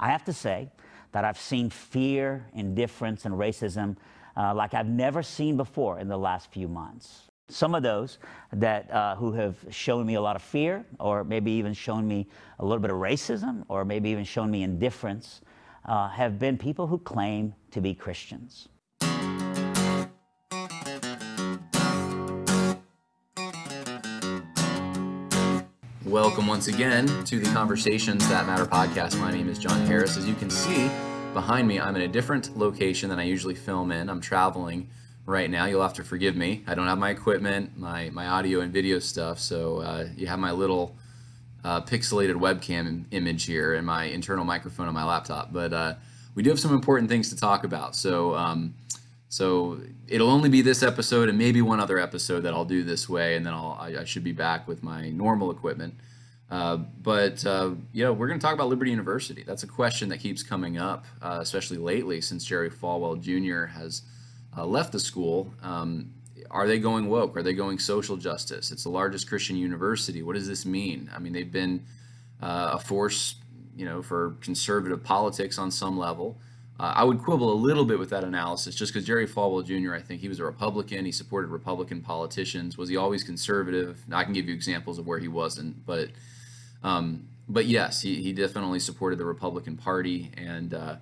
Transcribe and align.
I 0.00 0.08
have 0.08 0.24
to 0.24 0.32
say 0.32 0.70
that 1.12 1.24
I've 1.24 1.38
seen 1.38 1.70
fear, 1.70 2.46
indifference, 2.54 3.26
and 3.26 3.34
racism 3.34 3.96
uh, 4.36 4.54
like 4.54 4.74
I've 4.74 4.88
never 4.88 5.22
seen 5.22 5.56
before 5.56 5.98
in 5.98 6.08
the 6.08 6.16
last 6.16 6.50
few 6.50 6.66
months. 6.66 7.28
Some 7.48 7.74
of 7.74 7.82
those 7.82 8.18
that 8.52 8.90
uh, 8.90 9.16
who 9.16 9.32
have 9.32 9.56
shown 9.70 10.06
me 10.06 10.14
a 10.14 10.20
lot 10.20 10.36
of 10.36 10.42
fear, 10.42 10.84
or 10.98 11.24
maybe 11.24 11.50
even 11.52 11.74
shown 11.74 12.06
me 12.08 12.28
a 12.58 12.64
little 12.64 12.80
bit 12.80 12.90
of 12.90 12.96
racism, 12.96 13.64
or 13.68 13.84
maybe 13.84 14.08
even 14.08 14.24
shown 14.24 14.50
me 14.50 14.62
indifference, 14.62 15.42
uh, 15.84 16.08
have 16.08 16.38
been 16.38 16.56
people 16.56 16.86
who 16.86 16.96
claim 16.98 17.52
to 17.72 17.80
be 17.80 17.94
Christians. 17.94 18.68
Welcome 26.10 26.48
once 26.48 26.66
again 26.66 27.06
to 27.26 27.38
the 27.38 27.48
Conversations 27.52 28.28
That 28.28 28.44
Matter 28.44 28.66
podcast. 28.66 29.16
My 29.20 29.30
name 29.30 29.48
is 29.48 29.60
John 29.60 29.86
Harris. 29.86 30.16
As 30.16 30.26
you 30.26 30.34
can 30.34 30.50
see 30.50 30.90
behind 31.32 31.68
me, 31.68 31.78
I'm 31.78 31.94
in 31.94 32.02
a 32.02 32.08
different 32.08 32.58
location 32.58 33.08
than 33.08 33.20
I 33.20 33.22
usually 33.22 33.54
film 33.54 33.92
in. 33.92 34.10
I'm 34.10 34.20
traveling 34.20 34.88
right 35.24 35.48
now. 35.48 35.66
You'll 35.66 35.82
have 35.82 35.94
to 35.94 36.02
forgive 36.02 36.34
me. 36.34 36.64
I 36.66 36.74
don't 36.74 36.88
have 36.88 36.98
my 36.98 37.10
equipment, 37.10 37.78
my, 37.78 38.10
my 38.10 38.26
audio 38.26 38.58
and 38.58 38.72
video 38.72 38.98
stuff, 38.98 39.38
so 39.38 39.82
uh, 39.82 40.08
you 40.16 40.26
have 40.26 40.40
my 40.40 40.50
little 40.50 40.96
uh, 41.62 41.82
pixelated 41.82 42.34
webcam 42.34 43.04
image 43.12 43.44
here 43.44 43.74
and 43.74 43.86
my 43.86 44.06
internal 44.06 44.44
microphone 44.44 44.88
on 44.88 44.94
my 44.94 45.04
laptop. 45.04 45.52
But 45.52 45.72
uh, 45.72 45.94
we 46.34 46.42
do 46.42 46.50
have 46.50 46.58
some 46.58 46.74
important 46.74 47.08
things 47.08 47.28
to 47.28 47.36
talk 47.36 47.62
about. 47.62 47.94
So, 47.94 48.34
um, 48.34 48.74
so 49.30 49.80
it'll 50.08 50.28
only 50.28 50.48
be 50.48 50.60
this 50.60 50.82
episode 50.82 51.28
and 51.28 51.38
maybe 51.38 51.62
one 51.62 51.78
other 51.78 52.00
episode 52.00 52.40
that 52.40 52.52
I'll 52.52 52.64
do 52.64 52.82
this 52.82 53.08
way, 53.08 53.36
and 53.36 53.46
then 53.46 53.54
I'll 53.54 53.78
I, 53.80 54.00
I 54.00 54.04
should 54.04 54.24
be 54.24 54.32
back 54.32 54.66
with 54.66 54.82
my 54.82 55.08
normal 55.10 55.52
equipment. 55.52 55.94
Uh, 56.50 56.78
but 56.78 57.46
uh, 57.46 57.70
you 57.92 58.02
know, 58.02 58.12
we're 58.12 58.26
going 58.26 58.40
to 58.40 58.44
talk 58.44 58.54
about 58.54 58.68
Liberty 58.68 58.90
University. 58.90 59.44
That's 59.46 59.62
a 59.62 59.68
question 59.68 60.08
that 60.08 60.18
keeps 60.18 60.42
coming 60.42 60.78
up, 60.78 61.06
uh, 61.22 61.38
especially 61.40 61.78
lately 61.78 62.20
since 62.20 62.44
Jerry 62.44 62.70
Falwell 62.70 63.20
Jr. 63.20 63.66
has 63.66 64.02
uh, 64.56 64.66
left 64.66 64.90
the 64.90 64.98
school. 64.98 65.54
Um, 65.62 66.12
are 66.50 66.66
they 66.66 66.80
going 66.80 67.08
woke? 67.08 67.36
Are 67.36 67.44
they 67.44 67.52
going 67.52 67.78
social 67.78 68.16
justice? 68.16 68.72
It's 68.72 68.82
the 68.82 68.90
largest 68.90 69.28
Christian 69.28 69.54
university. 69.54 70.24
What 70.24 70.34
does 70.34 70.48
this 70.48 70.66
mean? 70.66 71.08
I 71.14 71.20
mean, 71.20 71.32
they've 71.32 71.52
been 71.52 71.84
uh, 72.42 72.70
a 72.72 72.78
force, 72.80 73.36
you 73.76 73.84
know, 73.84 74.02
for 74.02 74.36
conservative 74.40 75.04
politics 75.04 75.56
on 75.56 75.70
some 75.70 75.96
level. 75.96 76.36
Uh, 76.80 76.94
I 76.96 77.04
would 77.04 77.18
quibble 77.18 77.52
a 77.52 77.60
little 77.68 77.84
bit 77.84 77.98
with 77.98 78.08
that 78.08 78.24
analysis 78.24 78.74
just 78.74 78.90
because 78.90 79.06
Jerry 79.06 79.26
Falwell 79.26 79.66
Jr., 79.66 79.94
I 79.94 80.00
think 80.00 80.22
he 80.22 80.28
was 80.28 80.40
a 80.40 80.44
Republican. 80.44 81.04
He 81.04 81.12
supported 81.12 81.48
Republican 81.48 82.00
politicians. 82.00 82.78
Was 82.78 82.88
he 82.88 82.96
always 82.96 83.22
conservative? 83.22 84.02
I 84.10 84.24
can 84.24 84.32
give 84.32 84.48
you 84.48 84.54
examples 84.54 84.98
of 84.98 85.06
where 85.06 85.18
he 85.18 85.28
wasn't, 85.28 85.84
but 85.84 86.08
um, 86.82 87.28
but 87.50 87.66
yes, 87.66 88.00
he, 88.00 88.22
he 88.22 88.32
definitely 88.32 88.80
supported 88.80 89.18
the 89.18 89.26
Republican 89.26 89.76
Party. 89.76 90.30
And 90.38 90.72
uh, 90.72 90.96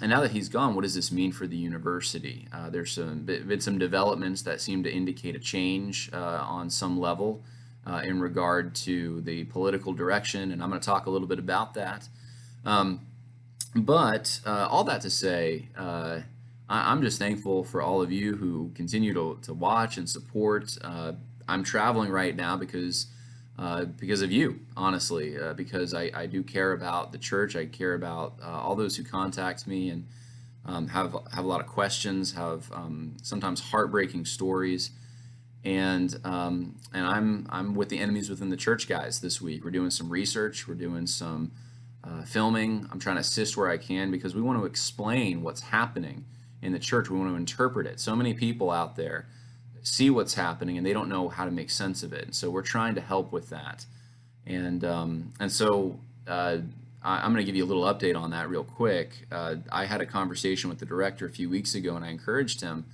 and 0.00 0.08
now 0.08 0.22
that 0.22 0.30
he's 0.30 0.48
gone, 0.48 0.74
what 0.74 0.80
does 0.80 0.94
this 0.94 1.12
mean 1.12 1.30
for 1.30 1.46
the 1.46 1.58
university? 1.58 2.48
Uh, 2.50 2.70
there's 2.70 2.92
some 2.92 3.24
been 3.26 3.60
some 3.60 3.78
developments 3.78 4.40
that 4.42 4.62
seem 4.62 4.82
to 4.84 4.90
indicate 4.90 5.36
a 5.36 5.40
change 5.40 6.08
uh, 6.14 6.16
on 6.16 6.70
some 6.70 6.98
level 6.98 7.42
uh, 7.86 8.00
in 8.02 8.18
regard 8.18 8.74
to 8.76 9.20
the 9.20 9.44
political 9.44 9.92
direction, 9.92 10.52
and 10.52 10.62
I'm 10.62 10.70
going 10.70 10.80
to 10.80 10.86
talk 10.86 11.04
a 11.04 11.10
little 11.10 11.28
bit 11.28 11.38
about 11.38 11.74
that. 11.74 12.08
Um, 12.64 13.00
but 13.74 14.40
uh, 14.46 14.68
all 14.70 14.84
that 14.84 15.00
to 15.02 15.10
say, 15.10 15.68
uh, 15.76 16.20
I, 16.68 16.92
am 16.92 17.02
just 17.02 17.18
thankful 17.18 17.64
for 17.64 17.82
all 17.82 18.02
of 18.02 18.12
you 18.12 18.36
who 18.36 18.70
continue 18.74 19.14
to, 19.14 19.38
to 19.42 19.54
watch 19.54 19.96
and 19.96 20.08
support. 20.08 20.76
Uh, 20.82 21.12
I'm 21.48 21.64
traveling 21.64 22.10
right 22.10 22.34
now 22.34 22.56
because 22.56 23.06
uh, 23.58 23.84
because 23.84 24.22
of 24.22 24.32
you, 24.32 24.60
honestly, 24.76 25.38
uh, 25.38 25.52
because 25.52 25.92
I, 25.92 26.10
I 26.14 26.26
do 26.26 26.42
care 26.42 26.72
about 26.72 27.12
the 27.12 27.18
church. 27.18 27.54
I 27.54 27.66
care 27.66 27.94
about 27.94 28.34
uh, 28.42 28.46
all 28.46 28.74
those 28.74 28.96
who 28.96 29.04
contact 29.04 29.66
me 29.66 29.90
and 29.90 30.06
um, 30.64 30.88
have 30.88 31.16
have 31.32 31.44
a 31.44 31.48
lot 31.48 31.60
of 31.60 31.66
questions, 31.66 32.32
have 32.32 32.70
um, 32.72 33.16
sometimes 33.22 33.60
heartbreaking 33.60 34.24
stories. 34.24 34.90
And 35.64 36.18
um, 36.24 36.76
and 36.92 37.06
I'm 37.06 37.46
I'm 37.50 37.74
with 37.74 37.88
the 37.88 37.98
enemies 37.98 38.30
within 38.30 38.48
the 38.48 38.56
church 38.56 38.88
guys 38.88 39.20
this 39.20 39.40
week. 39.40 39.64
We're 39.64 39.70
doing 39.70 39.90
some 39.90 40.08
research. 40.08 40.66
We're 40.66 40.74
doing 40.74 41.06
some 41.06 41.52
uh, 42.04 42.22
filming. 42.22 42.88
I'm 42.90 42.98
trying 42.98 43.16
to 43.16 43.20
assist 43.20 43.56
where 43.56 43.70
I 43.70 43.76
can 43.76 44.10
because 44.10 44.34
we 44.34 44.42
want 44.42 44.58
to 44.58 44.64
explain 44.64 45.42
what's 45.42 45.60
happening 45.60 46.24
in 46.60 46.72
the 46.72 46.78
church. 46.78 47.10
We 47.10 47.18
want 47.18 47.30
to 47.30 47.36
interpret 47.36 47.86
it. 47.86 48.00
So 48.00 48.16
many 48.16 48.34
people 48.34 48.70
out 48.70 48.96
there 48.96 49.26
see 49.82 50.10
what's 50.10 50.34
happening 50.34 50.76
and 50.76 50.86
they 50.86 50.92
don't 50.92 51.08
know 51.08 51.28
how 51.28 51.44
to 51.44 51.50
make 51.50 51.70
sense 51.70 52.02
of 52.02 52.12
it. 52.12 52.24
And 52.24 52.34
so 52.34 52.50
we're 52.50 52.62
trying 52.62 52.94
to 52.94 53.00
help 53.00 53.32
with 53.32 53.50
that. 53.50 53.84
And 54.46 54.84
um, 54.84 55.32
and 55.40 55.50
so 55.50 55.98
uh, 56.26 56.58
I, 57.02 57.24
am 57.24 57.32
going 57.32 57.44
to 57.44 57.44
give 57.44 57.56
you 57.56 57.64
a 57.64 57.66
little 57.66 57.84
update 57.84 58.16
on 58.16 58.30
that 58.30 58.48
real 58.48 58.64
quick. 58.64 59.26
Uh, 59.30 59.56
I 59.70 59.84
had 59.84 60.00
a 60.00 60.06
conversation 60.06 60.70
with 60.70 60.78
the 60.78 60.86
director 60.86 61.26
a 61.26 61.30
few 61.30 61.48
weeks 61.48 61.74
ago, 61.74 61.96
and 61.96 62.04
I 62.04 62.10
encouraged 62.10 62.60
him. 62.60 62.86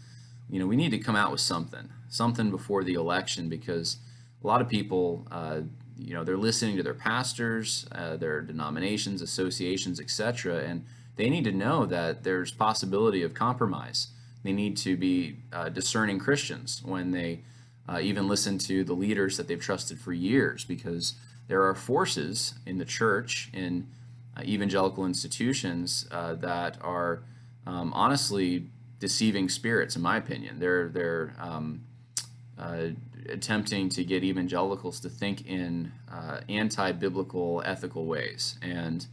You 0.51 0.59
know, 0.59 0.67
we 0.67 0.77
need 0.77 0.91
to 0.91 0.99
come 0.99 1.17
out 1.17 1.31
with 1.31 1.41
something, 1.41 1.91
something 2.09 2.51
before 2.51 2.85
the 2.85 2.95
election, 2.95 3.49
because 3.49 3.99
a 4.43 4.47
lot 4.47 4.61
of 4.61 4.69
people 4.69 5.27
uh, 5.31 5.61
you 5.99 6.15
know 6.15 6.25
they're 6.25 6.37
listening 6.37 6.77
to 6.77 6.83
their 6.83 6.95
pastors, 6.95 7.87
uh, 7.93 8.17
their 8.17 8.41
denominations, 8.41 9.23
associations, 9.23 10.01
etc., 10.01 10.63
and 10.65 10.85
they 11.17 11.29
need 11.29 11.45
to 11.45 11.53
know 11.53 11.85
that 11.87 12.23
there's 12.23 12.53
possibility 12.53 13.23
of 13.23 13.35
compromise. 13.35 14.09
They 14.45 14.53
need 14.53 14.77
to 14.79 14.97
be 14.97 15.37
uh, 15.53 15.69
discerning 15.69 16.21
Christians 16.21 16.81
when 16.85 17.11
they 17.11 17.41
uh, 17.89 17.99
even 18.01 18.29
listen 18.29 18.59
to 18.59 18.85
the 18.85 18.93
leaders 18.93 19.37
that 19.37 19.49
they've 19.49 19.61
trusted 19.61 19.99
for 19.99 20.13
years, 20.13 20.65
because 20.65 21.15
there 21.49 21.65
are 21.65 21.75
forces 21.75 22.55
in 22.67 22.79
the 22.79 22.85
church, 22.85 23.51
in 23.53 23.89
uh, 24.37 24.43
evangelical 24.45 25.07
institutions, 25.07 26.07
uh, 26.13 26.35
that 26.35 26.77
are 26.81 27.23
um, 27.67 27.93
honestly 27.95 28.67
deceiving 29.01 29.49
spirits, 29.49 29.97
in 29.97 30.03
my 30.03 30.17
opinion. 30.17 30.61
They're 30.61 30.89
they're 30.89 31.35
um, 31.39 31.83
uh, 32.59 32.89
attempting 33.29 33.89
to 33.91 34.05
get 34.05 34.25
evangelicals 34.25 35.01
to 35.01 35.09
think 35.09 35.47
in 35.47 35.93
uh, 36.13 36.41
anti-biblical 36.49 37.63
ethical 37.65 38.07
ways. 38.07 38.59
And 38.63 39.07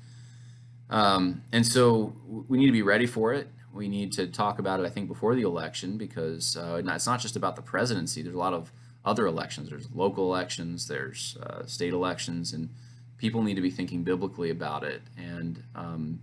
um, 0.89 1.43
and 1.51 1.65
so 1.65 2.13
we 2.47 2.57
need 2.57 2.67
to 2.67 2.71
be 2.71 2.83
ready 2.83 3.07
for 3.07 3.33
it. 3.33 3.47
We 3.73 3.87
need 3.89 4.13
to 4.13 4.27
talk 4.27 4.59
about 4.59 4.79
it 4.79 4.85
i 4.85 4.89
think 4.89 5.07
before 5.07 5.35
the 5.35 5.41
election 5.41 5.97
because 5.97 6.55
uh, 6.55 6.81
it's 6.83 7.07
not 7.07 7.19
just 7.19 7.35
about 7.35 7.55
the 7.55 7.61
presidency. 7.61 8.21
There's 8.21 8.35
a 8.35 8.39
lot 8.39 8.53
of 8.53 8.71
other 9.03 9.27
elections. 9.27 9.69
There's 9.69 9.87
local 9.93 10.33
elections. 10.33 10.87
There's 10.87 11.37
uh, 11.43 11.65
state 11.65 11.93
elections. 11.93 12.53
And 12.53 12.69
people 13.17 13.41
need 13.43 13.55
to 13.55 13.61
be 13.61 13.69
thinking 13.69 14.03
biblically 14.03 14.49
about 14.49 14.83
it. 14.83 15.01
And 15.17 15.63
um, 15.75 16.19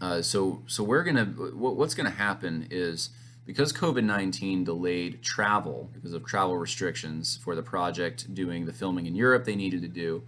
uh, 0.00 0.20
so 0.20 0.62
so 0.66 0.82
we're 0.82 1.04
gonna 1.04 1.24
what's 1.24 1.94
gonna 1.94 2.10
happen 2.10 2.66
is 2.70 3.10
because 3.44 3.72
COVID 3.72 4.04
19 4.04 4.64
delayed 4.64 5.22
travel 5.22 5.90
because 5.92 6.12
of 6.12 6.24
travel 6.24 6.56
restrictions 6.56 7.38
for 7.42 7.54
the 7.54 7.62
project 7.62 8.32
doing 8.34 8.66
the 8.66 8.72
filming 8.72 9.06
in 9.06 9.14
Europe 9.14 9.44
they 9.44 9.56
needed 9.56 9.82
to 9.82 9.88
do, 9.88 10.22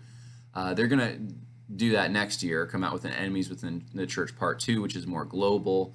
uh, 0.54 0.74
they're 0.74 0.86
going 0.86 0.98
to 1.00 1.34
do 1.74 1.92
that 1.92 2.10
next 2.10 2.42
year, 2.42 2.66
come 2.66 2.84
out 2.84 2.92
with 2.92 3.04
an 3.04 3.12
Enemies 3.12 3.48
Within 3.48 3.84
the 3.94 4.06
Church 4.06 4.36
Part 4.36 4.60
2, 4.60 4.82
which 4.82 4.96
is 4.96 5.06
more 5.06 5.24
global 5.24 5.94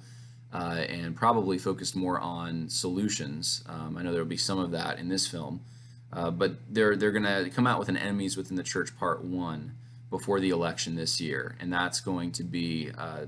uh, 0.52 0.84
and 0.88 1.14
probably 1.14 1.58
focused 1.58 1.94
more 1.94 2.18
on 2.18 2.68
solutions. 2.68 3.62
Um, 3.66 3.96
I 3.96 4.02
know 4.02 4.12
there 4.12 4.22
will 4.22 4.28
be 4.28 4.36
some 4.36 4.58
of 4.58 4.72
that 4.72 4.98
in 4.98 5.08
this 5.08 5.26
film. 5.26 5.60
Uh, 6.12 6.30
but 6.30 6.56
they're 6.68 6.96
they're 6.96 7.12
going 7.12 7.22
to 7.22 7.50
come 7.50 7.66
out 7.66 7.78
with 7.78 7.88
an 7.88 7.96
enemies 7.96 8.36
within 8.36 8.56
the 8.56 8.62
church 8.62 8.96
part 8.98 9.22
one 9.22 9.76
before 10.10 10.40
the 10.40 10.50
election 10.50 10.96
this 10.96 11.20
year, 11.20 11.56
and 11.60 11.72
that's 11.72 12.00
going 12.00 12.32
to 12.32 12.42
be 12.42 12.90
uh, 12.98 13.26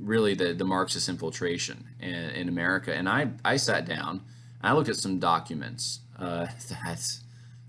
really 0.00 0.34
the, 0.34 0.54
the 0.54 0.64
Marxist 0.64 1.08
infiltration 1.08 1.84
in, 2.00 2.14
in 2.14 2.48
America. 2.48 2.94
And 2.94 3.08
I, 3.08 3.28
I 3.44 3.56
sat 3.56 3.86
down 3.86 4.22
I 4.62 4.72
looked 4.72 4.88
at 4.88 4.96
some 4.96 5.18
documents 5.18 6.00
uh, 6.18 6.46
that 6.68 7.18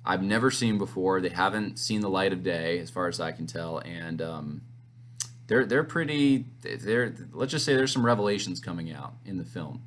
I've 0.05 0.23
never 0.23 0.51
seen 0.51 0.77
before. 0.77 1.21
They 1.21 1.29
haven't 1.29 1.79
seen 1.79 2.01
the 2.01 2.09
light 2.09 2.33
of 2.33 2.43
day, 2.43 2.79
as 2.79 2.89
far 2.89 3.07
as 3.07 3.19
I 3.19 3.31
can 3.31 3.47
tell, 3.47 3.79
and 3.79 4.21
um, 4.21 4.61
they're 5.47 5.65
they're 5.65 5.83
pretty. 5.83 6.45
They're 6.61 7.13
let's 7.31 7.51
just 7.51 7.65
say 7.65 7.75
there's 7.75 7.91
some 7.91 8.05
revelations 8.05 8.59
coming 8.59 8.91
out 8.91 9.13
in 9.25 9.37
the 9.37 9.45
film. 9.45 9.83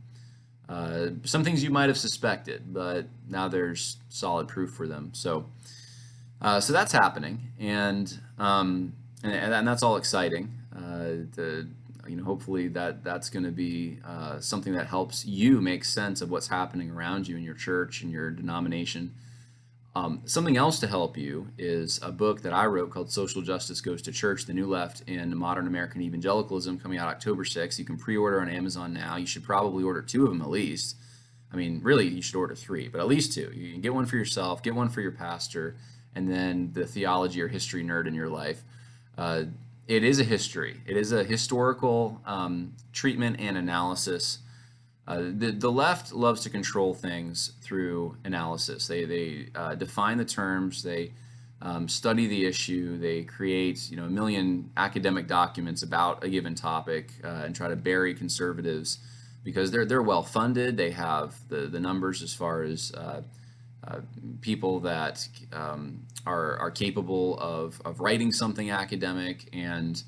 Uh, 0.68 1.08
some 1.24 1.44
things 1.44 1.62
you 1.62 1.70
might 1.70 1.88
have 1.88 1.98
suspected, 1.98 2.72
but 2.72 3.06
now 3.28 3.48
there's 3.48 3.98
solid 4.08 4.48
proof 4.48 4.70
for 4.70 4.88
them. 4.88 5.10
So, 5.12 5.44
uh, 6.40 6.60
so 6.60 6.72
that's 6.72 6.92
happening, 6.92 7.52
and 7.58 8.18
um, 8.38 8.94
and, 9.22 9.32
and 9.32 9.68
that's 9.68 9.82
all 9.82 9.96
exciting. 9.96 10.54
Uh, 10.74 11.26
the 11.34 11.68
you 12.08 12.16
know, 12.16 12.24
hopefully 12.24 12.68
that 12.68 13.04
that's 13.04 13.30
going 13.30 13.44
to 13.44 13.50
be 13.50 13.98
uh, 14.04 14.40
something 14.40 14.74
that 14.74 14.86
helps 14.86 15.24
you 15.24 15.60
make 15.60 15.84
sense 15.84 16.20
of 16.20 16.30
what's 16.30 16.48
happening 16.48 16.90
around 16.90 17.28
you 17.28 17.36
in 17.36 17.42
your 17.42 17.54
church 17.54 18.02
and 18.02 18.10
your 18.10 18.30
denomination. 18.30 19.14
Um, 19.96 20.22
something 20.24 20.56
else 20.56 20.80
to 20.80 20.88
help 20.88 21.16
you 21.16 21.48
is 21.56 22.00
a 22.02 22.10
book 22.10 22.42
that 22.42 22.52
I 22.52 22.66
wrote 22.66 22.90
called 22.90 23.12
Social 23.12 23.42
Justice 23.42 23.80
Goes 23.80 24.02
to 24.02 24.12
Church, 24.12 24.44
The 24.44 24.52
New 24.52 24.66
Left 24.66 25.02
in 25.08 25.36
Modern 25.36 25.68
American 25.68 26.02
Evangelicalism, 26.02 26.80
coming 26.80 26.98
out 26.98 27.08
October 27.08 27.44
6th. 27.44 27.78
You 27.78 27.84
can 27.84 27.96
pre 27.96 28.16
order 28.16 28.40
on 28.40 28.48
Amazon 28.48 28.92
now. 28.92 29.16
You 29.16 29.26
should 29.26 29.44
probably 29.44 29.84
order 29.84 30.02
two 30.02 30.24
of 30.24 30.30
them 30.30 30.42
at 30.42 30.50
least. 30.50 30.96
I 31.52 31.56
mean, 31.56 31.80
really, 31.84 32.08
you 32.08 32.22
should 32.22 32.34
order 32.34 32.56
three, 32.56 32.88
but 32.88 33.00
at 33.00 33.06
least 33.06 33.32
two. 33.32 33.52
You 33.54 33.70
can 33.70 33.80
get 33.80 33.94
one 33.94 34.06
for 34.06 34.16
yourself, 34.16 34.64
get 34.64 34.74
one 34.74 34.88
for 34.88 35.00
your 35.00 35.12
pastor, 35.12 35.76
and 36.12 36.28
then 36.28 36.72
the 36.72 36.84
theology 36.84 37.40
or 37.40 37.46
history 37.46 37.84
nerd 37.84 38.08
in 38.08 38.14
your 38.14 38.28
life. 38.28 38.64
Uh, 39.16 39.44
it 39.86 40.02
is 40.02 40.20
a 40.20 40.24
history. 40.24 40.80
It 40.86 40.96
is 40.96 41.12
a 41.12 41.24
historical 41.24 42.20
um, 42.24 42.74
treatment 42.92 43.36
and 43.38 43.56
analysis. 43.56 44.38
Uh, 45.06 45.24
the, 45.36 45.52
the 45.52 45.70
left 45.70 46.12
loves 46.12 46.40
to 46.42 46.50
control 46.50 46.94
things 46.94 47.52
through 47.60 48.16
analysis. 48.24 48.86
They, 48.86 49.04
they 49.04 49.48
uh, 49.54 49.74
define 49.74 50.16
the 50.16 50.24
terms, 50.24 50.82
they 50.82 51.12
um, 51.60 51.88
study 51.88 52.26
the 52.26 52.46
issue, 52.46 52.98
they 52.98 53.22
create 53.24 53.90
you 53.90 53.96
know, 53.96 54.04
a 54.04 54.10
million 54.10 54.70
academic 54.76 55.26
documents 55.26 55.82
about 55.82 56.24
a 56.24 56.28
given 56.28 56.54
topic 56.54 57.12
uh, 57.22 57.42
and 57.44 57.54
try 57.54 57.68
to 57.68 57.76
bury 57.76 58.14
conservatives 58.14 58.98
because 59.44 59.70
they're, 59.70 59.84
they're 59.84 60.02
well 60.02 60.22
funded. 60.22 60.78
They 60.78 60.90
have 60.92 61.36
the, 61.48 61.66
the 61.66 61.80
numbers 61.80 62.22
as 62.22 62.32
far 62.32 62.62
as 62.62 62.92
uh, 62.92 63.20
uh, 63.86 64.00
people 64.40 64.80
that 64.80 65.28
um, 65.52 66.06
are, 66.26 66.56
are 66.58 66.70
capable 66.70 67.38
of, 67.38 67.80
of 67.84 68.00
writing 68.00 68.32
something 68.32 68.70
academic 68.70 69.48
and 69.52 70.02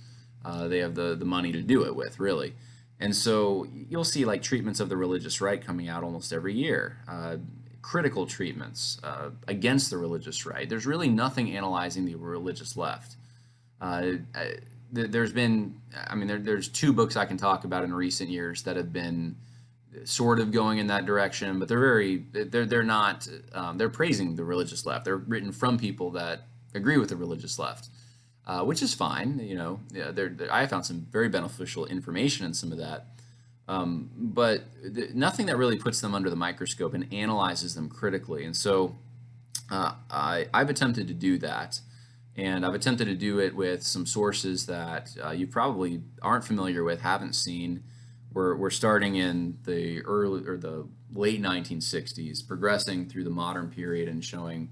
uh, 0.44 0.68
they 0.68 0.78
have 0.78 0.94
the, 0.94 1.14
the 1.16 1.24
money 1.24 1.52
to 1.52 1.62
do 1.62 1.84
it 1.84 1.94
with, 1.94 2.20
really. 2.20 2.54
And 3.00 3.14
so 3.14 3.66
you'll 3.88 4.04
see 4.04 4.24
like 4.24 4.42
treatments 4.42 4.80
of 4.80 4.88
the 4.88 4.96
religious 4.96 5.40
right 5.40 5.62
coming 5.62 5.88
out 5.88 6.02
almost 6.02 6.32
every 6.32 6.54
year, 6.54 6.98
uh, 7.08 7.36
critical 7.82 8.26
treatments 8.26 8.98
uh, 9.04 9.30
against 9.48 9.90
the 9.90 9.98
religious 9.98 10.46
right. 10.46 10.68
There's 10.68 10.86
really 10.86 11.08
nothing 11.08 11.54
analyzing 11.54 12.06
the 12.06 12.14
religious 12.14 12.76
left. 12.76 13.16
Uh, 13.80 14.12
there's 14.90 15.32
been, 15.32 15.80
I 16.06 16.14
mean, 16.14 16.28
there, 16.28 16.38
there's 16.38 16.68
two 16.68 16.92
books 16.92 17.16
I 17.16 17.26
can 17.26 17.36
talk 17.36 17.64
about 17.64 17.84
in 17.84 17.92
recent 17.92 18.30
years 18.30 18.62
that 18.62 18.76
have 18.76 18.92
been 18.92 19.36
sort 20.04 20.38
of 20.38 20.52
going 20.52 20.78
in 20.78 20.86
that 20.88 21.06
direction, 21.06 21.58
but 21.58 21.68
they're 21.68 21.80
very 21.80 22.24
they're 22.32 22.66
they're 22.66 22.82
not 22.82 23.28
um, 23.52 23.78
they're 23.78 23.88
praising 23.88 24.36
the 24.36 24.44
religious 24.44 24.86
left. 24.86 25.04
They're 25.04 25.16
written 25.16 25.52
from 25.52 25.78
people 25.78 26.10
that 26.12 26.46
agree 26.74 26.98
with 26.98 27.08
the 27.08 27.16
religious 27.16 27.58
left, 27.58 27.88
uh, 28.46 28.62
which 28.62 28.82
is 28.82 28.94
fine. 28.94 29.38
You 29.38 29.56
know, 29.56 29.80
yeah, 29.92 30.10
they're, 30.10 30.28
they're, 30.28 30.52
I 30.52 30.66
found 30.66 30.86
some 30.86 31.06
very 31.10 31.28
beneficial 31.28 31.86
information 31.86 32.46
in 32.46 32.54
some 32.54 32.72
of 32.72 32.78
that, 32.78 33.06
um, 33.68 34.10
but 34.16 34.64
th- 34.94 35.14
nothing 35.14 35.46
that 35.46 35.56
really 35.56 35.78
puts 35.78 36.00
them 36.00 36.14
under 36.14 36.30
the 36.30 36.36
microscope 36.36 36.94
and 36.94 37.12
analyzes 37.12 37.74
them 37.74 37.88
critically. 37.88 38.44
And 38.44 38.56
so, 38.56 38.96
uh, 39.70 39.92
I 40.10 40.46
I've 40.52 40.70
attempted 40.70 41.08
to 41.08 41.14
do 41.14 41.38
that. 41.38 41.80
And 42.38 42.66
I've 42.66 42.74
attempted 42.74 43.06
to 43.06 43.14
do 43.14 43.40
it 43.40 43.56
with 43.56 43.82
some 43.82 44.04
sources 44.04 44.66
that 44.66 45.08
uh, 45.24 45.30
you 45.30 45.46
probably 45.46 46.02
aren't 46.20 46.44
familiar 46.44 46.84
with, 46.84 47.00
haven't 47.00 47.34
seen, 47.34 47.82
we're, 48.36 48.54
we're 48.54 48.68
starting 48.68 49.16
in 49.16 49.56
the 49.64 50.02
early 50.02 50.46
or 50.46 50.58
the 50.58 50.86
late 51.14 51.40
1960s, 51.40 52.46
progressing 52.46 53.08
through 53.08 53.24
the 53.24 53.30
modern 53.30 53.70
period 53.70 54.10
and 54.10 54.22
showing 54.22 54.68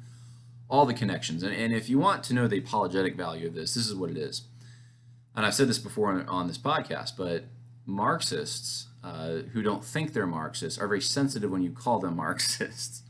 all 0.69 0.85
the 0.85 0.93
connections. 0.93 1.43
And, 1.43 1.55
and 1.55 1.73
if 1.73 1.89
you 1.89 1.99
want 1.99 2.23
to 2.25 2.35
know 2.35 2.47
the 2.47 2.59
apologetic 2.59 3.17
value 3.17 3.47
of 3.47 3.55
this, 3.55 3.73
this 3.73 3.87
is 3.87 3.95
what 3.95 4.11
it 4.11 4.19
is. 4.19 4.43
And 5.35 5.47
I've 5.47 5.55
said 5.55 5.69
this 5.69 5.79
before 5.79 6.13
on, 6.13 6.29
on 6.29 6.47
this 6.47 6.59
podcast, 6.59 7.13
but 7.17 7.45
Marxists 7.87 8.89
uh, 9.03 9.37
who 9.55 9.63
don't 9.63 9.83
think 9.83 10.13
they're 10.13 10.27
Marxists 10.27 10.79
are 10.79 10.87
very 10.87 11.01
sensitive 11.01 11.51
when 11.51 11.63
you 11.63 11.71
call 11.71 12.01
them 12.01 12.17
Marxists. 12.19 13.03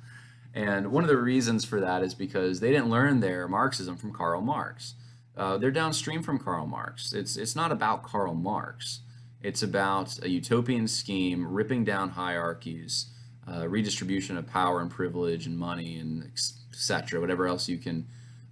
And 0.54 0.92
one 0.92 1.02
of 1.02 1.10
the 1.10 1.16
reasons 1.16 1.64
for 1.64 1.80
that 1.80 2.04
is 2.04 2.14
because 2.14 2.60
they 2.60 2.70
didn't 2.70 2.90
learn 2.90 3.18
their 3.18 3.48
Marxism 3.48 3.96
from 3.96 4.12
Karl 4.12 4.40
Marx. 4.40 4.94
Uh, 5.36 5.58
they're 5.58 5.72
downstream 5.72 6.22
from 6.22 6.38
Karl 6.38 6.68
Marx. 6.68 7.12
It's, 7.12 7.36
it's 7.36 7.56
not 7.56 7.72
about 7.72 8.04
Karl 8.04 8.34
Marx. 8.34 9.00
It's 9.44 9.62
about 9.62 10.18
a 10.24 10.28
utopian 10.30 10.88
scheme, 10.88 11.46
ripping 11.46 11.84
down 11.84 12.08
hierarchies, 12.08 13.10
uh, 13.46 13.68
redistribution 13.68 14.38
of 14.38 14.46
power 14.46 14.80
and 14.80 14.90
privilege 14.90 15.46
and 15.46 15.58
money 15.58 15.98
and 15.98 16.30
etc. 16.72 17.20
Whatever 17.20 17.46
else 17.46 17.68
you 17.68 17.76
can 17.76 18.06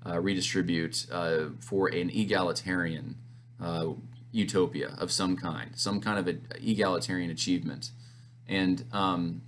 uh, 0.04 0.20
redistribute 0.20 1.06
uh, 1.10 1.44
for 1.60 1.88
an 1.88 2.10
egalitarian 2.10 3.16
uh, 3.58 3.86
utopia 4.32 4.94
of 4.98 5.10
some 5.10 5.34
kind, 5.34 5.70
some 5.76 5.98
kind 5.98 6.18
of 6.18 6.28
an 6.28 6.46
egalitarian 6.60 7.30
achievement, 7.30 7.92
and 8.46 8.84
um, 8.92 9.40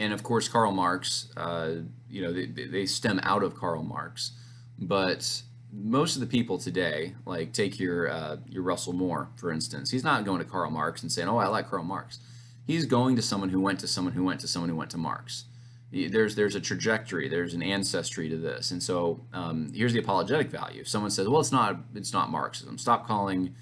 and 0.00 0.12
of 0.12 0.24
course 0.24 0.48
Karl 0.48 0.72
Marx. 0.72 1.28
Uh, 1.36 1.74
you 2.10 2.20
know 2.20 2.32
they, 2.32 2.46
they 2.46 2.84
stem 2.84 3.20
out 3.22 3.44
of 3.44 3.54
Karl 3.54 3.84
Marx, 3.84 4.32
but 4.76 5.42
most 5.76 6.14
of 6.14 6.20
the 6.20 6.26
people 6.26 6.58
today, 6.58 7.14
like 7.26 7.52
take 7.52 7.80
your 7.80 8.08
uh, 8.08 8.36
your 8.48 8.62
Russell 8.62 8.92
Moore 8.92 9.28
for 9.36 9.50
instance, 9.50 9.90
he's 9.90 10.04
not 10.04 10.24
going 10.24 10.38
to 10.38 10.44
Karl 10.44 10.70
Marx 10.70 11.02
and 11.02 11.10
saying, 11.10 11.28
"Oh, 11.28 11.38
I 11.38 11.48
like 11.48 11.68
Karl 11.68 11.82
Marx." 11.82 12.20
He's 12.66 12.86
going 12.86 13.16
to 13.16 13.22
someone 13.22 13.50
who 13.50 13.60
went 13.60 13.80
to 13.80 13.86
someone 13.86 14.14
who 14.14 14.24
went 14.24 14.40
to 14.40 14.48
someone 14.48 14.70
who 14.70 14.76
went 14.76 14.90
to 14.90 14.98
Marx. 14.98 15.44
There's 15.90 16.34
there's 16.34 16.54
a 16.54 16.60
trajectory, 16.60 17.28
there's 17.28 17.54
an 17.54 17.62
ancestry 17.62 18.28
to 18.28 18.36
this, 18.36 18.70
and 18.70 18.82
so 18.82 19.20
um, 19.32 19.72
here's 19.74 19.92
the 19.92 19.98
apologetic 19.98 20.48
value. 20.48 20.80
If 20.82 20.88
someone 20.88 21.10
says, 21.10 21.28
"Well, 21.28 21.40
it's 21.40 21.52
not 21.52 21.78
it's 21.94 22.12
not 22.12 22.30
Marxism," 22.30 22.78
stop 22.78 23.06
calling 23.06 23.54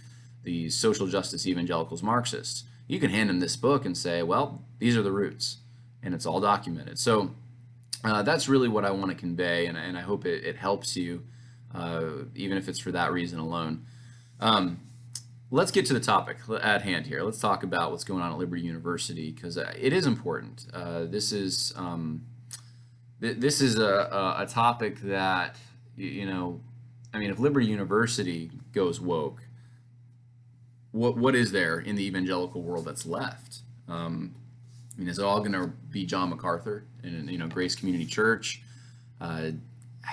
the 0.44 0.70
social 0.70 1.06
justice 1.06 1.46
evangelicals 1.46 2.02
Marxists. 2.02 2.64
You 2.88 2.98
can 2.98 3.10
hand 3.10 3.30
them 3.30 3.40
this 3.40 3.56
book 3.56 3.84
and 3.84 3.96
say, 3.96 4.22
"Well, 4.22 4.64
these 4.78 4.96
are 4.96 5.02
the 5.02 5.12
roots," 5.12 5.58
and 6.02 6.14
it's 6.14 6.26
all 6.26 6.40
documented. 6.40 6.98
So 6.98 7.34
uh, 8.04 8.22
that's 8.22 8.48
really 8.48 8.68
what 8.68 8.84
I 8.84 8.90
want 8.90 9.10
to 9.10 9.16
convey, 9.16 9.66
and, 9.66 9.76
and 9.76 9.96
I 9.96 10.00
hope 10.00 10.24
it, 10.26 10.44
it 10.44 10.56
helps 10.56 10.96
you 10.96 11.22
uh, 11.74 12.24
even 12.34 12.58
if 12.58 12.68
it's 12.68 12.78
for 12.78 12.92
that 12.92 13.12
reason 13.12 13.38
alone. 13.38 13.86
Um, 14.40 14.80
let's 15.50 15.70
get 15.70 15.86
to 15.86 15.92
the 15.92 16.00
topic 16.00 16.38
at 16.62 16.82
hand 16.82 17.06
here. 17.06 17.22
Let's 17.22 17.38
talk 17.38 17.62
about 17.62 17.92
what's 17.92 18.04
going 18.04 18.22
on 18.22 18.32
at 18.32 18.38
Liberty 18.38 18.62
University 18.62 19.30
because 19.30 19.56
uh, 19.56 19.72
it 19.78 19.92
is 19.92 20.06
important. 20.06 20.66
Uh, 20.72 21.04
this 21.04 21.30
is 21.30 21.72
um, 21.76 22.26
th- 23.20 23.36
this 23.36 23.60
is 23.60 23.78
a, 23.78 24.36
a, 24.38 24.46
topic 24.46 25.00
that 25.02 25.56
you 25.96 26.26
know. 26.26 26.60
I 27.14 27.18
mean, 27.18 27.30
if 27.30 27.38
Liberty 27.38 27.66
University 27.66 28.50
goes 28.72 29.00
woke, 29.00 29.42
what 30.90 31.16
what 31.16 31.34
is 31.34 31.52
there 31.52 31.78
in 31.78 31.94
the 31.96 32.04
evangelical 32.06 32.62
world 32.62 32.86
that's 32.86 33.06
left? 33.06 33.60
Um, 33.88 34.34
I 34.96 35.00
mean, 35.00 35.08
is 35.08 35.18
it 35.18 35.24
all 35.24 35.40
going 35.40 35.52
to 35.52 35.68
be 35.90 36.06
John 36.06 36.30
MacArthur 36.30 36.84
and 37.02 37.30
you 37.30 37.38
know 37.38 37.46
Grace 37.46 37.74
Community 37.74 38.06
Church? 38.06 38.62
Uh, 39.20 39.52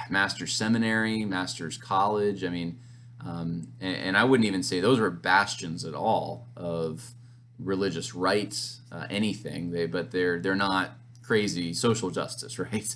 master's 0.09 0.53
seminary, 0.53 1.25
master's 1.25 1.77
college. 1.77 2.43
I 2.43 2.49
mean, 2.49 2.79
um, 3.25 3.67
and, 3.81 3.95
and, 3.95 4.17
I 4.17 4.23
wouldn't 4.23 4.47
even 4.47 4.63
say 4.63 4.79
those 4.79 4.99
were 4.99 5.09
bastions 5.09 5.83
at 5.83 5.93
all 5.93 6.47
of 6.55 7.11
religious 7.59 8.15
rights, 8.15 8.79
uh, 8.91 9.07
anything. 9.09 9.71
They, 9.71 9.87
but 9.87 10.11
they're 10.11 10.39
they're 10.39 10.55
not 10.55 10.91
crazy 11.21 11.73
social 11.73 12.09
justice, 12.09 12.57
right? 12.73 12.95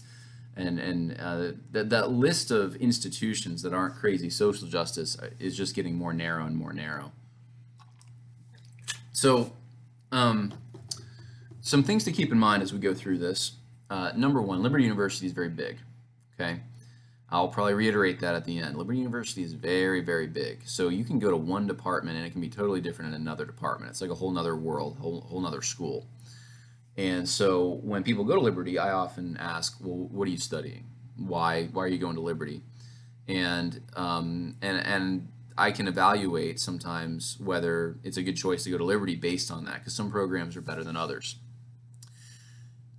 And 0.55 0.79
and 0.79 1.19
uh, 1.19 1.51
that 1.71 1.89
that 1.89 2.11
list 2.11 2.51
of 2.51 2.75
institutions 2.77 3.61
that 3.63 3.73
aren't 3.73 3.95
crazy 3.95 4.29
social 4.29 4.67
justice 4.67 5.17
uh, 5.19 5.29
is 5.39 5.57
just 5.57 5.75
getting 5.75 5.95
more 5.95 6.13
narrow 6.13 6.45
and 6.45 6.55
more 6.55 6.73
narrow. 6.73 7.11
So, 9.11 9.51
um, 10.11 10.53
some 11.61 11.83
things 11.83 12.03
to 12.05 12.11
keep 12.11 12.31
in 12.31 12.39
mind 12.39 12.63
as 12.63 12.73
we 12.73 12.79
go 12.79 12.93
through 12.93 13.17
this. 13.19 13.53
Uh, 13.89 14.11
number 14.15 14.41
one, 14.41 14.63
Liberty 14.63 14.85
University 14.85 15.27
is 15.27 15.33
very 15.33 15.49
big. 15.49 15.77
Okay, 16.33 16.59
I'll 17.33 17.47
probably 17.47 17.73
reiterate 17.73 18.19
that 18.19 18.35
at 18.35 18.45
the 18.45 18.59
end. 18.59 18.77
Liberty 18.77 18.99
University 18.99 19.41
is 19.41 19.53
very, 19.53 20.01
very 20.01 20.27
big. 20.27 20.61
So 20.67 20.89
you 20.89 21.03
can 21.03 21.17
go 21.17 21.31
to 21.31 21.35
one 21.35 21.65
department 21.65 22.15
and 22.15 22.27
it 22.27 22.29
can 22.29 22.41
be 22.41 22.47
totally 22.47 22.79
different 22.79 23.15
in 23.15 23.19
another 23.19 23.43
department. 23.43 23.89
It's 23.89 24.01
like 24.01 24.11
a 24.11 24.15
whole 24.15 24.29
nother 24.29 24.55
world, 24.55 24.99
whole, 24.99 25.21
whole 25.21 25.41
nother 25.41 25.63
school. 25.63 26.05
And 26.95 27.27
so 27.27 27.79
when 27.81 28.03
people 28.03 28.23
go 28.23 28.35
to 28.35 28.39
Liberty, 28.39 28.77
I 28.77 28.91
often 28.91 29.35
ask, 29.37 29.77
well, 29.81 30.07
what 30.11 30.27
are 30.27 30.31
you 30.31 30.37
studying? 30.37 30.85
Why, 31.17 31.65
why 31.71 31.85
are 31.85 31.87
you 31.87 31.97
going 31.97 32.13
to 32.15 32.21
Liberty? 32.21 32.61
And, 33.27 33.81
um, 33.95 34.55
and, 34.61 34.85
and 34.85 35.27
I 35.57 35.71
can 35.71 35.87
evaluate 35.87 36.59
sometimes 36.59 37.37
whether 37.39 37.97
it's 38.03 38.17
a 38.17 38.21
good 38.21 38.37
choice 38.37 38.63
to 38.65 38.69
go 38.69 38.77
to 38.77 38.85
Liberty 38.85 39.15
based 39.15 39.49
on 39.49 39.65
that 39.65 39.79
because 39.79 39.95
some 39.95 40.11
programs 40.11 40.55
are 40.55 40.61
better 40.61 40.83
than 40.83 40.95
others. 40.95 41.37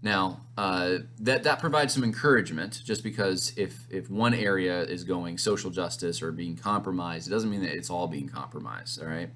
Now, 0.04 0.42
uh, 0.58 0.98
that, 1.20 1.44
that 1.44 1.60
provides 1.60 1.94
some 1.94 2.04
encouragement 2.04 2.82
just 2.84 3.02
because 3.02 3.54
if, 3.56 3.86
if 3.88 4.10
one 4.10 4.34
area 4.34 4.82
is 4.82 5.02
going 5.02 5.38
social 5.38 5.70
justice 5.70 6.20
or 6.20 6.30
being 6.30 6.56
compromised, 6.58 7.26
it 7.26 7.30
doesn't 7.30 7.50
mean 7.50 7.62
that 7.62 7.74
it's 7.74 7.88
all 7.88 8.06
being 8.06 8.28
compromised, 8.28 9.02
all 9.02 9.08
right? 9.08 9.30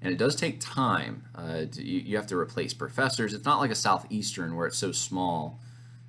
And 0.00 0.10
it 0.14 0.16
does 0.16 0.34
take 0.34 0.60
time. 0.60 1.24
Uh, 1.34 1.66
to, 1.66 1.84
you, 1.84 2.00
you, 2.00 2.16
have 2.16 2.26
to 2.28 2.38
replace 2.38 2.72
professors. 2.72 3.34
It's 3.34 3.44
not 3.44 3.60
like 3.60 3.70
a 3.70 3.74
Southeastern 3.74 4.56
where 4.56 4.66
it's 4.66 4.78
so 4.78 4.92
small 4.92 5.60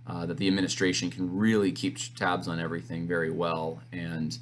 uh, 0.08 0.26
that 0.28 0.38
the 0.38 0.48
administration 0.48 1.10
can 1.10 1.38
really 1.38 1.74
keep 1.74 1.98
tabs 2.16 2.48
on 2.48 2.58
everything 2.58 3.08
very 3.08 3.32
well. 3.32 3.82
And 3.92 4.38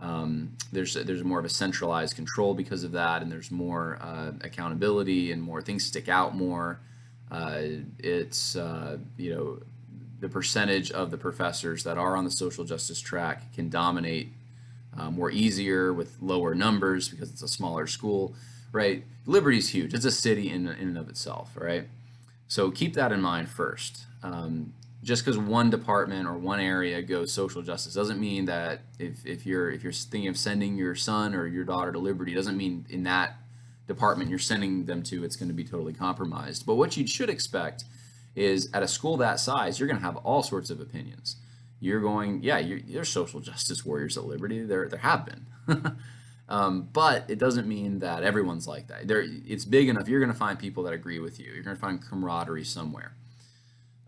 um, 0.00 0.56
there's, 0.72 0.94
there's 0.94 1.24
more 1.24 1.38
of 1.38 1.44
a 1.44 1.50
centralized 1.50 2.16
control 2.16 2.54
because 2.54 2.84
of 2.84 2.92
that, 2.92 3.20
and 3.20 3.30
there's 3.30 3.50
more 3.50 3.98
uh, 4.00 4.32
accountability 4.40 5.30
and 5.30 5.42
more 5.42 5.60
things 5.60 5.84
stick 5.84 6.08
out 6.08 6.34
more. 6.34 6.80
Uh, 7.30 7.62
it's 7.98 8.56
uh, 8.56 8.98
you 9.16 9.34
know 9.34 9.58
the 10.20 10.28
percentage 10.28 10.90
of 10.90 11.10
the 11.10 11.18
professors 11.18 11.84
that 11.84 11.96
are 11.96 12.16
on 12.16 12.24
the 12.24 12.30
social 12.30 12.64
justice 12.64 13.00
track 13.00 13.52
can 13.54 13.68
dominate 13.68 14.32
uh, 14.96 15.10
more 15.10 15.30
easier 15.30 15.92
with 15.92 16.16
lower 16.20 16.54
numbers 16.54 17.08
because 17.08 17.30
it's 17.30 17.42
a 17.42 17.48
smaller 17.48 17.86
school, 17.86 18.34
right? 18.72 19.04
Liberty's 19.26 19.70
huge. 19.70 19.94
It's 19.94 20.04
a 20.04 20.10
city 20.10 20.50
in, 20.50 20.66
in 20.66 20.88
and 20.88 20.98
of 20.98 21.08
itself, 21.08 21.52
right? 21.54 21.88
So 22.48 22.70
keep 22.70 22.94
that 22.94 23.12
in 23.12 23.22
mind 23.22 23.48
first. 23.48 24.06
Um, 24.22 24.74
just 25.02 25.24
because 25.24 25.38
one 25.38 25.70
department 25.70 26.28
or 26.28 26.36
one 26.36 26.60
area 26.60 27.00
goes 27.00 27.32
social 27.32 27.62
justice 27.62 27.94
doesn't 27.94 28.20
mean 28.20 28.44
that 28.46 28.80
if, 28.98 29.24
if 29.24 29.46
you're 29.46 29.70
if 29.70 29.82
you're 29.82 29.92
thinking 29.92 30.28
of 30.28 30.36
sending 30.36 30.76
your 30.76 30.94
son 30.94 31.34
or 31.34 31.46
your 31.46 31.64
daughter 31.64 31.92
to 31.92 31.98
Liberty 31.98 32.34
doesn't 32.34 32.56
mean 32.56 32.84
in 32.90 33.04
that 33.04 33.36
department 33.92 34.30
you're 34.30 34.38
sending 34.38 34.86
them 34.86 35.02
to 35.02 35.24
it's 35.24 35.36
going 35.36 35.48
to 35.48 35.54
be 35.54 35.64
totally 35.64 35.92
compromised. 35.92 36.64
But 36.66 36.76
what 36.76 36.96
you 36.96 37.06
should 37.06 37.30
expect 37.30 37.84
is 38.34 38.70
at 38.72 38.82
a 38.82 38.88
school 38.88 39.16
that 39.18 39.40
size 39.40 39.78
you're 39.78 39.88
going 39.88 40.00
to 40.00 40.06
have 40.06 40.16
all 40.18 40.42
sorts 40.42 40.70
of 40.70 40.80
opinions. 40.80 41.36
You're 41.80 42.00
going 42.00 42.42
yeah 42.42 42.58
you're, 42.58 42.80
there's 42.80 43.08
social 43.08 43.40
justice 43.40 43.84
warriors 43.84 44.16
at 44.16 44.24
Liberty 44.24 44.62
there 44.62 44.88
there 44.88 45.00
have 45.00 45.26
been. 45.26 45.96
Um, 46.50 46.88
but 46.92 47.30
it 47.30 47.38
doesn't 47.38 47.68
mean 47.68 48.00
that 48.00 48.24
everyone's 48.24 48.66
like 48.66 48.88
that. 48.88 49.06
There, 49.06 49.24
it's 49.24 49.64
big 49.64 49.88
enough. 49.88 50.08
You're 50.08 50.18
going 50.18 50.32
to 50.32 50.38
find 50.38 50.58
people 50.58 50.82
that 50.82 50.92
agree 50.92 51.20
with 51.20 51.38
you. 51.38 51.46
You're 51.46 51.62
going 51.62 51.76
to 51.76 51.80
find 51.80 52.04
camaraderie 52.04 52.64
somewhere. 52.64 53.12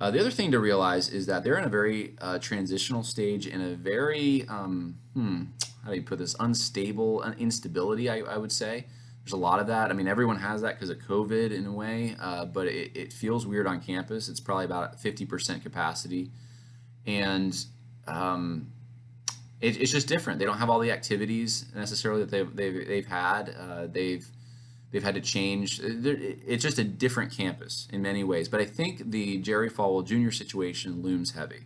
Uh, 0.00 0.10
the 0.10 0.18
other 0.18 0.32
thing 0.32 0.50
to 0.50 0.58
realize 0.58 1.08
is 1.08 1.26
that 1.26 1.44
they're 1.44 1.56
in 1.56 1.62
a 1.62 1.68
very 1.68 2.16
uh, 2.20 2.36
transitional 2.40 3.04
stage, 3.04 3.46
in 3.46 3.60
a 3.60 3.76
very, 3.76 4.44
um, 4.48 4.96
hmm, 5.14 5.44
how 5.84 5.90
do 5.90 5.96
you 5.96 6.02
put 6.02 6.18
this, 6.18 6.34
unstable 6.40 7.22
instability, 7.38 8.10
I, 8.10 8.18
I, 8.18 8.36
would 8.36 8.50
say. 8.50 8.86
There's 9.24 9.32
a 9.32 9.36
lot 9.36 9.60
of 9.60 9.68
that. 9.68 9.90
I 9.90 9.94
mean, 9.94 10.08
everyone 10.08 10.36
has 10.36 10.62
that 10.62 10.74
because 10.74 10.90
of 10.90 10.98
COVID 10.98 11.52
in 11.52 11.66
a 11.66 11.72
way, 11.72 12.16
uh, 12.20 12.44
but 12.44 12.66
it, 12.66 12.96
it, 12.96 13.12
feels 13.12 13.46
weird 13.46 13.68
on 13.68 13.80
campus. 13.80 14.28
It's 14.28 14.40
probably 14.40 14.64
about 14.64 15.00
50% 15.00 15.62
capacity. 15.62 16.30
And 17.06 17.56
um, 18.08 18.72
it, 19.60 19.80
it's 19.80 19.92
just 19.92 20.08
different. 20.08 20.40
They 20.40 20.44
don't 20.44 20.58
have 20.58 20.70
all 20.70 20.80
the 20.80 20.90
activities 20.90 21.66
necessarily 21.74 22.24
that 22.24 22.30
they've, 22.30 22.56
they've, 22.56 22.88
they've 22.88 23.06
had. 23.06 23.54
Uh, 23.58 23.86
they've 23.86 24.28
They've 24.92 25.02
had 25.02 25.14
to 25.14 25.22
change. 25.22 25.80
It's 25.82 26.62
just 26.62 26.78
a 26.78 26.84
different 26.84 27.32
campus 27.32 27.88
in 27.90 28.02
many 28.02 28.22
ways. 28.24 28.48
But 28.50 28.60
I 28.60 28.66
think 28.66 29.10
the 29.10 29.38
Jerry 29.38 29.70
Falwell 29.70 30.04
Jr. 30.04 30.30
situation 30.30 31.00
looms 31.00 31.32
heavy. 31.32 31.62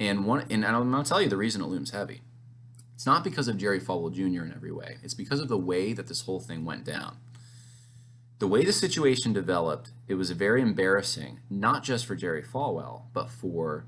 And 0.00 0.26
one, 0.26 0.46
and 0.50 0.66
I'm 0.66 0.90
going 0.90 1.04
to 1.04 1.08
tell 1.08 1.22
you 1.22 1.28
the 1.28 1.36
reason 1.36 1.62
it 1.62 1.68
looms 1.68 1.92
heavy. 1.92 2.22
It's 3.00 3.06
not 3.06 3.24
because 3.24 3.48
of 3.48 3.56
Jerry 3.56 3.80
Falwell 3.80 4.12
Jr. 4.12 4.44
in 4.44 4.52
every 4.54 4.70
way. 4.70 4.98
It's 5.02 5.14
because 5.14 5.40
of 5.40 5.48
the 5.48 5.56
way 5.56 5.94
that 5.94 6.06
this 6.06 6.20
whole 6.20 6.38
thing 6.38 6.66
went 6.66 6.84
down. 6.84 7.16
The 8.40 8.46
way 8.46 8.62
the 8.62 8.74
situation 8.74 9.32
developed, 9.32 9.92
it 10.06 10.16
was 10.16 10.32
very 10.32 10.60
embarrassing, 10.60 11.40
not 11.48 11.82
just 11.82 12.04
for 12.04 12.14
Jerry 12.14 12.42
Falwell, 12.42 13.04
but 13.14 13.30
for 13.30 13.86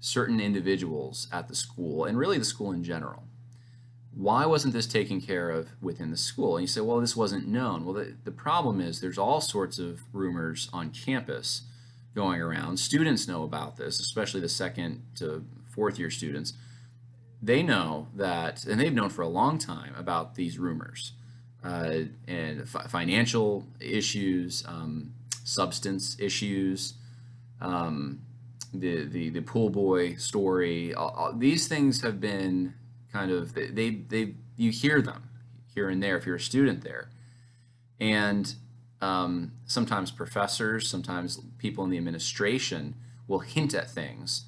certain 0.00 0.40
individuals 0.40 1.28
at 1.30 1.46
the 1.46 1.54
school 1.54 2.04
and 2.04 2.18
really 2.18 2.38
the 2.38 2.44
school 2.44 2.72
in 2.72 2.82
general 2.82 3.22
why 4.12 4.44
wasn't 4.44 4.74
this 4.74 4.88
taken 4.88 5.20
care 5.20 5.50
of 5.50 5.68
within 5.80 6.10
the 6.10 6.16
school? 6.16 6.56
And 6.56 6.64
you 6.64 6.66
say, 6.66 6.80
well, 6.80 6.98
this 6.98 7.14
wasn't 7.14 7.46
known. 7.46 7.84
Well, 7.84 7.94
the, 7.94 8.16
the 8.24 8.32
problem 8.32 8.80
is 8.80 9.00
there's 9.00 9.16
all 9.16 9.40
sorts 9.40 9.78
of 9.78 10.00
rumors 10.12 10.68
on 10.72 10.90
campus 10.90 11.62
going 12.12 12.40
around. 12.40 12.78
Students 12.78 13.28
know 13.28 13.44
about 13.44 13.76
this, 13.76 14.00
especially 14.00 14.40
the 14.40 14.48
second 14.48 15.04
to 15.14 15.44
fourth 15.72 15.96
year 15.96 16.10
students. 16.10 16.54
They 17.42 17.62
know 17.62 18.08
that, 18.16 18.64
and 18.64 18.78
they've 18.78 18.92
known 18.92 19.08
for 19.10 19.22
a 19.22 19.28
long 19.28 19.58
time 19.58 19.94
about 19.96 20.34
these 20.34 20.58
rumors 20.58 21.12
uh, 21.64 22.00
and 22.26 22.68
financial 22.68 23.66
issues, 23.80 24.64
um, 24.66 25.14
substance 25.44 26.16
issues, 26.18 26.94
um, 27.60 28.20
the, 28.72 29.04
the, 29.04 29.30
the 29.30 29.42
pool 29.42 29.70
boy 29.70 30.14
story. 30.14 30.94
All, 30.94 31.10
all, 31.10 31.32
these 31.32 31.66
things 31.68 32.02
have 32.02 32.20
been 32.20 32.74
kind 33.12 33.30
of 33.30 33.54
they 33.54 33.70
they 33.90 34.34
you 34.56 34.70
hear 34.70 35.02
them 35.02 35.28
here 35.74 35.88
and 35.88 36.02
there 36.02 36.16
if 36.16 36.26
you're 36.26 36.36
a 36.36 36.40
student 36.40 36.84
there, 36.84 37.10
and 37.98 38.54
um, 39.00 39.52
sometimes 39.66 40.10
professors, 40.10 40.88
sometimes 40.88 41.40
people 41.58 41.84
in 41.84 41.90
the 41.90 41.98
administration 41.98 42.94
will 43.26 43.40
hint 43.40 43.74
at 43.74 43.90
things. 43.90 44.44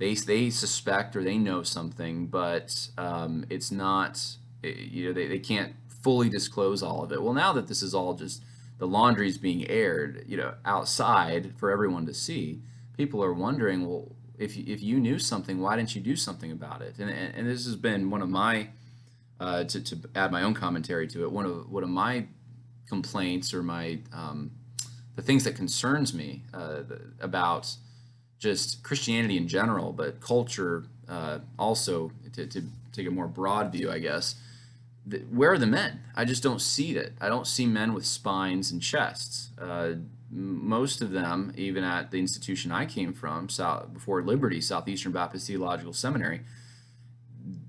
They 0.00 0.14
they 0.14 0.48
suspect 0.48 1.14
or 1.14 1.22
they 1.22 1.36
know 1.36 1.62
something, 1.62 2.26
but 2.26 2.88
um, 2.96 3.44
it's 3.50 3.70
not 3.70 4.36
you 4.62 5.06
know 5.06 5.12
they, 5.12 5.28
they 5.28 5.38
can't 5.38 5.74
fully 6.02 6.30
disclose 6.30 6.82
all 6.82 7.04
of 7.04 7.12
it. 7.12 7.22
Well, 7.22 7.34
now 7.34 7.52
that 7.52 7.68
this 7.68 7.82
is 7.82 7.94
all 7.94 8.14
just 8.14 8.42
the 8.78 8.86
laundry 8.86 9.28
is 9.28 9.36
being 9.36 9.68
aired, 9.68 10.24
you 10.26 10.38
know, 10.38 10.54
outside 10.64 11.52
for 11.58 11.70
everyone 11.70 12.06
to 12.06 12.14
see, 12.14 12.62
people 12.96 13.22
are 13.22 13.34
wondering, 13.34 13.86
well, 13.86 14.16
if 14.38 14.56
you, 14.56 14.64
if 14.66 14.82
you 14.82 14.98
knew 14.98 15.18
something, 15.18 15.60
why 15.60 15.76
didn't 15.76 15.94
you 15.94 16.00
do 16.00 16.16
something 16.16 16.50
about 16.50 16.80
it? 16.80 16.94
And, 16.98 17.10
and, 17.10 17.34
and 17.34 17.46
this 17.46 17.66
has 17.66 17.76
been 17.76 18.08
one 18.08 18.22
of 18.22 18.30
my, 18.30 18.70
uh, 19.38 19.64
to, 19.64 19.84
to 19.84 19.98
add 20.14 20.32
my 20.32 20.42
own 20.42 20.54
commentary 20.54 21.06
to 21.08 21.24
it, 21.24 21.30
one 21.30 21.44
of 21.44 21.70
one 21.70 21.82
of 21.82 21.90
my 21.90 22.26
complaints 22.88 23.52
or 23.52 23.62
my 23.62 23.98
um, 24.14 24.50
the 25.14 25.20
things 25.20 25.44
that 25.44 25.56
concerns 25.56 26.14
me 26.14 26.42
uh, 26.54 26.80
about 27.20 27.76
just 28.40 28.82
Christianity 28.82 29.36
in 29.36 29.46
general, 29.46 29.92
but 29.92 30.20
culture 30.20 30.84
uh, 31.08 31.38
also 31.58 32.10
to, 32.32 32.46
to 32.46 32.62
take 32.92 33.06
a 33.06 33.10
more 33.10 33.28
broad 33.28 33.70
view, 33.70 33.90
I 33.90 33.98
guess. 33.98 34.34
The, 35.06 35.18
where 35.30 35.52
are 35.52 35.58
the 35.58 35.66
men? 35.66 36.00
I 36.16 36.24
just 36.24 36.42
don't 36.42 36.60
see 36.60 36.96
it. 36.96 37.12
I 37.20 37.28
don't 37.28 37.46
see 37.46 37.66
men 37.66 37.92
with 37.92 38.06
spines 38.06 38.72
and 38.72 38.82
chests. 38.82 39.50
Uh, 39.60 39.92
most 40.30 41.02
of 41.02 41.10
them, 41.10 41.52
even 41.56 41.84
at 41.84 42.10
the 42.10 42.18
institution 42.18 42.72
I 42.72 42.86
came 42.86 43.12
from, 43.12 43.48
South, 43.48 43.92
before 43.92 44.22
Liberty, 44.22 44.60
Southeastern 44.60 45.12
Baptist 45.12 45.46
Theological 45.46 45.92
Seminary, 45.92 46.40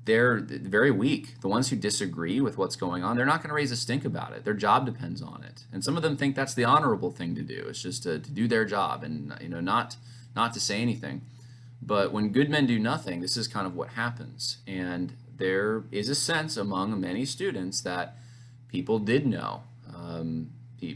they're 0.06 0.40
very 0.40 0.92
weak. 0.92 1.42
The 1.42 1.48
ones 1.48 1.70
who 1.70 1.76
disagree 1.76 2.40
with 2.40 2.58
what's 2.58 2.76
going 2.76 3.04
on, 3.04 3.18
they're 3.18 3.26
not 3.26 3.42
going 3.42 3.50
to 3.50 3.56
raise 3.56 3.72
a 3.72 3.76
stink 3.76 4.06
about 4.06 4.34
it. 4.34 4.46
Their 4.46 4.54
job 4.54 4.86
depends 4.86 5.22
on 5.22 5.44
it, 5.44 5.66
and 5.72 5.84
some 5.84 5.98
of 5.98 6.04
them 6.04 6.18
think 6.18 6.36
that's 6.36 6.54
the 6.54 6.64
honorable 6.64 7.12
thing 7.12 7.36
to 7.36 7.42
do. 7.42 7.66
It's 7.68 7.82
just 7.82 8.04
to, 8.04 8.20
to 8.20 8.32
do 8.32 8.48
their 8.48 8.66
job 8.66 9.04
and 9.04 9.36
you 9.42 9.50
know 9.50 9.62
not 9.62 9.96
not 10.36 10.54
to 10.54 10.60
say 10.60 10.82
anything. 10.82 11.22
But 11.82 12.12
when 12.12 12.30
good 12.30 12.50
men 12.50 12.68
do 12.68 12.78
nothing, 12.78 13.22
this 13.22 13.36
is 13.36 13.48
kind 13.48 13.66
of 13.66 13.76
what 13.76 13.90
happens. 13.90 14.58
And 14.68 15.14
there 15.38 15.84
is 15.92 16.10
a 16.10 16.16
sense 16.16 16.58
among 16.58 17.00
many 17.00 17.26
students 17.26 17.82
that 17.82 18.18
people 18.68 19.00
did 19.00 19.26
know. 19.26 19.64
Um, 19.96 20.52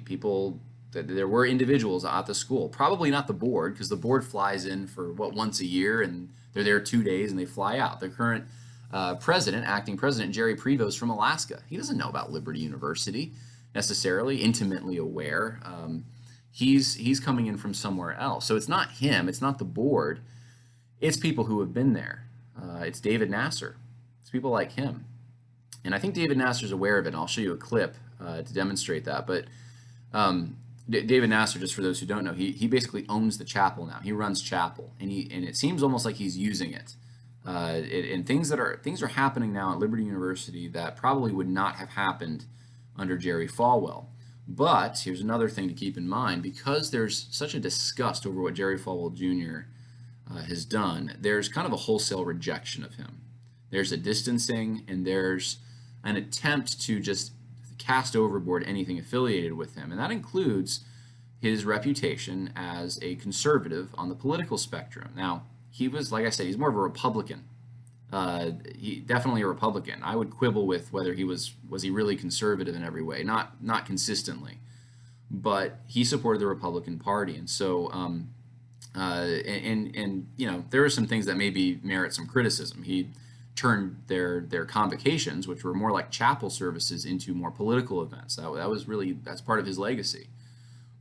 people 0.05 0.59
that 0.91 1.07
there 1.07 1.27
were 1.27 1.45
individuals 1.45 2.05
at 2.05 2.25
the 2.25 2.35
school, 2.35 2.69
probably 2.69 3.11
not 3.11 3.27
the 3.27 3.33
board, 3.33 3.73
because 3.73 3.89
the 3.89 3.95
board 3.95 4.23
flies 4.23 4.65
in 4.65 4.87
for 4.87 5.11
what 5.11 5.33
once 5.33 5.59
a 5.59 5.65
year 5.65 6.01
and 6.01 6.29
they're 6.53 6.63
there 6.63 6.79
two 6.79 7.03
days 7.03 7.31
and 7.31 7.39
they 7.39 7.45
fly 7.45 7.77
out. 7.77 7.99
The 7.99 8.09
current 8.09 8.45
uh, 8.93 9.15
president, 9.15 9.65
acting 9.67 9.97
president 9.97 10.33
Jerry 10.33 10.55
Prevo 10.55 10.95
from 10.97 11.09
Alaska, 11.09 11.61
he 11.69 11.75
doesn't 11.75 11.97
know 11.97 12.07
about 12.07 12.31
Liberty 12.31 12.59
University 12.59 13.33
necessarily, 13.73 14.37
intimately 14.37 14.97
aware. 14.97 15.59
Um, 15.63 16.05
he's 16.55 16.95
he's 16.95 17.19
coming 17.19 17.47
in 17.47 17.57
from 17.57 17.73
somewhere 17.73 18.13
else, 18.13 18.45
so 18.45 18.55
it's 18.55 18.69
not 18.69 18.91
him, 18.91 19.27
it's 19.27 19.41
not 19.41 19.59
the 19.59 19.65
board, 19.65 20.21
it's 21.01 21.17
people 21.17 21.43
who 21.45 21.59
have 21.59 21.73
been 21.73 21.93
there. 21.93 22.27
Uh, 22.59 22.83
it's 22.83 23.01
David 23.01 23.29
Nasser, 23.29 23.75
it's 24.21 24.29
people 24.29 24.51
like 24.51 24.71
him, 24.71 25.05
and 25.83 25.93
I 25.93 25.99
think 25.99 26.13
David 26.13 26.37
Nasser's 26.37 26.71
aware 26.71 26.97
of 26.97 27.05
it. 27.05 27.09
And 27.09 27.17
I'll 27.17 27.27
show 27.27 27.41
you 27.41 27.51
a 27.51 27.57
clip 27.57 27.95
uh, 28.19 28.41
to 28.41 28.53
demonstrate 28.53 29.05
that, 29.05 29.27
but. 29.27 29.45
Um, 30.13 30.57
David 30.87 31.31
Nasser, 31.31 31.57
just 31.57 31.73
for 31.73 31.81
those 31.81 31.99
who 31.99 32.05
don't 32.05 32.23
know, 32.23 32.33
he, 32.33 32.51
he 32.51 32.67
basically 32.67 33.07
owns 33.09 33.39
the 33.39 33.43
chapel 33.43 33.87
now. 33.87 33.99
He 34.03 34.11
runs 34.11 34.39
chapel, 34.39 34.93
and 34.99 35.11
he 35.11 35.27
and 35.31 35.43
it 35.43 35.55
seems 35.55 35.81
almost 35.81 36.05
like 36.05 36.15
he's 36.17 36.37
using 36.37 36.73
it. 36.73 36.95
Uh, 37.45 37.81
it, 37.83 38.11
and 38.11 38.25
things 38.25 38.49
that 38.49 38.59
are 38.59 38.79
things 38.83 39.01
are 39.03 39.07
happening 39.07 39.51
now 39.51 39.71
at 39.71 39.79
Liberty 39.79 40.03
University 40.03 40.67
that 40.69 40.95
probably 40.95 41.31
would 41.31 41.49
not 41.49 41.75
have 41.75 41.89
happened 41.89 42.45
under 42.95 43.17
Jerry 43.17 43.47
Falwell. 43.47 44.05
But 44.47 44.99
here's 44.99 45.21
another 45.21 45.49
thing 45.49 45.67
to 45.67 45.73
keep 45.73 45.97
in 45.97 46.07
mind: 46.07 46.43
because 46.43 46.91
there's 46.91 47.27
such 47.31 47.53
a 47.55 47.59
disgust 47.59 48.25
over 48.25 48.41
what 48.41 48.53
Jerry 48.53 48.77
Falwell 48.77 49.13
Jr. 49.13 49.67
Uh, 50.29 50.43
has 50.43 50.65
done, 50.65 51.15
there's 51.19 51.47
kind 51.47 51.67
of 51.67 51.73
a 51.73 51.77
wholesale 51.77 52.25
rejection 52.25 52.83
of 52.83 52.95
him. 52.95 53.21
There's 53.69 53.91
a 53.91 53.97
distancing, 53.97 54.83
and 54.87 55.05
there's 55.05 55.57
an 56.03 56.15
attempt 56.15 56.81
to 56.81 56.99
just 56.99 57.31
cast 57.77 58.15
overboard 58.15 58.63
anything 58.63 58.97
affiliated 58.97 59.53
with 59.53 59.75
him, 59.75 59.91
and 59.91 59.99
that 59.99 60.11
includes 60.11 60.83
his 61.39 61.65
reputation 61.65 62.51
as 62.55 62.97
a 63.01 63.15
conservative 63.15 63.89
on 63.97 64.09
the 64.09 64.15
political 64.15 64.57
spectrum. 64.57 65.11
Now, 65.15 65.43
he 65.69 65.87
was, 65.87 66.11
like 66.11 66.25
I 66.25 66.29
said, 66.29 66.47
he's 66.47 66.57
more 66.57 66.69
of 66.69 66.75
a 66.75 66.79
Republican. 66.79 67.43
Uh, 68.11 68.51
he 68.77 68.99
definitely 68.99 69.41
a 69.41 69.47
Republican. 69.47 70.01
I 70.03 70.15
would 70.15 70.29
quibble 70.29 70.67
with 70.67 70.93
whether 70.93 71.13
he 71.13 71.23
was 71.23 71.53
was 71.67 71.81
he 71.81 71.89
really 71.89 72.15
conservative 72.15 72.75
in 72.75 72.83
every 72.83 73.01
way, 73.01 73.23
not 73.23 73.63
not 73.63 73.85
consistently, 73.85 74.59
but 75.29 75.79
he 75.87 76.03
supported 76.03 76.39
the 76.39 76.47
Republican 76.47 76.99
Party, 76.99 77.35
and 77.35 77.49
so 77.49 77.91
um, 77.91 78.29
uh, 78.95 79.25
and 79.45 79.95
and 79.95 80.27
you 80.37 80.49
know 80.49 80.65
there 80.69 80.83
are 80.83 80.89
some 80.89 81.07
things 81.07 81.25
that 81.25 81.35
maybe 81.35 81.79
merit 81.83 82.13
some 82.13 82.27
criticism. 82.27 82.83
He 82.83 83.09
turned 83.55 84.03
their 84.07 84.41
their 84.41 84.65
convocations, 84.65 85.47
which 85.47 85.63
were 85.63 85.73
more 85.73 85.91
like 85.91 86.11
chapel 86.11 86.49
services, 86.49 87.05
into 87.05 87.33
more 87.33 87.51
political 87.51 88.01
events. 88.01 88.35
That, 88.35 88.53
that 88.55 88.69
was 88.69 88.87
really 88.87 89.13
that's 89.13 89.41
part 89.41 89.59
of 89.59 89.65
his 89.65 89.79
legacy. 89.79 90.27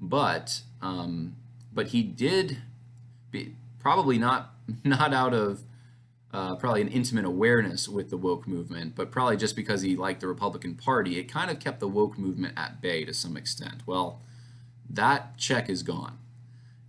But 0.00 0.62
um, 0.80 1.36
but 1.72 1.88
he 1.88 2.02
did 2.02 2.58
be, 3.30 3.54
probably 3.78 4.18
not 4.18 4.54
not 4.84 5.12
out 5.12 5.34
of 5.34 5.62
uh, 6.34 6.56
probably 6.56 6.80
an 6.80 6.88
intimate 6.88 7.24
awareness 7.24 7.88
with 7.88 8.10
the 8.10 8.16
woke 8.16 8.48
movement, 8.48 8.96
but 8.96 9.12
probably 9.12 9.36
just 9.36 9.54
because 9.54 9.82
he 9.82 9.94
liked 9.94 10.20
the 10.20 10.26
Republican 10.26 10.74
Party, 10.74 11.18
it 11.18 11.24
kind 11.24 11.48
of 11.48 11.60
kept 11.60 11.78
the 11.78 11.86
woke 11.88 12.18
movement 12.18 12.54
at 12.56 12.82
bay 12.82 13.04
to 13.04 13.14
some 13.14 13.36
extent. 13.36 13.82
Well, 13.86 14.20
that 14.90 15.38
check 15.38 15.70
is 15.70 15.84
gone. 15.84 16.18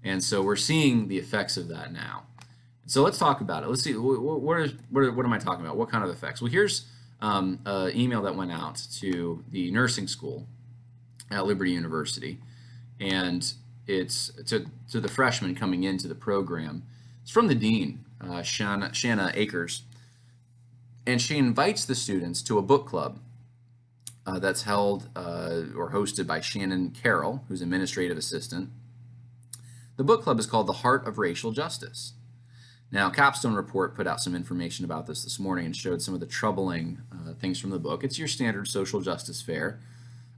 And 0.03 0.23
so 0.23 0.41
we're 0.41 0.55
seeing 0.55 1.07
the 1.07 1.17
effects 1.17 1.57
of 1.57 1.67
that 1.67 1.93
now. 1.93 2.23
So 2.87 3.03
let's 3.03 3.17
talk 3.17 3.41
about 3.41 3.63
it. 3.63 3.69
Let's 3.69 3.83
see 3.83 3.93
what 3.93 4.59
is, 4.61 4.73
what, 4.89 5.15
what 5.15 5.25
am 5.25 5.33
I 5.33 5.39
talking 5.39 5.63
about? 5.63 5.77
What 5.77 5.89
kind 5.89 6.03
of 6.03 6.09
effects? 6.09 6.41
Well, 6.41 6.51
here's 6.51 6.85
um, 7.21 7.59
an 7.65 7.95
email 7.95 8.21
that 8.23 8.35
went 8.35 8.51
out 8.51 8.81
to 8.99 9.43
the 9.51 9.71
nursing 9.71 10.07
school 10.07 10.47
at 11.31 11.45
Liberty 11.45 11.71
University, 11.71 12.39
and 12.99 13.53
it's 13.87 14.29
to 14.45 14.65
to 14.91 14.99
the 14.99 15.07
freshmen 15.07 15.55
coming 15.55 15.83
into 15.83 16.07
the 16.07 16.15
program. 16.15 16.83
It's 17.23 17.31
from 17.31 17.47
the 17.47 17.55
dean, 17.55 18.04
uh, 18.29 18.41
Shanna, 18.41 18.93
Shanna 18.93 19.31
Akers, 19.35 19.83
and 21.05 21.21
she 21.21 21.37
invites 21.37 21.85
the 21.85 21.95
students 21.95 22.41
to 22.43 22.57
a 22.57 22.61
book 22.61 22.87
club 22.87 23.19
uh, 24.25 24.39
that's 24.39 24.63
held 24.63 25.09
uh, 25.15 25.61
or 25.75 25.91
hosted 25.91 26.25
by 26.25 26.41
Shannon 26.41 26.91
Carroll, 26.91 27.43
who's 27.47 27.61
administrative 27.61 28.17
assistant. 28.17 28.69
The 29.97 30.03
book 30.03 30.23
club 30.23 30.39
is 30.39 30.45
called 30.45 30.67
The 30.67 30.73
Heart 30.73 31.07
of 31.07 31.17
Racial 31.17 31.51
Justice. 31.51 32.13
Now, 32.91 33.09
Capstone 33.09 33.55
Report 33.55 33.95
put 33.95 34.07
out 34.07 34.21
some 34.21 34.35
information 34.35 34.85
about 34.85 35.07
this 35.07 35.23
this 35.23 35.39
morning 35.39 35.65
and 35.65 35.75
showed 35.75 36.01
some 36.01 36.13
of 36.13 36.19
the 36.19 36.25
troubling 36.25 37.01
uh, 37.11 37.33
things 37.33 37.59
from 37.59 37.69
the 37.71 37.79
book. 37.79 38.03
It's 38.03 38.17
your 38.17 38.27
standard 38.27 38.67
social 38.67 39.01
justice 39.01 39.41
fare, 39.41 39.79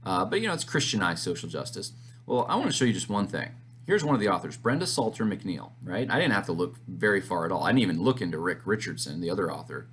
uh, 0.04 0.24
but 0.24 0.40
you 0.40 0.48
know, 0.48 0.54
it's 0.54 0.64
Christianized 0.64 1.22
social 1.22 1.48
justice. 1.48 1.92
Well, 2.26 2.46
I 2.48 2.56
want 2.56 2.68
to 2.68 2.76
show 2.76 2.84
you 2.84 2.92
just 2.92 3.08
one 3.08 3.26
thing. 3.26 3.50
Here's 3.88 4.04
one 4.04 4.14
of 4.14 4.20
the 4.20 4.28
authors, 4.28 4.58
Brenda 4.58 4.86
Salter 4.86 5.24
McNeil, 5.24 5.70
right? 5.82 6.10
I 6.10 6.16
didn't 6.16 6.34
have 6.34 6.44
to 6.44 6.52
look 6.52 6.76
very 6.86 7.22
far 7.22 7.46
at 7.46 7.50
all. 7.50 7.64
I 7.64 7.70
didn't 7.70 7.80
even 7.80 8.02
look 8.02 8.20
into 8.20 8.36
Rick 8.36 8.66
Richardson, 8.66 9.22
the 9.22 9.30
other 9.30 9.50
author. 9.50 9.88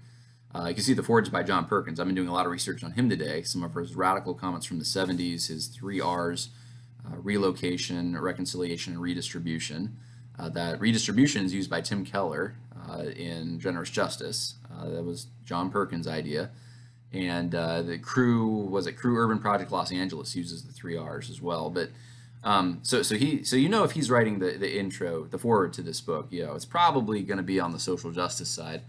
Uh, 0.53 0.65
you 0.67 0.73
can 0.73 0.83
see 0.83 0.93
the 0.93 1.01
forwards 1.01 1.29
by 1.29 1.43
John 1.43 1.65
Perkins. 1.65 1.97
I've 1.97 2.05
been 2.05 2.13
doing 2.13 2.27
a 2.27 2.33
lot 2.33 2.45
of 2.45 2.51
research 2.51 2.83
on 2.83 2.91
him 2.91 3.09
today. 3.09 3.41
Some 3.43 3.63
of 3.63 3.73
his 3.73 3.95
radical 3.95 4.33
comments 4.33 4.65
from 4.65 4.79
the 4.79 4.83
70s, 4.83 5.47
his 5.47 5.67
three 5.67 6.01
R's, 6.01 6.49
uh, 7.05 7.15
relocation, 7.15 8.19
reconciliation, 8.19 8.91
and 8.91 9.01
redistribution. 9.01 9.95
Uh, 10.37 10.49
that 10.49 10.81
redistribution 10.81 11.45
is 11.45 11.53
used 11.53 11.69
by 11.69 11.79
Tim 11.79 12.03
Keller 12.03 12.57
uh, 12.89 13.03
in 13.03 13.61
Generous 13.61 13.91
Justice. 13.91 14.55
Uh, 14.77 14.89
that 14.89 15.05
was 15.05 15.27
John 15.45 15.69
Perkins' 15.69 16.05
idea. 16.05 16.49
And 17.13 17.55
uh, 17.55 17.81
the 17.81 17.97
crew, 17.97 18.45
was 18.45 18.87
it 18.87 18.97
Cru 18.97 19.17
Urban 19.17 19.39
Project 19.39 19.71
Los 19.71 19.93
Angeles 19.93 20.35
uses 20.35 20.65
the 20.65 20.73
three 20.73 20.97
R's 20.97 21.29
as 21.29 21.41
well. 21.41 21.69
But 21.69 21.91
um, 22.45 22.79
so, 22.83 23.01
so 23.01 23.15
he, 23.15 23.43
so 23.43 23.55
you 23.55 23.67
know, 23.67 23.83
if 23.83 23.93
he's 23.93 24.11
writing 24.11 24.37
the, 24.37 24.51
the 24.51 24.77
intro, 24.77 25.25
the 25.25 25.39
forward 25.39 25.73
to 25.73 25.81
this 25.81 25.99
book, 25.99 26.27
you 26.29 26.45
know, 26.45 26.53
it's 26.53 26.63
probably 26.63 27.23
going 27.23 27.37
to 27.37 27.43
be 27.43 27.59
on 27.59 27.71
the 27.71 27.79
social 27.79 28.11
justice 28.11 28.49
side. 28.49 28.83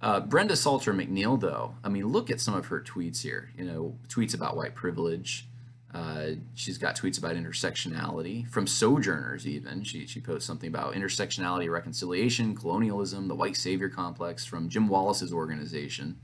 Uh, 0.00 0.20
Brenda 0.20 0.56
Salter 0.56 0.94
McNeil, 0.94 1.38
though, 1.38 1.74
I 1.84 1.90
mean, 1.90 2.06
look 2.06 2.30
at 2.30 2.40
some 2.40 2.54
of 2.54 2.66
her 2.66 2.80
tweets 2.80 3.20
here. 3.20 3.50
You 3.56 3.66
know, 3.66 3.98
tweets 4.08 4.34
about 4.34 4.56
white 4.56 4.74
privilege. 4.74 5.46
Uh, 5.92 6.36
she's 6.54 6.78
got 6.78 6.96
tweets 6.96 7.18
about 7.18 7.36
intersectionality 7.36 8.48
from 8.48 8.66
sojourners. 8.66 9.46
Even 9.46 9.82
she 9.84 10.06
she 10.06 10.20
posts 10.20 10.46
something 10.46 10.68
about 10.68 10.94
intersectionality, 10.94 11.70
reconciliation, 11.70 12.56
colonialism, 12.56 13.28
the 13.28 13.34
white 13.34 13.56
savior 13.56 13.90
complex 13.90 14.46
from 14.46 14.70
Jim 14.70 14.88
Wallis's 14.88 15.34
organization. 15.34 16.18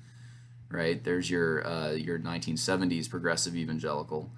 Right 0.70 1.02
there's 1.04 1.30
your 1.30 1.66
uh, 1.66 1.90
your 1.90 2.18
1970s 2.18 3.10
progressive 3.10 3.56
evangelical. 3.56 4.30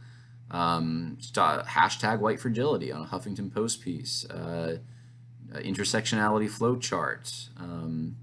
Um, 0.51 1.19
hashtag 1.21 2.21
white 2.21 2.41
fragility 2.41 2.91
on 2.91 3.03
a 3.03 3.07
Huffington 3.07 3.53
Post 3.53 3.83
piece. 3.83 4.25
Uh, 4.31 4.79
uh 5.55 5.59
intersectionality 5.59 6.49
flow 6.49 6.77
chart. 6.77 7.49
Um, 7.59 8.17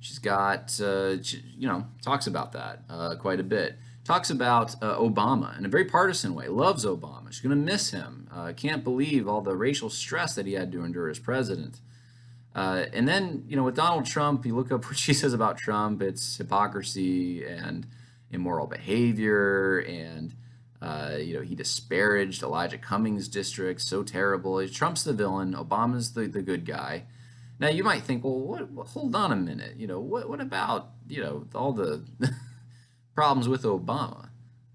she's 0.00 0.18
got, 0.18 0.80
uh, 0.80 1.22
she, 1.22 1.42
you 1.56 1.68
know, 1.68 1.86
talks 2.02 2.26
about 2.26 2.52
that 2.52 2.82
uh, 2.90 3.14
quite 3.16 3.40
a 3.40 3.44
bit. 3.44 3.76
Talks 4.04 4.30
about 4.30 4.74
uh, 4.82 4.96
Obama 4.96 5.56
in 5.56 5.64
a 5.64 5.68
very 5.68 5.84
partisan 5.84 6.34
way. 6.34 6.48
Loves 6.48 6.84
Obama. 6.84 7.30
She's 7.30 7.40
going 7.40 7.56
to 7.56 7.72
miss 7.72 7.90
him. 7.92 8.28
Uh, 8.34 8.52
can't 8.52 8.82
believe 8.82 9.28
all 9.28 9.40
the 9.40 9.54
racial 9.54 9.90
stress 9.90 10.34
that 10.34 10.44
he 10.44 10.54
had 10.54 10.72
to 10.72 10.84
endure 10.84 11.08
as 11.08 11.20
president. 11.20 11.80
and 12.54 13.06
then, 13.06 13.44
you 13.46 13.54
know, 13.54 13.62
with 13.62 13.76
Donald 13.76 14.04
Trump, 14.04 14.44
you 14.44 14.56
look 14.56 14.72
up 14.72 14.84
what 14.86 14.98
she 14.98 15.14
says 15.14 15.32
about 15.32 15.56
Trump. 15.56 16.02
It's 16.02 16.36
hypocrisy 16.36 17.44
and 17.44 17.86
immoral 18.32 18.66
behavior 18.66 19.78
and 19.80 20.34
uh, 20.82 21.16
you 21.16 21.34
know, 21.34 21.42
he 21.42 21.54
disparaged 21.54 22.42
Elijah 22.42 22.76
Cummings' 22.76 23.28
district, 23.28 23.80
so 23.80 24.02
terrible. 24.02 24.66
Trump's 24.68 25.04
the 25.04 25.12
villain, 25.12 25.54
Obama's 25.54 26.14
the, 26.14 26.26
the 26.26 26.42
good 26.42 26.66
guy. 26.66 27.04
Now 27.60 27.68
you 27.68 27.84
might 27.84 28.02
think, 28.02 28.24
well, 28.24 28.40
what, 28.40 28.88
hold 28.88 29.14
on 29.14 29.30
a 29.30 29.36
minute. 29.36 29.76
You 29.76 29.86
know, 29.86 30.00
what, 30.00 30.28
what 30.28 30.40
about, 30.40 30.90
you 31.08 31.22
know, 31.22 31.46
all 31.54 31.72
the 31.72 32.04
problems 33.14 33.48
with 33.48 33.62
Obama? 33.62 34.30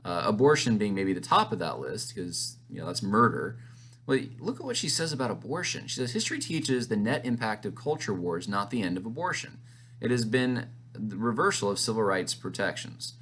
Uh, 0.06 0.24
abortion 0.26 0.78
being 0.78 0.96
maybe 0.96 1.12
the 1.12 1.20
top 1.20 1.52
of 1.52 1.60
that 1.60 1.80
list 1.80 2.16
because, 2.16 2.56
you 2.70 2.80
know, 2.80 2.88
that's 2.88 3.04
murder. 3.04 3.58
Well, 4.06 4.20
look 4.40 4.62
at 4.62 4.66
what 4.66 4.78
she 4.78 4.88
says 4.88 5.12
about 5.12 5.32
abortion. 5.32 5.88
She 5.88 5.96
says 5.96 6.14
history 6.14 6.40
teaches 6.40 6.88
the 6.88 6.96
net 6.96 7.26
impact 7.26 7.66
of 7.66 7.76
culture 7.76 8.14
wars, 8.14 8.48
not 8.48 8.70
the 8.70 8.82
end 8.82 8.96
of 8.96 9.06
abortion. 9.06 9.58
It 10.00 10.10
has 10.12 10.24
been 10.24 10.70
the 10.94 11.18
reversal 11.18 11.70
of 11.70 11.80
civil 11.80 12.04
rights 12.04 12.34
protections. 12.34 13.16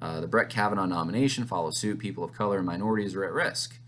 Uh, 0.00 0.20
the 0.20 0.26
Brett 0.26 0.50
Kavanaugh 0.50 0.86
nomination 0.86 1.44
follows 1.44 1.78
suit. 1.78 1.98
People 1.98 2.24
of 2.24 2.32
color 2.32 2.58
and 2.58 2.66
minorities 2.66 3.14
are 3.14 3.24
at 3.24 3.32
risk. 3.32 3.78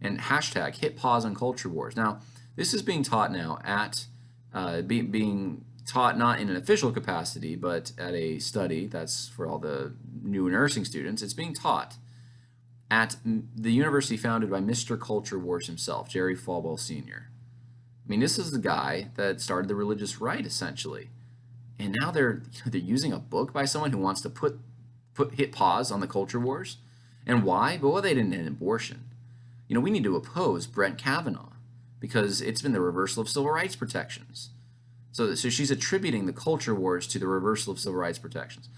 And 0.00 0.20
hashtag 0.20 0.76
hit 0.76 0.96
pause 0.96 1.24
on 1.24 1.34
culture 1.34 1.68
wars. 1.68 1.96
Now, 1.96 2.20
this 2.56 2.74
is 2.74 2.82
being 2.82 3.02
taught 3.02 3.32
now 3.32 3.58
at 3.64 4.06
uh, 4.52 4.82
be, 4.82 5.02
being 5.02 5.64
taught 5.86 6.16
not 6.16 6.38
in 6.38 6.48
an 6.48 6.56
official 6.56 6.92
capacity, 6.92 7.56
but 7.56 7.92
at 7.98 8.14
a 8.14 8.38
study 8.38 8.86
that's 8.86 9.28
for 9.28 9.46
all 9.46 9.58
the 9.58 9.94
new 10.22 10.48
nursing 10.48 10.84
students. 10.84 11.22
It's 11.22 11.34
being 11.34 11.54
taught 11.54 11.96
at 12.90 13.16
the 13.24 13.72
university 13.72 14.16
founded 14.16 14.50
by 14.50 14.60
Mr. 14.60 15.00
Culture 15.00 15.38
Wars 15.38 15.66
himself, 15.66 16.08
Jerry 16.08 16.36
Falwell 16.36 16.78
Sr. 16.78 17.30
I 18.04 18.08
mean, 18.08 18.20
this 18.20 18.38
is 18.38 18.52
the 18.52 18.58
guy 18.58 19.08
that 19.16 19.40
started 19.40 19.68
the 19.68 19.74
religious 19.74 20.20
right, 20.20 20.44
essentially. 20.44 21.10
And 21.78 21.96
now 21.98 22.10
they're 22.10 22.42
they're 22.66 22.80
using 22.80 23.12
a 23.12 23.18
book 23.18 23.52
by 23.52 23.64
someone 23.64 23.90
who 23.90 23.98
wants 23.98 24.20
to 24.22 24.30
put 24.30 24.60
put 25.14 25.34
hit 25.34 25.52
pause 25.52 25.90
on 25.90 26.00
the 26.00 26.06
culture 26.06 26.40
wars. 26.40 26.76
And 27.26 27.42
why? 27.42 27.78
Well, 27.80 28.02
they 28.02 28.14
didn't 28.14 28.34
end 28.34 28.48
abortion. 28.48 29.04
You 29.68 29.74
know, 29.74 29.80
we 29.80 29.90
need 29.90 30.04
to 30.04 30.16
oppose 30.16 30.66
Brett 30.66 30.98
Kavanaugh 30.98 31.52
because 32.00 32.40
it's 32.42 32.60
been 32.60 32.72
the 32.72 32.80
reversal 32.80 33.22
of 33.22 33.28
civil 33.28 33.50
rights 33.50 33.76
protections. 33.76 34.50
So, 35.12 35.34
so 35.34 35.48
she's 35.48 35.70
attributing 35.70 36.26
the 36.26 36.32
culture 36.32 36.74
wars 36.74 37.06
to 37.08 37.18
the 37.18 37.26
reversal 37.26 37.72
of 37.72 37.78
civil 37.78 37.98
rights 37.98 38.18
protections. 38.18 38.68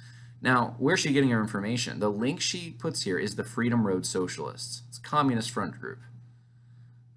Now, 0.40 0.76
where's 0.78 1.00
she 1.00 1.12
getting 1.12 1.30
her 1.30 1.40
information? 1.40 1.98
The 1.98 2.10
link 2.10 2.40
she 2.40 2.70
puts 2.70 3.02
here 3.02 3.18
is 3.18 3.34
the 3.34 3.42
Freedom 3.42 3.86
Road 3.86 4.06
Socialists. 4.06 4.82
It's 4.88 4.98
a 4.98 5.02
communist 5.02 5.50
front 5.50 5.80
group. 5.80 5.98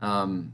Um, 0.02 0.54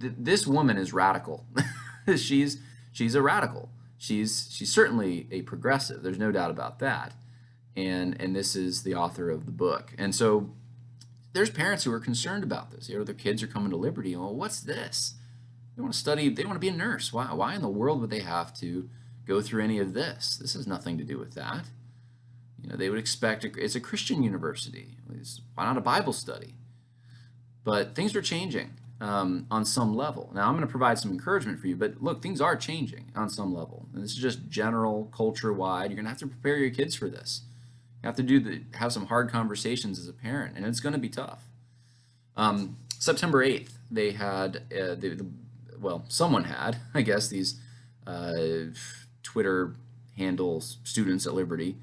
th- 0.00 0.14
this 0.16 0.46
woman 0.46 0.78
is 0.78 0.92
radical. 0.92 1.44
she's 2.16 2.58
she's 2.92 3.16
a 3.16 3.20
radical. 3.20 3.68
She's 3.98 4.48
she's 4.52 4.72
certainly 4.72 5.26
a 5.32 5.42
progressive. 5.42 6.02
There's 6.02 6.18
no 6.18 6.30
doubt 6.30 6.52
about 6.52 6.78
that 6.78 7.12
and 7.76 8.20
and 8.20 8.34
this 8.34 8.56
is 8.56 8.82
the 8.82 8.94
author 8.94 9.30
of 9.30 9.46
the 9.46 9.52
book. 9.52 9.94
And 9.98 10.14
so 10.14 10.50
there's 11.32 11.50
parents 11.50 11.84
who 11.84 11.92
are 11.92 12.00
concerned 12.00 12.44
about 12.44 12.70
this. 12.70 12.88
You 12.88 12.98
know, 12.98 13.04
their 13.04 13.14
kids 13.14 13.42
are 13.42 13.48
coming 13.48 13.70
to 13.70 13.76
Liberty. 13.76 14.14
Well, 14.14 14.34
what's 14.34 14.60
this? 14.60 15.14
They 15.76 15.82
want 15.82 15.92
to 15.92 15.98
study. 15.98 16.28
They 16.28 16.44
want 16.44 16.56
to 16.56 16.60
be 16.60 16.68
a 16.68 16.72
nurse. 16.72 17.12
Why? 17.12 17.32
Why 17.32 17.54
in 17.54 17.62
the 17.62 17.68
world 17.68 18.00
would 18.00 18.10
they 18.10 18.20
have 18.20 18.54
to 18.60 18.88
go 19.26 19.40
through 19.40 19.64
any 19.64 19.78
of 19.78 19.94
this? 19.94 20.36
This 20.36 20.54
has 20.54 20.66
nothing 20.66 20.98
to 20.98 21.04
do 21.04 21.18
with 21.18 21.34
that. 21.34 21.64
You 22.62 22.70
know, 22.70 22.76
they 22.76 22.88
would 22.88 22.98
expect 22.98 23.44
a, 23.44 23.50
it's 23.58 23.74
a 23.74 23.80
Christian 23.80 24.22
university. 24.22 24.96
Why 25.54 25.64
not 25.64 25.76
a 25.76 25.82
Bible 25.82 26.12
study? 26.12 26.54
But 27.62 27.94
things 27.94 28.14
are 28.14 28.22
changing 28.22 28.70
um, 29.00 29.46
on 29.50 29.64
some 29.64 29.94
level. 29.94 30.30
Now, 30.34 30.46
I'm 30.46 30.54
going 30.54 30.66
to 30.66 30.70
provide 30.70 30.98
some 30.98 31.10
encouragement 31.10 31.58
for 31.60 31.66
you, 31.66 31.76
but 31.76 32.02
look, 32.02 32.22
things 32.22 32.40
are 32.40 32.56
changing 32.56 33.10
on 33.14 33.28
some 33.28 33.54
level. 33.54 33.86
And 33.92 34.02
this 34.02 34.12
is 34.12 34.18
just 34.18 34.48
general, 34.48 35.10
culture 35.14 35.52
wide. 35.52 35.90
You're 35.90 35.96
going 35.96 36.04
to 36.04 36.10
have 36.10 36.18
to 36.18 36.26
prepare 36.26 36.56
your 36.56 36.70
kids 36.70 36.94
for 36.94 37.08
this. 37.08 37.42
Have 38.04 38.16
to 38.16 38.22
do 38.22 38.38
the 38.38 38.60
have 38.74 38.92
some 38.92 39.06
hard 39.06 39.30
conversations 39.30 39.98
as 39.98 40.08
a 40.08 40.12
parent, 40.12 40.58
and 40.58 40.66
it's 40.66 40.78
going 40.78 40.92
to 40.92 40.98
be 40.98 41.08
tough. 41.08 41.42
Um, 42.36 42.76
September 42.98 43.42
eighth, 43.42 43.78
they 43.90 44.10
had 44.10 44.56
uh, 44.72 44.94
the, 44.94 45.14
the, 45.14 45.26
well, 45.80 46.04
someone 46.08 46.44
had, 46.44 46.76
I 46.94 47.00
guess, 47.00 47.28
these 47.28 47.58
uh, 48.06 48.32
Twitter 49.22 49.76
handles 50.18 50.76
students 50.84 51.26
at 51.26 51.32
Liberty. 51.32 51.76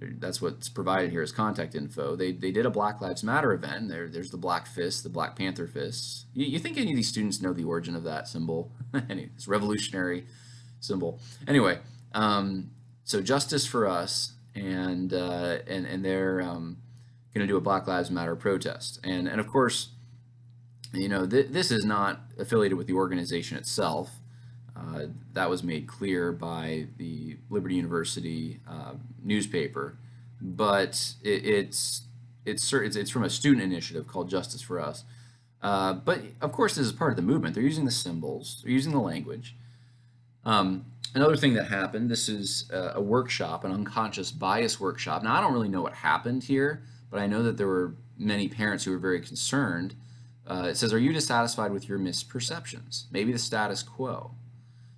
That's 0.00 0.40
what's 0.40 0.70
provided 0.70 1.10
here 1.10 1.22
as 1.22 1.30
contact 1.32 1.74
info. 1.74 2.16
They, 2.16 2.32
they 2.32 2.50
did 2.50 2.64
a 2.64 2.70
Black 2.70 3.02
Lives 3.02 3.22
Matter 3.22 3.52
event. 3.52 3.88
There, 3.88 4.08
there's 4.08 4.30
the 4.30 4.36
Black 4.38 4.66
Fist, 4.66 5.02
the 5.02 5.08
Black 5.10 5.36
Panther 5.36 5.66
Fist. 5.66 6.26
You, 6.32 6.46
you 6.46 6.58
think 6.58 6.78
any 6.78 6.90
of 6.90 6.96
these 6.96 7.08
students 7.08 7.42
know 7.42 7.52
the 7.52 7.64
origin 7.64 7.94
of 7.94 8.04
that 8.04 8.28
symbol? 8.28 8.72
any, 9.10 9.30
this 9.34 9.46
revolutionary 9.46 10.24
symbol. 10.80 11.20
Anyway, 11.46 11.78
um, 12.12 12.70
so 13.04 13.20
justice 13.20 13.66
for 13.66 13.86
us 13.86 14.32
and 14.56 15.12
uh, 15.12 15.58
and 15.66 15.86
and 15.86 16.04
they're 16.04 16.40
um, 16.42 16.78
going 17.34 17.46
to 17.46 17.52
do 17.52 17.56
a 17.56 17.60
Black 17.60 17.86
Lives 17.86 18.10
Matter 18.10 18.34
protest. 18.34 18.98
And 19.04 19.28
and 19.28 19.38
of 19.40 19.46
course, 19.46 19.90
you 20.92 21.08
know 21.08 21.26
th- 21.26 21.48
this 21.50 21.70
is 21.70 21.84
not 21.84 22.20
affiliated 22.38 22.76
with 22.78 22.86
the 22.86 22.94
organization 22.94 23.56
itself. 23.56 24.10
Uh, 24.76 25.06
that 25.32 25.48
was 25.48 25.62
made 25.62 25.86
clear 25.86 26.32
by 26.32 26.86
the 26.98 27.36
Liberty 27.48 27.76
University 27.76 28.60
uh, 28.68 28.92
newspaper, 29.22 29.96
but 30.40 31.14
it, 31.22 31.46
it's 31.46 32.02
it's 32.44 32.72
it's 32.72 32.96
it's 32.96 33.10
from 33.10 33.24
a 33.24 33.30
student 33.30 33.62
initiative 33.62 34.06
called 34.06 34.28
Justice 34.28 34.62
for 34.62 34.80
Us. 34.80 35.04
Uh, 35.62 35.94
but 35.94 36.20
of 36.40 36.52
course, 36.52 36.74
this 36.76 36.86
is 36.86 36.92
part 36.92 37.10
of 37.10 37.16
the 37.16 37.22
movement. 37.22 37.54
They're 37.54 37.64
using 37.64 37.86
the 37.86 37.90
symbols, 37.90 38.60
they're 38.62 38.72
using 38.72 38.92
the 38.92 39.00
language. 39.00 39.56
Um, 40.44 40.86
another 41.16 41.36
thing 41.36 41.54
that 41.54 41.66
happened 41.66 42.10
this 42.10 42.28
is 42.28 42.70
a, 42.70 42.92
a 42.96 43.00
workshop, 43.00 43.64
an 43.64 43.72
unconscious 43.72 44.30
bias 44.30 44.78
workshop. 44.78 45.22
Now, 45.22 45.34
I 45.34 45.40
don't 45.40 45.54
really 45.54 45.68
know 45.68 45.82
what 45.82 45.94
happened 45.94 46.44
here, 46.44 46.82
but 47.10 47.18
I 47.18 47.26
know 47.26 47.42
that 47.42 47.56
there 47.56 47.66
were 47.66 47.94
many 48.18 48.48
parents 48.48 48.84
who 48.84 48.90
were 48.90 48.98
very 48.98 49.20
concerned. 49.20 49.94
Uh, 50.46 50.68
it 50.68 50.76
says, 50.76 50.92
Are 50.92 50.98
you 50.98 51.12
dissatisfied 51.12 51.72
with 51.72 51.88
your 51.88 51.98
misperceptions? 51.98 53.04
Maybe 53.10 53.32
the 53.32 53.38
status 53.38 53.82
quo. 53.82 54.32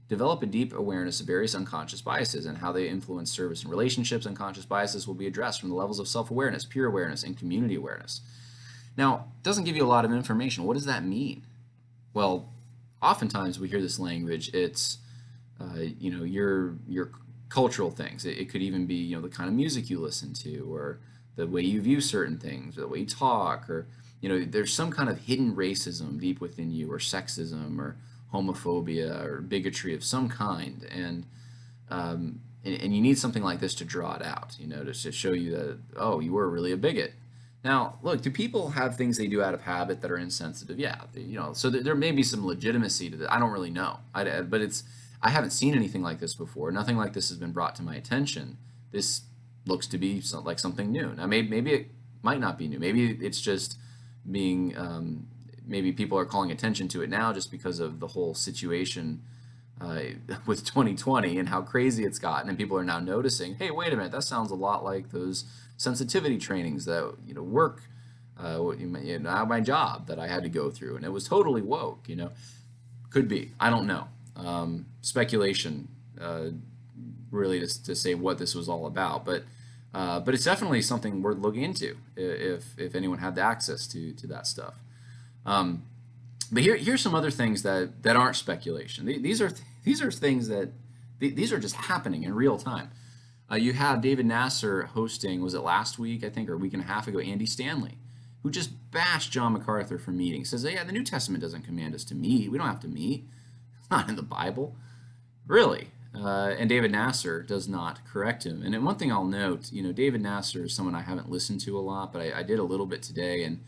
Develop 0.09 0.43
a 0.43 0.47
deep 0.47 0.75
awareness 0.75 1.21
of 1.21 1.27
various 1.27 1.55
unconscious 1.55 2.01
biases 2.01 2.47
and 2.47 2.59
how 2.59 2.73
they 2.73 2.89
influence 2.89 3.31
service 3.31 3.63
and 3.63 3.71
relationships. 3.71 4.27
Unconscious 4.27 4.65
biases 4.65 5.07
will 5.07 5.15
be 5.15 5.27
addressed 5.27 5.61
from 5.61 5.69
the 5.69 5.77
levels 5.77 6.01
of 6.01 6.09
self 6.09 6.31
awareness, 6.31 6.65
peer 6.65 6.87
awareness, 6.87 7.23
and 7.23 7.39
community 7.39 7.77
awareness. 7.77 8.23
Now, 8.97 9.27
it 9.37 9.45
doesn't 9.45 9.65
give 9.65 9.77
you 9.77 9.85
a 9.85 9.87
lot 9.87 10.05
of 10.05 10.13
information. 10.13 10.65
What 10.65 10.75
does 10.75 10.87
that 10.87 11.05
mean? 11.05 11.45
Well, 12.13 12.53
oftentimes 13.01 13.61
we 13.61 13.69
hear 13.69 13.81
this 13.81 14.01
language. 14.01 14.53
It's, 14.53 14.99
uh, 15.61 15.81
you 15.99 16.11
know, 16.11 16.25
your 16.25 16.77
your 16.89 17.11
cultural 17.49 17.91
things. 17.91 18.25
It, 18.25 18.39
it, 18.39 18.51
could 18.51 18.63
even 18.63 18.87
be, 18.87 18.95
you 18.95 19.17
know, 19.17 19.23
the 19.23 19.29
kind 19.29 19.49
of 19.49 19.55
music 19.55 19.89
you 19.89 19.99
listen 19.99 20.35
to, 20.35 20.73
or 20.73 20.99
the 21.37 21.47
way 21.47 21.63
you 21.63 21.81
view 21.81 22.01
certain 22.01 22.39
things, 22.39 22.77
or 22.77 22.83
the 22.83 22.89
way 22.89 23.01
you 23.01 23.07
talk, 23.07 23.69
or 23.69 23.87
you 24.21 24.29
know, 24.29 24.45
there's 24.45 24.73
some 24.73 24.91
kind 24.91 25.09
of 25.09 25.19
hidden 25.21 25.55
racism 25.55 26.21
deep 26.21 26.41
within 26.41 26.71
you, 26.73 26.91
or 26.93 26.99
sexism, 26.99 27.79
or 27.79 27.97
homophobia, 28.33 29.25
or 29.25 29.41
bigotry 29.41 29.95
of 29.95 30.05
some 30.05 30.29
kind, 30.29 30.87
and 30.91 31.27
um, 31.91 32.41
and, 32.65 32.81
and, 32.83 32.95
you 32.95 33.01
need 33.01 33.19
something 33.19 33.43
like 33.43 33.61
this 33.61 33.75
to 33.77 33.85
draw 33.85 34.15
it 34.15 34.23
out, 34.23 34.57
you 34.59 34.67
know, 34.67 34.85
to, 34.85 34.93
to 34.93 35.11
show 35.11 35.33
you 35.33 35.53
that 35.57 35.79
oh, 35.97 36.21
you 36.21 36.33
were 36.33 36.51
really 36.51 36.73
a 36.73 36.77
bigot, 36.77 37.15
now, 37.65 37.99
look, 38.03 38.23
do 38.23 38.31
people 38.31 38.71
have 38.71 38.97
things 38.97 39.19
they 39.19 39.27
do 39.27 39.43
out 39.43 39.53
of 39.53 39.63
habit 39.63 40.01
that 40.03 40.11
are 40.11 40.19
insensitive? 40.19 40.79
Yeah, 40.79 40.97
you 41.15 41.39
know, 41.39 41.53
so 41.53 41.71
there 41.71 41.95
may 41.95 42.13
be 42.13 42.23
some 42.23 42.47
legitimacy 42.47 43.11
to 43.11 43.17
that. 43.19 43.33
I 43.33 43.39
don't 43.39 43.51
really 43.51 43.71
know, 43.71 43.99
I, 44.15 44.43
but 44.43 44.61
it's 44.61 44.85
I 45.23 45.31
haven't 45.31 45.51
seen 45.51 45.75
anything 45.75 46.03
like 46.03 46.21
this 46.21 46.35
before. 46.35 46.71
Nothing 46.71 46.97
like 46.97 47.13
this 47.13 47.29
has 47.29 47.39
been 47.39 47.53
brought 47.53 47.75
to 47.77 47.83
my 47.83 47.97
attention. 47.97 48.59
This 48.93 49.23
looks 49.67 49.87
to 49.89 49.99
be 49.99 50.21
some, 50.21 50.45
like 50.45 50.59
something 50.59 50.91
new. 50.91 51.15
Now, 51.15 51.27
maybe 51.27 51.49
maybe 51.49 51.73
it 51.73 51.91
might 52.23 52.41
not 52.41 52.59
be 52.59 52.69
new. 52.69 52.79
Maybe 52.79 53.19
it's 53.21 53.41
just 53.41 53.79
being 54.31 54.77
um, 54.77 55.27
maybe 55.67 55.93
people 55.93 56.19
are 56.19 56.25
calling 56.25 56.51
attention 56.51 56.89
to 56.89 57.03
it 57.03 57.11
now 57.11 57.33
just 57.33 57.51
because 57.51 57.81
of 57.81 58.01
the 58.01 58.09
whole 58.09 58.35
situation 58.35 59.23
uh, 59.81 60.01
with 60.47 60.65
2020 60.65 61.39
and 61.39 61.49
how 61.49 61.63
crazy 61.63 62.05
it's 62.05 62.19
gotten, 62.19 62.49
and 62.49 62.59
people 62.59 62.79
are 62.79 62.85
now 62.85 62.99
noticing. 62.99 63.55
Hey, 63.55 63.71
wait 63.71 63.93
a 63.93 63.97
minute, 63.97 64.13
that 64.13 64.25
sounds 64.25 64.51
a 64.51 64.57
lot 64.57 64.85
like 64.85 65.11
those 65.11 65.45
sensitivity 65.77 66.39
trainings 66.39 66.85
that 66.85 67.15
you 67.27 67.35
know 67.35 67.43
work 67.43 67.83
uh, 68.43 68.71
you 68.77 69.19
know, 69.19 69.47
my 69.47 69.61
job 69.61 70.07
that 70.07 70.19
I 70.19 70.29
had 70.29 70.43
to 70.45 70.49
go 70.49 70.71
through, 70.71 70.97
and 70.97 71.05
it 71.05 71.13
was 71.13 71.27
totally 71.27 71.63
woke. 71.63 72.09
You 72.09 72.17
know, 72.17 72.31
could 73.11 73.29
be. 73.29 73.53
I 73.59 73.71
don't 73.71 73.87
know. 73.87 74.09
Um, 74.39 74.87
speculation, 75.01 75.89
uh, 76.21 76.51
really, 77.31 77.61
to, 77.61 77.85
to 77.85 77.95
say 77.95 78.15
what 78.15 78.39
this 78.39 78.55
was 78.55 78.69
all 78.69 78.87
about, 78.87 79.25
but 79.25 79.43
uh, 79.95 80.21
but 80.21 80.35
it's 80.35 80.45
definitely 80.45 80.83
something 80.83 81.23
worth 81.23 81.39
looking 81.39 81.63
into 81.63 81.97
if 82.17 82.79
if 82.79 82.95
anyone 82.95 83.19
had 83.19 83.35
the 83.35 83.43
access 83.43 83.87
to 83.89 84.13
to 84.15 84.27
that 84.29 84.47
stuff. 84.47 84.75
Um, 85.45 85.83
but 86.53 86.63
here 86.63 86.77
here's 86.77 87.01
some 87.01 87.15
other 87.15 87.31
things 87.31 87.63
that 87.63 88.03
that 88.03 88.17
aren't 88.17 88.37
speculation. 88.37 89.07
These 89.07 89.43
are 89.43 89.51
these 89.85 90.01
are 90.01 90.11
things 90.11 90.49
that 90.49 90.71
these 91.19 91.53
are 91.53 91.59
just 91.59 91.75
happening 91.75 92.23
in 92.23 92.35
real 92.35 92.59
time. 92.59 92.91
Uh, 93.51 93.57
you 93.57 93.73
have 93.73 94.03
David 94.03 94.27
Nasser 94.27 94.85
hosting, 94.85 95.43
was 95.43 95.55
it 95.55 95.61
last 95.61 95.99
week, 95.99 96.23
I 96.23 96.29
think, 96.29 96.49
or 96.49 96.55
a 96.55 96.59
week 96.59 96.75
and 96.75 96.83
a 96.83 96.87
half 96.87 97.09
ago, 97.09 97.19
Andy 97.19 97.47
Stanley, 97.47 97.97
who 98.43 98.51
just 98.51 98.71
bashed 98.91 99.33
John 99.33 99.55
MacArthur 99.55 99.99
for 99.99 100.11
meeting. 100.11 100.45
Says, 100.45 100.65
yeah, 100.65 100.85
the 100.85 100.93
New 100.93 101.03
Testament 101.03 101.43
doesn't 101.43 101.63
command 101.63 101.95
us 101.95 102.05
to 102.05 102.15
meet. 102.15 102.51
We 102.51 102.59
don't 102.59 102.67
have 102.67 102.81
to 102.81 102.89
meet. 102.89 103.27
Not 103.91 104.09
in 104.09 104.17
the 104.17 104.23
Bible. 104.23 104.77
Really. 105.47 105.89
Uh, 106.15 106.55
and 106.59 106.69
David 106.69 106.91
Nasser 106.91 107.43
does 107.43 107.69
not 107.69 108.01
correct 108.05 108.45
him. 108.45 108.63
And 108.63 108.85
one 108.85 108.97
thing 108.97 109.13
I'll 109.13 109.25
note, 109.25 109.71
you 109.71 109.83
know, 109.83 109.93
David 109.93 110.23
Nasser 110.23 110.65
is 110.65 110.75
someone 110.75 110.95
I 110.95 111.03
haven't 111.03 111.31
listened 111.31 111.61
to 111.61 111.79
a 111.79 111.81
lot, 111.81 112.13
but 112.13 112.23
I, 112.23 112.41
I 112.41 112.43
did 112.43 112.59
a 112.59 112.65
little 112.65 112.87
bit 112.87 113.03
today. 113.03 113.45
And 113.45 113.61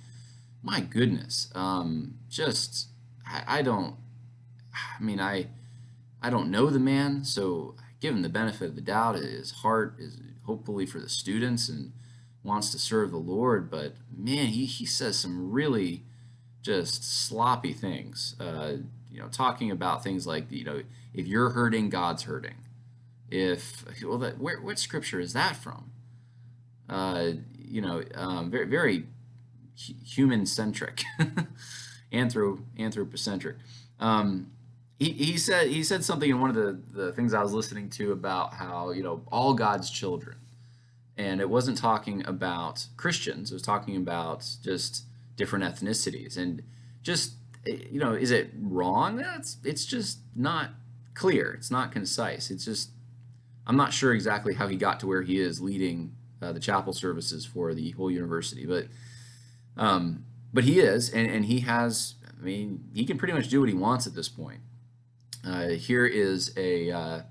my 0.63 0.81
goodness, 0.81 1.51
um, 1.55 2.19
just, 2.29 2.89
I, 3.27 3.59
I 3.59 3.63
don't, 3.63 3.95
I 4.75 5.03
mean, 5.03 5.21
I, 5.21 5.49
I 6.23 6.31
don't 6.31 6.51
know 6.51 6.71
the 6.71 6.81
man, 6.81 7.25
so 7.25 7.75
give 8.01 8.15
him 8.15 8.23
the 8.23 8.29
benefit 8.29 8.71
of 8.71 8.75
the 8.75 8.81
doubt. 8.81 9.17
His 9.17 9.51
heart 9.51 9.97
is 9.99 10.19
hopefully 10.45 10.87
for 10.87 10.99
the 10.99 11.09
students 11.09 11.69
and 11.69 11.93
wants 12.43 12.71
to 12.71 12.79
serve 12.79 13.11
the 13.11 13.19
Lord, 13.19 13.71
but 13.71 13.95
man, 14.15 14.47
he, 14.47 14.65
he 14.65 14.87
says 14.87 15.19
some 15.19 15.53
really 15.53 16.05
just 16.63 17.05
sloppy 17.05 17.73
things. 17.73 18.35
Uh, 18.41 18.79
you 19.11 19.21
know, 19.21 19.29
talking 19.29 19.71
about 19.71 20.03
things 20.03 20.27
like 20.27 20.51
you 20.51 20.65
know, 20.65 20.83
if 21.15 21.27
you're 21.27 21.51
hurting, 21.51 21.91
God's 21.91 22.25
hurting. 22.25 22.57
If 23.31 23.85
well, 24.05 24.19
that 24.19 24.39
where 24.39 24.61
what 24.61 24.79
scripture 24.79 25.21
is 25.21 25.33
that 25.33 25.57
from? 25.57 25.91
Uh, 26.89 27.33
you 27.59 27.81
know, 27.81 28.03
um, 28.15 28.51
very 28.51 28.67
very 28.67 29.05
human 29.77 30.47
centric, 30.47 31.05
anthro 32.13 32.63
anthropocentric. 32.79 33.57
Um, 33.99 34.51
he, 34.99 35.13
he 35.13 35.39
said 35.39 35.69
he 35.69 35.83
said 35.83 36.05
something 36.05 36.29
in 36.29 36.41
one 36.41 36.51
of 36.51 36.57
the, 36.57 36.81
the 36.93 37.13
things 37.13 37.33
I 37.33 37.43
was 37.43 37.53
listening 37.53 37.89
to 37.91 38.13
about 38.13 38.55
how 38.55 38.91
you 38.91 39.03
know 39.03 39.23
all 39.31 39.55
God's 39.55 39.91
children, 39.91 40.37
and 41.17 41.41
it 41.41 41.49
wasn't 41.49 41.79
talking 41.79 42.27
about 42.27 42.87
Christians. 42.97 43.51
It 43.51 43.55
was 43.55 43.63
talking 43.63 43.97
about 43.97 44.47
just 44.63 45.05
different 45.37 45.65
ethnicities 45.65 46.37
and 46.37 46.63
just 47.03 47.33
you 47.67 48.01
know 48.01 48.13
is 48.13 48.31
it 48.31 48.51
wrong? 48.59 49.21
It's 49.37 49.59
it's 49.65 49.85
just 49.85 50.21
not 50.35 50.71
clear. 51.15 51.53
It's 51.53 51.71
not 51.71 51.93
concise. 51.93 52.51
It's 52.51 52.65
just 52.65 52.91
I'm 53.67 53.77
not 53.77 53.93
sure 53.93 54.13
exactly 54.13 54.55
how 54.55 54.69
he 54.69 54.77
got 54.77 55.01
to 55.01 55.07
where 55.07 55.23
he 55.23 55.39
is 55.39 55.61
leading 55.61 56.17
uh, 56.43 56.53
the 56.53 56.61
chapel 56.61 56.93
services 56.93 57.45
for 57.45 57.75
the 57.75 57.91
whole 57.93 58.11
university, 58.11 58.67
but 58.67 58.87
um, 59.77 60.25
but 60.53 60.65
he 60.65 60.81
is, 60.81 61.11
and, 61.11 61.31
and 61.31 61.45
he 61.45 61.61
has. 61.61 62.15
I 62.39 62.43
mean, 62.43 62.89
he 62.95 63.05
can 63.05 63.19
pretty 63.19 63.35
much 63.35 63.49
do 63.49 63.61
what 63.61 63.69
he 63.69 63.75
wants 63.75 64.07
at 64.07 64.15
this 64.15 64.29
point. 64.29 64.61
Uh, 65.47 65.69
here 65.69 66.07
is 66.07 66.53
a, 66.57 66.91
uh, 66.91 67.23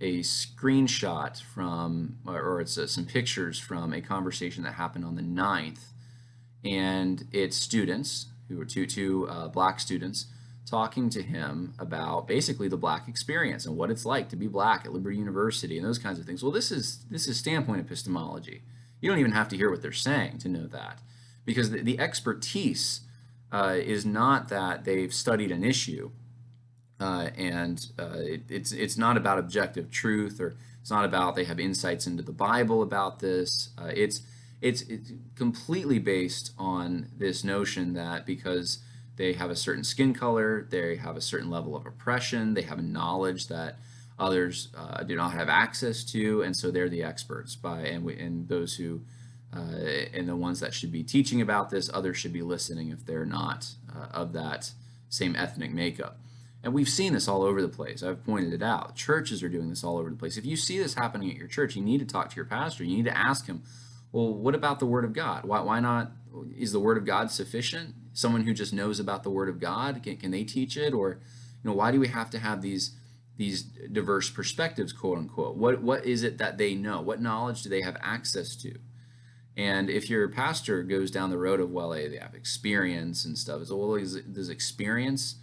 a 0.00 0.20
screenshot 0.20 1.40
from, 1.42 2.18
or 2.26 2.60
it's 2.60 2.78
uh, 2.78 2.86
some 2.86 3.04
pictures 3.04 3.58
from 3.58 3.92
a 3.92 4.00
conversation 4.00 4.64
that 4.64 4.74
happened 4.74 5.04
on 5.04 5.16
the 5.16 5.22
9th. 5.22 5.92
And 6.64 7.26
it's 7.32 7.56
students, 7.56 8.26
who 8.48 8.60
are 8.60 8.64
two, 8.64 8.86
two 8.86 9.28
uh, 9.28 9.48
black 9.48 9.80
students, 9.80 10.26
talking 10.68 11.08
to 11.10 11.22
him 11.22 11.74
about 11.78 12.28
basically 12.28 12.68
the 12.68 12.76
black 12.76 13.08
experience 13.08 13.64
and 13.64 13.76
what 13.76 13.90
it's 13.90 14.04
like 14.04 14.28
to 14.28 14.36
be 14.36 14.46
black 14.46 14.84
at 14.84 14.92
Liberty 14.92 15.16
University 15.16 15.78
and 15.78 15.86
those 15.86 15.98
kinds 15.98 16.18
of 16.18 16.26
things. 16.26 16.42
Well, 16.42 16.52
this 16.52 16.70
is, 16.70 17.04
this 17.10 17.26
is 17.26 17.38
standpoint 17.38 17.80
epistemology. 17.80 18.62
You 19.00 19.10
don't 19.10 19.18
even 19.18 19.32
have 19.32 19.48
to 19.48 19.56
hear 19.56 19.70
what 19.70 19.80
they're 19.80 19.92
saying 19.92 20.38
to 20.38 20.48
know 20.48 20.66
that. 20.66 21.00
Because 21.46 21.70
the, 21.70 21.82
the 21.82 21.98
expertise 21.98 23.00
uh, 23.50 23.76
is 23.78 24.04
not 24.04 24.48
that 24.48 24.84
they've 24.84 25.14
studied 25.14 25.50
an 25.50 25.64
issue 25.64 26.10
uh, 27.00 27.30
and 27.36 27.86
uh, 27.98 28.16
it, 28.16 28.42
it's 28.48 28.72
it's 28.72 28.98
not 28.98 29.16
about 29.16 29.38
objective 29.38 29.90
truth 29.90 30.40
or 30.40 30.56
it's 30.80 30.90
not 30.90 31.04
about 31.04 31.36
they 31.36 31.44
have 31.44 31.60
insights 31.60 32.06
into 32.06 32.22
the 32.22 32.32
Bible 32.32 32.82
about 32.82 33.20
this. 33.20 33.70
Uh, 33.78 33.92
it's 33.94 34.22
it's 34.60 34.82
it's 34.82 35.12
completely 35.36 35.98
based 35.98 36.52
on 36.58 37.08
this 37.16 37.44
notion 37.44 37.94
that 37.94 38.26
because 38.26 38.78
they 39.16 39.32
have 39.32 39.50
a 39.50 39.56
certain 39.56 39.84
skin 39.84 40.14
color, 40.14 40.66
they 40.70 40.96
have 40.96 41.16
a 41.16 41.20
certain 41.20 41.50
level 41.50 41.76
of 41.76 41.86
oppression, 41.86 42.54
they 42.54 42.62
have 42.62 42.78
a 42.78 42.82
knowledge 42.82 43.48
that 43.48 43.76
others 44.18 44.68
uh, 44.76 45.02
do 45.02 45.14
not 45.16 45.32
have 45.32 45.48
access 45.48 46.04
to, 46.04 46.42
and 46.42 46.56
so 46.56 46.70
they're 46.70 46.88
the 46.88 47.02
experts. 47.02 47.54
By 47.54 47.82
and 47.82 48.04
we, 48.04 48.18
and 48.18 48.48
those 48.48 48.76
who 48.76 49.02
uh, 49.54 49.60
and 50.12 50.28
the 50.28 50.36
ones 50.36 50.60
that 50.60 50.74
should 50.74 50.92
be 50.92 51.02
teaching 51.02 51.40
about 51.40 51.70
this, 51.70 51.90
others 51.92 52.16
should 52.16 52.32
be 52.32 52.42
listening 52.42 52.90
if 52.90 53.04
they're 53.06 53.24
not 53.24 53.70
uh, 53.94 54.06
of 54.12 54.32
that 54.32 54.72
same 55.08 55.34
ethnic 55.36 55.72
makeup. 55.72 56.18
And 56.62 56.74
we've 56.74 56.88
seen 56.88 57.12
this 57.12 57.28
all 57.28 57.42
over 57.42 57.62
the 57.62 57.68
place. 57.68 58.02
I've 58.02 58.24
pointed 58.24 58.52
it 58.52 58.62
out. 58.62 58.96
Churches 58.96 59.42
are 59.42 59.48
doing 59.48 59.70
this 59.70 59.84
all 59.84 59.96
over 59.96 60.10
the 60.10 60.16
place. 60.16 60.36
If 60.36 60.44
you 60.44 60.56
see 60.56 60.78
this 60.78 60.94
happening 60.94 61.30
at 61.30 61.36
your 61.36 61.46
church, 61.46 61.76
you 61.76 61.82
need 61.82 62.00
to 62.00 62.06
talk 62.06 62.30
to 62.30 62.36
your 62.36 62.44
pastor. 62.44 62.84
You 62.84 62.96
need 62.96 63.04
to 63.04 63.16
ask 63.16 63.46
him, 63.46 63.62
well, 64.12 64.32
what 64.32 64.54
about 64.54 64.78
the 64.78 64.86
Word 64.86 65.04
of 65.04 65.12
God? 65.12 65.44
Why, 65.44 65.60
why 65.60 65.80
not? 65.80 66.12
Is 66.56 66.72
the 66.72 66.80
Word 66.80 66.96
of 66.96 67.04
God 67.04 67.30
sufficient? 67.30 67.94
Someone 68.12 68.42
who 68.42 68.54
just 68.54 68.72
knows 68.72 68.98
about 68.98 69.22
the 69.22 69.30
Word 69.30 69.48
of 69.48 69.60
God, 69.60 70.02
can, 70.02 70.16
can 70.16 70.30
they 70.30 70.44
teach 70.44 70.76
it? 70.76 70.92
Or, 70.92 71.20
you 71.62 71.70
know, 71.70 71.74
why 71.74 71.90
do 71.90 72.00
we 72.00 72.08
have 72.08 72.30
to 72.30 72.38
have 72.38 72.62
these 72.62 72.92
these 73.36 73.62
diverse 73.62 74.28
perspectives, 74.30 74.92
quote 74.92 75.18
unquote? 75.18 75.56
What 75.56 75.82
what 75.82 76.04
is 76.04 76.22
it 76.22 76.38
that 76.38 76.58
they 76.58 76.74
know? 76.74 77.00
What 77.00 77.22
knowledge 77.22 77.62
do 77.62 77.68
they 77.68 77.82
have 77.82 77.96
access 78.00 78.56
to? 78.56 78.78
And 79.56 79.90
if 79.90 80.08
your 80.08 80.28
pastor 80.28 80.84
goes 80.84 81.10
down 81.10 81.30
the 81.30 81.38
road 81.38 81.58
of, 81.58 81.72
well, 81.72 81.90
they 81.90 82.16
have 82.16 82.34
experience 82.34 83.24
and 83.24 83.36
stuff, 83.36 83.64
so 83.66 83.76
well, 83.76 83.96
is, 83.96 84.14
does 84.14 84.48
experience 84.48 85.34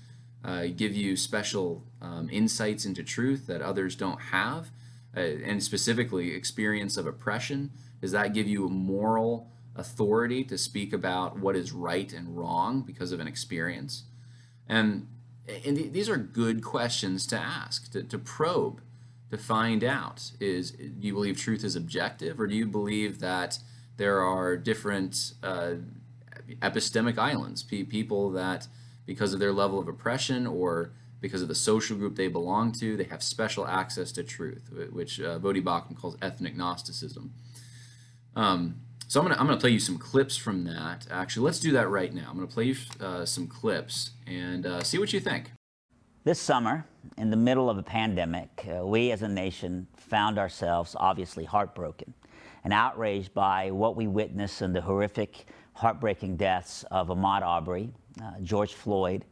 uh, 0.42 0.68
give 0.74 0.96
you 0.96 1.18
special 1.18 1.84
um, 2.02 2.30
insights 2.32 2.86
into 2.86 3.04
truth 3.04 3.46
that 3.48 3.62
others 3.62 3.94
don't 3.94 4.22
have, 4.22 4.72
uh, 5.18 5.20
and 5.20 5.62
specifically 5.62 6.34
experience 6.34 6.96
of 6.96 7.06
oppression? 7.06 7.72
Does 8.06 8.12
that 8.12 8.34
give 8.34 8.48
you 8.48 8.68
a 8.68 8.70
moral 8.70 9.34
authority 9.76 10.44
to 10.44 10.58
speak 10.58 10.94
about 10.94 11.40
what 11.40 11.56
is 11.56 11.72
right 11.72 12.14
and 12.14 12.38
wrong 12.38 12.84
because 12.84 13.12
of 13.12 13.20
an 13.20 13.28
experience? 13.28 14.04
And 14.68 15.08
And 15.66 15.78
th- 15.78 15.92
these 15.92 16.10
are 16.10 16.18
good 16.18 16.64
questions 16.64 17.26
to 17.28 17.38
ask, 17.38 17.92
to, 17.94 18.04
to 18.04 18.18
probe, 18.18 18.82
to 19.32 19.38
find 19.38 19.84
out. 19.84 20.20
Is 20.40 20.72
do 20.72 21.08
you 21.08 21.14
believe 21.14 21.38
truth 21.38 21.64
is 21.64 21.76
objective, 21.76 22.40
or 22.40 22.48
do 22.48 22.56
you 22.56 22.68
believe 22.68 23.20
that 23.20 23.60
there 23.98 24.20
are 24.22 24.56
different 24.72 25.34
uh, 25.42 25.76
epistemic 26.62 27.18
islands, 27.18 27.64
pe- 27.64 27.84
people 27.84 28.24
that, 28.32 28.68
because 29.06 29.34
of 29.34 29.40
their 29.40 29.54
level 29.54 29.80
of 29.80 29.88
oppression 29.88 30.46
or 30.48 30.92
because 31.22 31.42
of 31.42 31.48
the 31.48 31.56
social 31.56 31.98
group 31.98 32.16
they 32.16 32.28
belong 32.28 32.72
to, 32.72 32.96
they 32.98 33.06
have 33.06 33.24
special 33.24 33.66
access 33.66 34.12
to 34.12 34.24
truth, 34.24 34.70
which 34.92 35.20
uh, 35.20 35.40
Baucham 35.40 35.96
calls 35.96 36.16
ethnic 36.22 36.56
Gnosticism. 36.56 37.34
Um, 38.36 38.82
so 39.08 39.20
I'm 39.20 39.28
gonna 39.28 39.40
I'm 39.40 39.48
gonna 39.48 39.60
play 39.60 39.70
you 39.70 39.80
some 39.80 39.98
clips 39.98 40.36
from 40.36 40.64
that. 40.66 41.08
Actually, 41.12 41.46
let's 41.46 41.60
do 41.60 41.72
that 41.74 41.90
right 41.90 42.14
now. 42.14 42.28
I'm 42.30 42.36
gonna 42.36 42.48
play 42.48 42.66
you 42.66 42.76
uh, 43.00 43.26
some 43.26 43.48
clips 43.48 44.12
and 44.28 44.66
uh, 44.66 44.84
see 44.84 44.98
what 44.98 45.14
you 45.14 45.20
think. 45.20 45.52
This 46.24 46.40
summer, 46.40 46.86
in 47.18 47.30
the 47.30 47.38
middle 47.38 47.70
of 47.70 47.78
a 47.78 47.84
pandemic, 47.84 48.68
uh, 48.68 48.86
we 48.86 49.12
as 49.12 49.22
a 49.22 49.28
nation 49.28 49.88
found 49.96 50.40
ourselves 50.40 50.96
obviously 51.00 51.46
heartbroken 51.46 52.14
and 52.64 52.74
outraged 52.74 53.32
by 53.36 53.70
what 53.70 53.96
we 53.96 54.08
witnessed 54.08 54.64
in 54.64 54.74
the 54.74 54.82
horrific, 54.82 55.46
heartbreaking 55.74 56.36
deaths 56.36 56.84
of 56.90 57.10
Ahmaud 57.10 57.44
Arbery, 57.44 57.92
uh, 58.24 58.32
George 58.42 58.74
Floyd, 58.74 59.24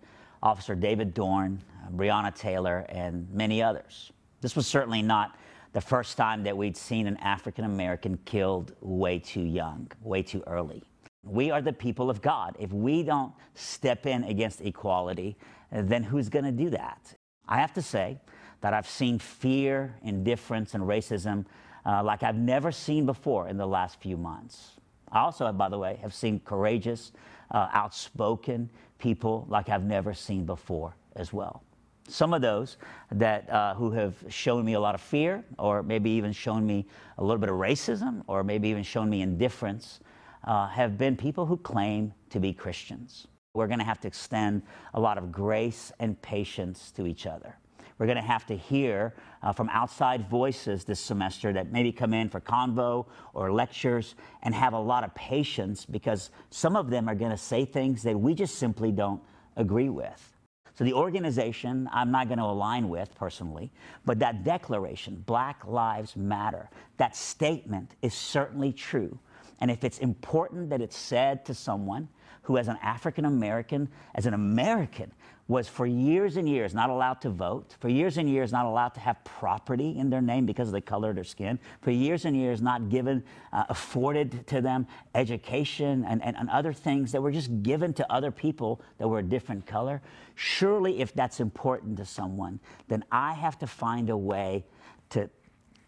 Officer 0.43 0.75
David 0.75 1.15
Dorn, 1.15 1.59
uh, 1.83 1.89
Breonna 1.89 2.33
Taylor, 2.33 2.85
and 2.89 3.27
many 3.31 3.63
others. 3.63 4.11
This 4.41 4.55
was 4.55 4.67
certainly 4.67 5.01
not 5.01 5.35
the 5.73 5.81
first 5.81 6.17
time 6.17 6.43
that 6.43 6.55
we'd 6.55 6.77
seen 6.77 7.07
an 7.07 7.17
African 7.17 7.65
American 7.65 8.17
killed 8.25 8.73
way 8.81 9.19
too 9.19 9.41
young, 9.41 9.91
way 10.01 10.23
too 10.23 10.43
early. 10.47 10.83
We 11.23 11.51
are 11.51 11.61
the 11.61 11.73
people 11.73 12.09
of 12.09 12.21
God. 12.21 12.55
If 12.59 12.71
we 12.71 13.03
don't 13.03 13.33
step 13.55 14.05
in 14.05 14.23
against 14.25 14.61
equality, 14.61 15.35
then 15.71 16.03
who's 16.03 16.29
going 16.29 16.45
to 16.45 16.51
do 16.51 16.69
that? 16.71 17.15
I 17.47 17.59
have 17.59 17.73
to 17.73 17.81
say 17.81 18.19
that 18.61 18.73
I've 18.73 18.87
seen 18.87 19.19
fear, 19.19 19.95
indifference, 20.03 20.73
and 20.73 20.83
racism 20.83 21.45
uh, 21.85 22.03
like 22.03 22.23
I've 22.23 22.37
never 22.37 22.71
seen 22.71 23.05
before 23.05 23.47
in 23.47 23.57
the 23.57 23.67
last 23.67 23.99
few 23.99 24.15
months. 24.15 24.79
I 25.11 25.19
also, 25.19 25.51
by 25.51 25.69
the 25.69 25.77
way, 25.77 25.99
have 26.01 26.13
seen 26.13 26.39
courageous, 26.39 27.11
uh, 27.51 27.67
outspoken 27.73 28.69
people 28.99 29.45
like 29.49 29.69
I've 29.69 29.83
never 29.83 30.13
seen 30.13 30.45
before 30.45 30.95
as 31.15 31.33
well. 31.33 31.63
Some 32.07 32.33
of 32.33 32.41
those 32.41 32.77
that 33.11 33.49
uh, 33.49 33.75
who 33.75 33.91
have 33.91 34.15
shown 34.27 34.65
me 34.65 34.73
a 34.73 34.79
lot 34.79 34.93
of 34.93 35.01
fear, 35.01 35.43
or 35.57 35.83
maybe 35.83 36.09
even 36.11 36.33
shown 36.33 36.65
me 36.65 36.85
a 37.17 37.23
little 37.23 37.39
bit 37.39 37.49
of 37.49 37.55
racism, 37.55 38.23
or 38.27 38.43
maybe 38.43 38.69
even 38.69 38.83
shown 38.83 39.09
me 39.09 39.21
indifference, 39.21 40.01
uh, 40.43 40.67
have 40.67 40.97
been 40.97 41.15
people 41.15 41.45
who 41.45 41.57
claim 41.57 42.13
to 42.29 42.39
be 42.39 42.53
Christians. 42.53 43.27
We're 43.53 43.67
going 43.67 43.79
to 43.79 43.85
have 43.85 44.01
to 44.01 44.07
extend 44.07 44.63
a 44.93 44.99
lot 44.99 45.17
of 45.17 45.31
grace 45.31 45.91
and 45.99 46.21
patience 46.21 46.91
to 46.91 47.05
each 47.05 47.25
other. 47.25 47.55
We're 47.97 48.07
going 48.07 48.17
to 48.17 48.23
have 48.23 48.45
to 48.47 48.57
hear 48.57 49.13
uh, 49.41 49.53
from 49.53 49.69
outside 49.69 50.27
voices 50.27 50.83
this 50.83 50.99
semester 50.99 51.53
that 51.53 51.71
maybe 51.71 51.91
come 51.91 52.13
in 52.13 52.27
for 52.27 52.41
convo 52.41 53.05
or 53.33 53.53
lectures 53.53 54.15
and 54.41 54.53
have 54.53 54.73
a 54.73 54.79
lot 54.79 55.03
of 55.03 55.13
patience 55.13 55.85
because 55.85 56.31
some 56.49 56.75
of 56.75 56.89
them 56.89 57.07
are 57.07 57.15
going 57.15 57.31
to 57.31 57.37
say 57.37 57.63
things 57.63 58.03
that 58.03 58.19
we 58.19 58.33
just 58.33 58.55
simply 58.55 58.91
don't 58.91 59.21
agree 59.55 59.89
with. 59.89 60.32
So 60.75 60.83
the 60.83 60.93
organization 60.93 61.87
I'm 61.91 62.11
not 62.11 62.27
going 62.27 62.39
to 62.39 62.45
align 62.45 62.89
with 62.89 63.13
personally, 63.15 63.71
but 64.05 64.19
that 64.19 64.43
declaration, 64.43 65.23
Black 65.25 65.65
Lives 65.67 66.15
Matter, 66.15 66.69
that 66.97 67.15
statement 67.15 67.95
is 68.01 68.13
certainly 68.13 68.73
true. 68.73 69.19
And 69.59 69.69
if 69.69 69.83
it's 69.83 69.99
important 69.99 70.69
that 70.71 70.81
it's 70.81 70.97
said 70.97 71.45
to 71.45 71.53
someone 71.53 72.09
who, 72.41 72.57
as 72.57 72.67
an 72.67 72.77
African 72.81 73.25
American, 73.25 73.87
as 74.15 74.25
an 74.25 74.33
American, 74.33 75.11
was 75.47 75.67
for 75.67 75.85
years 75.85 76.37
and 76.37 76.47
years 76.47 76.73
not 76.73 76.89
allowed 76.89 77.19
to 77.21 77.29
vote, 77.29 77.75
for 77.79 77.89
years 77.89 78.17
and 78.17 78.29
years 78.29 78.51
not 78.53 78.65
allowed 78.65 78.93
to 78.93 78.99
have 79.01 79.21
property 79.25 79.97
in 79.97 80.09
their 80.09 80.21
name 80.21 80.45
because 80.45 80.69
of 80.69 80.73
the 80.73 80.81
color 80.81 81.09
of 81.09 81.15
their 81.15 81.23
skin, 81.23 81.59
for 81.81 81.91
years 81.91 82.23
and 82.23 82.35
years 82.35 82.61
not 82.61 82.87
given, 82.89 83.21
uh, 83.51 83.65
afforded 83.67 84.47
to 84.47 84.61
them 84.61 84.87
education 85.15 86.05
and, 86.07 86.23
and, 86.23 86.37
and 86.37 86.49
other 86.49 86.71
things 86.71 87.11
that 87.11 87.21
were 87.21 87.31
just 87.31 87.61
given 87.61 87.93
to 87.93 88.09
other 88.11 88.31
people 88.31 88.81
that 88.99 89.07
were 89.07 89.19
a 89.19 89.23
different 89.23 89.65
color. 89.65 90.01
Surely, 90.35 91.01
if 91.01 91.13
that's 91.13 91.41
important 91.41 91.97
to 91.97 92.05
someone, 92.05 92.59
then 92.87 93.03
I 93.11 93.33
have 93.33 93.59
to 93.59 93.67
find 93.67 94.09
a 94.09 94.17
way 94.17 94.63
to, 95.09 95.29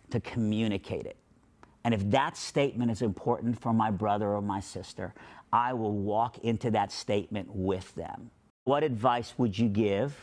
to 0.09 0.19
communicate 0.19 1.05
it. 1.05 1.15
And 1.85 1.93
if 1.93 2.09
that 2.11 2.35
statement 2.35 2.91
is 2.91 3.01
important 3.01 3.61
for 3.61 3.71
my 3.71 3.89
brother 3.89 4.27
or 4.33 4.41
my 4.41 4.59
sister, 4.59 5.13
I 5.53 5.73
will 5.73 5.93
walk 5.93 6.39
into 6.39 6.71
that 6.71 6.91
statement 6.91 7.47
with 7.53 7.93
them. 7.95 8.31
What 8.65 8.83
advice 8.83 9.35
would 9.37 9.55
you 9.55 9.69
give, 9.69 10.17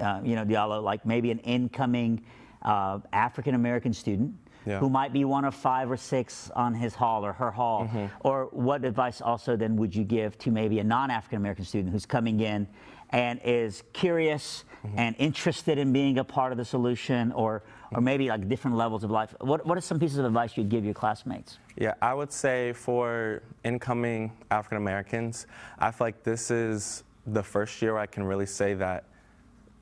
uh, 0.00 0.22
you 0.24 0.36
know, 0.36 0.44
Diallo, 0.46 0.82
like 0.82 1.04
maybe 1.04 1.30
an 1.30 1.38
incoming 1.40 2.24
uh, 2.62 3.00
African 3.12 3.54
American 3.54 3.92
student 3.92 4.34
yeah. 4.64 4.78
who 4.78 4.88
might 4.88 5.12
be 5.12 5.26
one 5.26 5.44
of 5.44 5.54
five 5.54 5.90
or 5.90 5.98
six 5.98 6.50
on 6.56 6.72
his 6.72 6.94
hall 6.94 7.26
or 7.26 7.34
her 7.34 7.50
hall? 7.50 7.84
Mm-hmm. 7.84 8.06
Or 8.20 8.48
what 8.52 8.86
advice 8.86 9.20
also 9.20 9.54
then 9.54 9.76
would 9.76 9.94
you 9.94 10.02
give 10.02 10.38
to 10.38 10.50
maybe 10.50 10.78
a 10.78 10.84
non 10.84 11.10
African 11.10 11.36
American 11.36 11.66
student 11.66 11.92
who's 11.92 12.06
coming 12.06 12.40
in 12.40 12.66
and 13.10 13.38
is 13.44 13.82
curious 13.92 14.64
mm-hmm. 14.82 14.98
and 14.98 15.14
interested 15.18 15.76
in 15.76 15.92
being 15.92 16.20
a 16.20 16.24
part 16.24 16.52
of 16.52 16.58
the 16.58 16.64
solution 16.64 17.32
or, 17.32 17.64
or 17.94 18.00
maybe 18.00 18.28
like 18.28 18.48
different 18.48 18.78
levels 18.78 19.04
of 19.04 19.10
life. 19.10 19.34
What, 19.42 19.66
what 19.66 19.76
are 19.76 19.82
some 19.82 20.00
pieces 20.00 20.16
of 20.16 20.24
advice 20.24 20.56
you'd 20.56 20.70
give 20.70 20.86
your 20.86 20.94
classmates? 20.94 21.58
Yeah, 21.76 21.92
I 22.00 22.14
would 22.14 22.32
say 22.32 22.72
for 22.72 23.42
incoming 23.62 24.32
African 24.50 24.78
Americans, 24.78 25.46
I 25.78 25.90
feel 25.90 26.06
like 26.06 26.22
this 26.22 26.50
is 26.50 27.04
the 27.26 27.42
first 27.42 27.80
year 27.82 27.98
I 27.98 28.06
can 28.06 28.24
really 28.24 28.46
say 28.46 28.74
that 28.74 29.04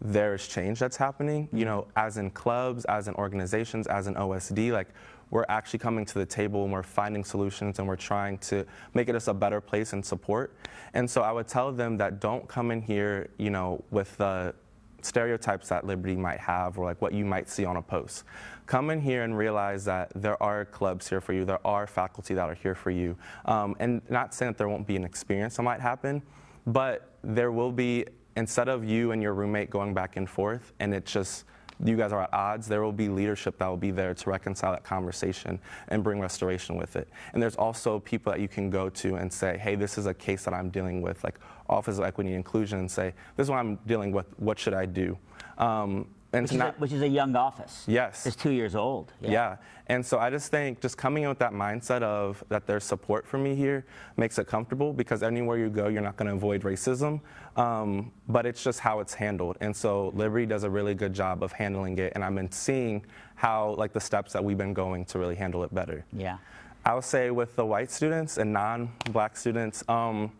there's 0.02 0.48
change 0.48 0.78
that's 0.78 0.96
happening, 0.96 1.48
you 1.52 1.64
know, 1.64 1.86
as 1.96 2.16
in 2.16 2.30
clubs, 2.30 2.84
as 2.86 3.06
in 3.06 3.14
organizations, 3.14 3.86
as 3.86 4.06
in 4.06 4.14
OSD, 4.14 4.72
like 4.72 4.88
we're 5.30 5.44
actually 5.48 5.78
coming 5.78 6.04
to 6.06 6.14
the 6.14 6.26
table 6.26 6.64
and 6.64 6.72
we're 6.72 6.82
finding 6.82 7.22
solutions 7.22 7.78
and 7.78 7.86
we're 7.86 7.96
trying 7.96 8.38
to 8.38 8.64
make 8.94 9.08
it 9.08 9.28
a 9.28 9.34
better 9.34 9.60
place 9.60 9.92
and 9.92 10.04
support. 10.04 10.54
And 10.94 11.08
so 11.08 11.22
I 11.22 11.32
would 11.32 11.46
tell 11.46 11.70
them 11.70 11.96
that 11.98 12.20
don't 12.20 12.48
come 12.48 12.70
in 12.70 12.80
here, 12.80 13.30
you 13.38 13.50
know, 13.50 13.84
with 13.90 14.16
the 14.16 14.54
stereotypes 15.02 15.68
that 15.68 15.86
Liberty 15.86 16.16
might 16.16 16.40
have 16.40 16.78
or 16.78 16.84
like 16.84 17.00
what 17.00 17.12
you 17.12 17.24
might 17.24 17.48
see 17.48 17.64
on 17.64 17.76
a 17.76 17.82
post. 17.82 18.24
Come 18.66 18.90
in 18.90 19.00
here 19.00 19.22
and 19.22 19.36
realize 19.36 19.84
that 19.84 20.12
there 20.14 20.40
are 20.42 20.64
clubs 20.64 21.08
here 21.08 21.20
for 21.20 21.32
you, 21.32 21.44
there 21.44 21.64
are 21.66 21.86
faculty 21.86 22.34
that 22.34 22.48
are 22.48 22.54
here 22.54 22.74
for 22.74 22.90
you. 22.90 23.16
Um, 23.44 23.76
and 23.78 24.02
not 24.10 24.34
saying 24.34 24.52
that 24.52 24.58
there 24.58 24.68
won't 24.68 24.86
be 24.86 24.96
an 24.96 25.04
experience 25.04 25.56
that 25.56 25.62
might 25.62 25.80
happen, 25.80 26.22
but 26.66 27.09
there 27.22 27.52
will 27.52 27.72
be, 27.72 28.06
instead 28.36 28.68
of 28.68 28.84
you 28.84 29.12
and 29.12 29.22
your 29.22 29.34
roommate 29.34 29.70
going 29.70 29.94
back 29.94 30.16
and 30.16 30.28
forth 30.28 30.72
and 30.80 30.94
it's 30.94 31.12
just 31.12 31.44
you 31.84 31.96
guys 31.96 32.12
are 32.12 32.22
at 32.22 32.34
odds, 32.34 32.68
there 32.68 32.82
will 32.82 32.92
be 32.92 33.08
leadership 33.08 33.58
that 33.58 33.66
will 33.66 33.76
be 33.76 33.90
there 33.90 34.12
to 34.12 34.30
reconcile 34.30 34.72
that 34.72 34.84
conversation 34.84 35.58
and 35.88 36.04
bring 36.04 36.20
restoration 36.20 36.76
with 36.76 36.96
it. 36.96 37.08
And 37.32 37.42
there's 37.42 37.56
also 37.56 38.00
people 38.00 38.32
that 38.32 38.40
you 38.40 38.48
can 38.48 38.70
go 38.70 38.90
to 38.90 39.16
and 39.16 39.32
say, 39.32 39.56
hey, 39.58 39.74
this 39.76 39.96
is 39.96 40.06
a 40.06 40.14
case 40.14 40.44
that 40.44 40.54
I'm 40.54 40.70
dealing 40.70 41.00
with, 41.00 41.22
like 41.24 41.38
Office 41.68 41.98
of 41.98 42.04
Equity 42.04 42.30
and 42.30 42.36
Inclusion, 42.36 42.78
and 42.80 42.90
say, 42.90 43.14
this 43.36 43.46
is 43.46 43.50
what 43.50 43.58
I'm 43.58 43.76
dealing 43.86 44.12
with, 44.12 44.26
what 44.38 44.58
should 44.58 44.74
I 44.74 44.86
do? 44.86 45.16
Um, 45.58 46.06
and 46.32 46.44
which, 46.44 46.52
is 46.52 46.58
not, 46.58 46.76
a, 46.76 46.78
which 46.78 46.92
is 46.92 47.02
a 47.02 47.08
young 47.08 47.34
office. 47.34 47.84
Yes. 47.88 48.26
It's 48.26 48.36
two 48.36 48.52
years 48.52 48.74
old. 48.74 49.12
Yeah. 49.20 49.30
yeah. 49.30 49.56
And 49.88 50.06
so 50.06 50.18
I 50.18 50.30
just 50.30 50.52
think 50.52 50.80
just 50.80 50.96
coming 50.96 51.24
in 51.24 51.28
with 51.28 51.40
that 51.40 51.52
mindset 51.52 52.02
of 52.02 52.44
that 52.48 52.66
there's 52.66 52.84
support 52.84 53.26
for 53.26 53.38
me 53.38 53.56
here 53.56 53.84
makes 54.16 54.38
it 54.38 54.46
comfortable 54.46 54.92
because 54.92 55.24
anywhere 55.24 55.58
you 55.58 55.68
go, 55.68 55.88
you're 55.88 56.02
not 56.02 56.16
going 56.16 56.28
to 56.28 56.34
avoid 56.34 56.62
racism. 56.62 57.20
Um, 57.56 58.12
but 58.28 58.46
it's 58.46 58.62
just 58.62 58.78
how 58.78 59.00
it's 59.00 59.12
handled. 59.12 59.56
And 59.60 59.74
so 59.74 60.12
Liberty 60.14 60.46
does 60.46 60.62
a 60.62 60.70
really 60.70 60.94
good 60.94 61.12
job 61.12 61.42
of 61.42 61.50
handling 61.50 61.98
it. 61.98 62.12
And 62.14 62.24
I've 62.24 62.34
been 62.34 62.52
seeing 62.52 63.04
how, 63.34 63.74
like, 63.76 63.92
the 63.92 64.00
steps 64.00 64.32
that 64.34 64.44
we've 64.44 64.58
been 64.58 64.74
going 64.74 65.04
to 65.06 65.18
really 65.18 65.34
handle 65.34 65.64
it 65.64 65.74
better. 65.74 66.04
Yeah. 66.12 66.38
I 66.84 66.94
would 66.94 67.04
say 67.04 67.30
with 67.30 67.56
the 67.56 67.66
white 67.66 67.90
students 67.90 68.38
and 68.38 68.52
non 68.52 68.92
black 69.10 69.36
students, 69.36 69.82
um, 69.88 70.30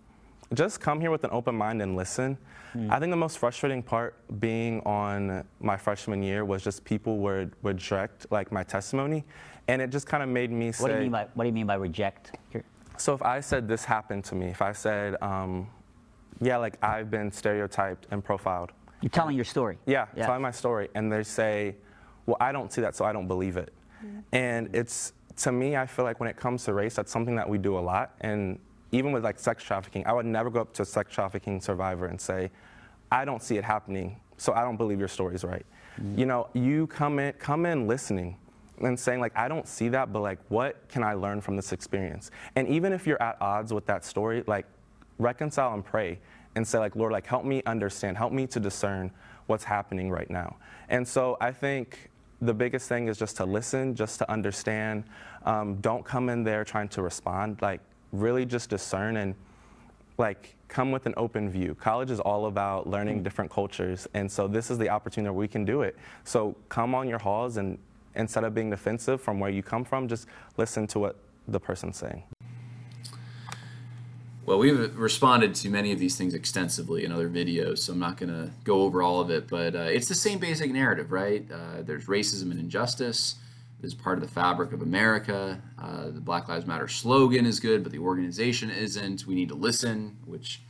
just 0.55 0.81
come 0.81 1.01
here 1.01 1.11
with 1.11 1.25
an 1.25 1.31
open 1.33 1.55
mind 1.55 1.81
and 1.81 1.97
listen. 1.97 2.37
Mm. 2.75 2.91
I 2.91 2.99
think 2.99 3.11
the 3.11 3.17
most 3.17 3.39
frustrating 3.39 3.83
part 3.83 4.17
being 4.41 4.81
on 4.81 5.45
my 5.61 5.77
freshman 5.77 6.23
year 6.23 6.45
was 6.45 6.63
just 6.63 6.85
people 6.85 7.19
would, 7.19 7.53
reject 7.63 8.27
like 8.31 8.53
my 8.53 8.63
testimony, 8.63 9.25
and 9.69 9.83
it 9.83 9.91
just 9.91 10.07
kind 10.07 10.23
of 10.23 10.29
made 10.29 10.51
me 10.51 10.73
say. 10.73 10.83
What 10.83 10.89
do 10.89 10.95
you 10.95 11.01
mean 11.03 11.11
by 11.13 11.27
What 11.35 11.45
do 11.45 11.49
you 11.49 11.55
mean 11.55 11.67
by 11.67 11.75
reject? 11.75 12.37
So 12.97 13.15
if 13.15 13.23
I 13.23 13.41
said 13.41 13.67
this 13.67 13.85
happened 13.85 14.25
to 14.25 14.35
me, 14.35 14.49
if 14.49 14.61
I 14.61 14.73
said, 14.73 15.17
um, 15.23 15.69
yeah, 16.41 16.57
like 16.57 16.83
I've 16.83 17.11
been 17.11 17.33
stereotyped 17.33 18.07
and 18.11 18.23
profiled. 18.23 18.73
You're 19.01 19.11
telling 19.11 19.37
your 19.37 19.45
story. 19.45 19.79
Yeah, 19.87 20.07
yeah. 20.15 20.27
telling 20.27 20.43
my 20.43 20.51
story, 20.51 20.89
and 20.95 21.11
they 21.11 21.23
say, 21.23 21.77
well, 22.27 22.37
I 22.41 22.53
don't 22.53 22.73
see 22.73 22.83
that, 22.83 22.95
so 22.95 23.05
I 23.05 23.13
don't 23.13 23.27
believe 23.27 23.57
it. 23.57 23.73
Mm. 24.05 24.23
And 24.33 24.77
it's 24.77 25.15
to 25.37 25.53
me, 25.53 25.77
I 25.77 25.87
feel 25.87 26.05
like 26.05 26.21
when 26.21 26.29
it 26.29 26.37
comes 26.37 26.65
to 26.65 26.75
race, 26.75 26.95
that's 26.95 27.11
something 27.11 27.37
that 27.37 27.49
we 27.49 27.57
do 27.57 27.79
a 27.79 27.81
lot, 27.81 28.15
and 28.21 28.59
even 28.93 29.13
with 29.13 29.25
like 29.25 29.39
sex 29.39 29.63
trafficking, 29.63 30.07
I 30.07 30.13
would 30.13 30.27
never 30.27 30.51
go 30.51 30.61
up 30.61 30.73
to 30.75 30.83
a 30.83 30.85
sex 30.85 31.13
trafficking 31.13 31.61
survivor 31.61 32.07
and 32.07 32.21
say, 32.21 32.51
I 33.11 33.25
don't 33.25 33.43
see 33.43 33.57
it 33.57 33.65
happening, 33.65 34.21
so 34.37 34.53
I 34.53 34.63
don't 34.63 34.77
believe 34.77 34.99
your 34.99 35.09
story's 35.09 35.45
right. 35.45 35.67
Mm-hmm. 36.01 36.19
You 36.19 36.27
know, 36.27 36.49
you 36.55 36.87
come 36.87 37.19
in, 37.19 37.33
come 37.35 37.67
in 37.67 37.87
listening 37.87 38.37
and 38.81 38.99
saying 38.99 39.21
like, 39.21 39.37
I 39.37 39.49
don't 39.49 39.69
see 39.69 39.89
that, 39.89 40.13
but 40.13 40.21
like, 40.21 40.39
what 40.49 40.89
can 40.89 41.03
I 41.03 41.15
learn 41.15 41.41
from 41.41 41.57
this 41.57 41.73
experience? 41.73 42.31
And 42.57 42.69
even 42.69 42.93
if 42.93 43.07
you're 43.07 43.23
at 43.23 43.41
odds 43.41 43.73
with 43.73 43.87
that 43.87 44.05
story, 44.05 44.43
like, 44.47 44.67
reconcile 45.19 45.75
and 45.75 45.85
pray 45.85 46.19
and 46.57 46.67
say 46.67 46.79
like, 46.79 46.97
Lord, 46.97 47.13
like 47.13 47.27
help 47.27 47.45
me 47.45 47.63
understand, 47.67 48.17
help 48.17 48.33
me 48.33 48.47
to 48.49 48.59
discern 48.59 49.11
what's 49.47 49.65
happening 49.65 50.11
right 50.11 50.31
now. 50.31 50.57
And 50.89 51.07
so 51.07 51.37
I 51.41 51.53
think 51.53 52.11
the 52.41 52.55
biggest 52.55 52.89
thing 52.89 53.09
is 53.09 53.19
just 53.19 53.37
to 53.37 53.45
listen, 53.45 53.95
just 53.95 54.19
to 54.19 54.31
understand. 54.31 55.05
Um, 55.45 55.77
don't 55.77 56.05
come 56.05 56.29
in 56.29 56.43
there 56.43 56.65
trying 56.65 56.89
to 56.89 57.03
respond. 57.03 57.59
Like 57.61 57.81
really 58.13 58.45
just 58.45 58.71
discern 58.71 59.17
and 59.17 59.35
like 60.19 60.55
come 60.69 60.93
with 60.93 61.07
an 61.07 61.15
open 61.17 61.51
view. 61.51 61.75
College 61.75 62.11
is 62.11 62.21
all 62.21 62.47
about 62.47 62.89
learning 62.89 63.17
mm-hmm. 63.17 63.25
different 63.25 63.51
cultures, 63.51 64.07
and 64.15 64.31
so 64.31 64.47
this 64.47 64.71
is 64.71 64.79
the 64.79 64.89
opportunity 64.89 65.31
where 65.31 65.39
we 65.39 65.49
can 65.49 65.65
do 65.65 65.83
it. 65.83 65.97
So 66.25 66.55
come 66.69 66.95
on 66.95 67.09
your 67.09 67.19
halls 67.19 67.57
and 67.57 67.79
instead 68.15 68.45
of 68.45 68.55
being 68.55 68.71
defensive 68.71 69.21
from 69.21 69.39
where 69.41 69.51
you 69.51 69.63
come 69.63 69.85
from, 69.85 70.09
just 70.09 70.27
listen 70.57 70.87
to 70.89 70.99
what 70.99 71.17
the 71.49 71.61
person's 71.61 71.97
saying. 71.97 72.23
Well, 74.47 74.59
we've 74.59 74.97
responded 74.97 75.55
to 75.57 75.69
many 75.69 75.93
of 75.93 75.99
these 75.99 76.17
things 76.17 76.35
extensively 76.35 77.05
in 77.05 77.13
other 77.13 77.29
videos, 77.29 77.79
so 77.79 77.93
I'm 77.93 78.01
not 78.01 78.17
going 78.17 78.33
to 78.33 78.51
go 78.65 78.83
over 78.83 79.03
all 79.03 79.21
of 79.21 79.31
it, 79.31 79.49
but 79.49 79.77
uh, 79.77 79.81
it's 79.81 80.09
the 80.09 80.15
same 80.15 80.39
basic 80.39 80.73
narrative, 80.73 81.13
right? 81.13 81.47
Uh, 81.53 81.83
there's 81.83 82.07
racism 82.07 82.51
and 82.51 82.59
injustice 82.59 83.37
is 83.83 83.95
part 83.95 84.19
of 84.19 84.23
the 84.23 84.33
fabric 84.33 84.73
of 84.73 84.83
America. 84.83 85.63
Uh, 85.79 86.11
the 86.11 86.21
Black 86.21 86.49
Lives 86.49 86.67
Matter 86.67 86.89
slogan 86.89 87.47
is 87.47 87.61
good, 87.61 87.83
but 87.83 87.93
the 87.93 87.99
organization 87.99 88.71
isn't. 88.71 89.27
We 89.27 89.35
need 89.35 89.49
to 89.49 89.55
listen, 89.55 90.19
which 90.25 90.63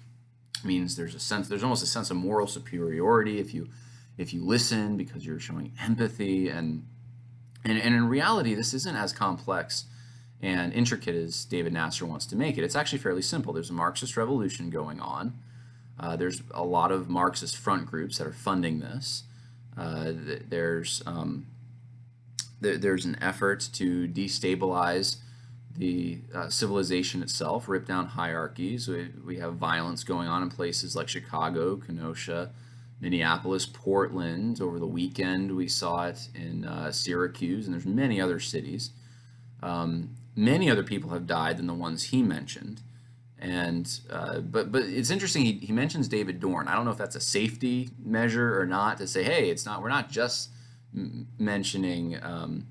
means 0.64 0.96
there's 0.96 1.14
a 1.14 1.20
sense, 1.20 1.48
there's 1.48 1.62
almost 1.62 1.82
a 1.82 1.86
sense 1.86 2.10
of 2.10 2.16
moral 2.16 2.46
superiority 2.46 3.38
if 3.38 3.54
you 3.54 3.68
if 4.18 4.34
you 4.34 4.44
listen 4.44 4.98
because 4.98 5.24
you're 5.24 5.40
showing 5.40 5.72
empathy 5.80 6.48
and 6.48 6.84
and, 7.64 7.78
and 7.78 7.94
in 7.94 8.08
reality, 8.08 8.54
this 8.54 8.72
isn't 8.72 8.96
as 8.96 9.12
complex 9.12 9.84
and 10.42 10.72
intricate 10.72 11.14
as 11.14 11.44
David 11.44 11.72
Nasser 11.72 12.06
wants 12.06 12.24
to 12.26 12.36
make 12.36 12.56
it. 12.56 12.64
It's 12.64 12.76
actually 12.76 13.00
fairly 13.00 13.22
simple. 13.22 13.52
There's 13.52 13.70
a 13.70 13.74
Marxist 13.74 14.16
revolution 14.16 14.70
going 14.70 15.00
on. 15.00 15.38
Uh, 15.98 16.16
there's 16.16 16.42
a 16.52 16.64
lot 16.64 16.90
of 16.90 17.10
Marxist 17.10 17.56
front 17.56 17.86
groups 17.86 18.16
that 18.16 18.26
are 18.26 18.32
funding 18.32 18.80
this. 18.80 19.24
Uh, 19.76 20.12
there's 20.48 21.02
um, 21.06 21.46
there's 22.60 23.04
an 23.04 23.16
effort 23.20 23.68
to 23.74 24.06
destabilize 24.08 25.16
the 25.76 26.18
uh, 26.34 26.48
civilization 26.48 27.22
itself, 27.22 27.68
rip 27.68 27.86
down 27.86 28.06
hierarchies. 28.06 28.88
We, 28.88 29.08
we 29.24 29.38
have 29.38 29.54
violence 29.54 30.04
going 30.04 30.28
on 30.28 30.42
in 30.42 30.50
places 30.50 30.94
like 30.94 31.08
Chicago, 31.08 31.76
Kenosha, 31.76 32.50
Minneapolis, 33.00 33.66
Portland. 33.66 34.60
Over 34.60 34.78
the 34.78 34.86
weekend, 34.86 35.56
we 35.56 35.68
saw 35.68 36.06
it 36.06 36.28
in 36.34 36.64
uh, 36.64 36.92
Syracuse, 36.92 37.66
and 37.66 37.74
there's 37.74 37.86
many 37.86 38.20
other 38.20 38.38
cities. 38.40 38.90
Um, 39.62 40.16
many 40.36 40.70
other 40.70 40.82
people 40.82 41.10
have 41.10 41.26
died 41.26 41.56
than 41.56 41.66
the 41.66 41.74
ones 41.74 42.04
he 42.04 42.22
mentioned. 42.22 42.82
And 43.38 43.90
uh, 44.10 44.40
but 44.40 44.70
but 44.70 44.82
it's 44.82 45.08
interesting. 45.08 45.46
He, 45.46 45.52
he 45.52 45.72
mentions 45.72 46.08
David 46.08 46.40
Dorn. 46.40 46.68
I 46.68 46.74
don't 46.74 46.84
know 46.84 46.90
if 46.90 46.98
that's 46.98 47.16
a 47.16 47.20
safety 47.20 47.88
measure 48.04 48.60
or 48.60 48.66
not 48.66 48.98
to 48.98 49.06
say, 49.06 49.22
hey, 49.22 49.48
it's 49.48 49.64
not. 49.64 49.80
We're 49.80 49.88
not 49.88 50.10
just 50.10 50.50
mentioning 50.92 52.18
um, 52.22 52.66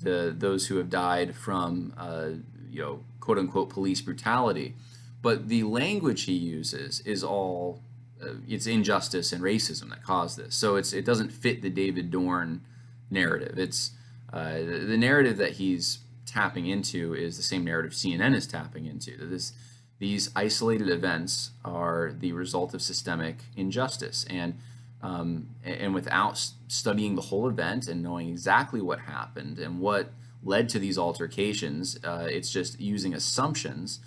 the 0.00 0.34
those 0.36 0.66
who 0.66 0.76
have 0.76 0.90
died 0.90 1.34
from 1.34 1.92
uh, 1.96 2.30
you 2.70 2.80
know 2.80 3.00
quote 3.20 3.38
unquote 3.38 3.70
police 3.70 4.00
brutality, 4.00 4.74
but 5.22 5.48
the 5.48 5.62
language 5.64 6.24
he 6.24 6.32
uses 6.32 7.00
is 7.00 7.22
all 7.22 7.82
uh, 8.22 8.34
it's 8.48 8.66
injustice 8.66 9.32
and 9.32 9.42
racism 9.42 9.90
that 9.90 10.02
caused 10.02 10.38
this. 10.38 10.54
So 10.54 10.76
it's 10.76 10.92
it 10.92 11.04
doesn't 11.04 11.30
fit 11.30 11.62
the 11.62 11.70
David 11.70 12.10
Dorn 12.10 12.62
narrative. 13.10 13.58
It's 13.58 13.92
uh, 14.32 14.58
the, 14.58 14.84
the 14.86 14.96
narrative 14.96 15.36
that 15.38 15.52
he's 15.52 15.98
tapping 16.26 16.66
into 16.66 17.14
is 17.14 17.36
the 17.36 17.42
same 17.42 17.64
narrative 17.64 17.92
CNN 17.92 18.34
is 18.34 18.46
tapping 18.46 18.86
into. 18.86 19.16
This 19.26 19.52
these 19.98 20.30
isolated 20.34 20.88
events 20.88 21.50
are 21.62 22.14
the 22.18 22.32
result 22.32 22.72
of 22.72 22.80
systemic 22.80 23.44
injustice 23.54 24.24
and 24.30 24.58
um, 25.02 25.48
and 25.64 25.94
without 25.94 26.50
studying 26.68 27.14
the 27.14 27.22
whole 27.22 27.48
event 27.48 27.88
and 27.88 28.02
knowing 28.02 28.28
exactly 28.28 28.80
what 28.80 29.00
happened 29.00 29.58
and 29.58 29.80
what 29.80 30.12
led 30.42 30.68
to 30.70 30.78
these 30.78 30.98
altercations, 30.98 31.98
uh, 32.04 32.26
it's 32.30 32.50
just 32.50 32.80
using 32.80 33.14
assumptions 33.14 34.00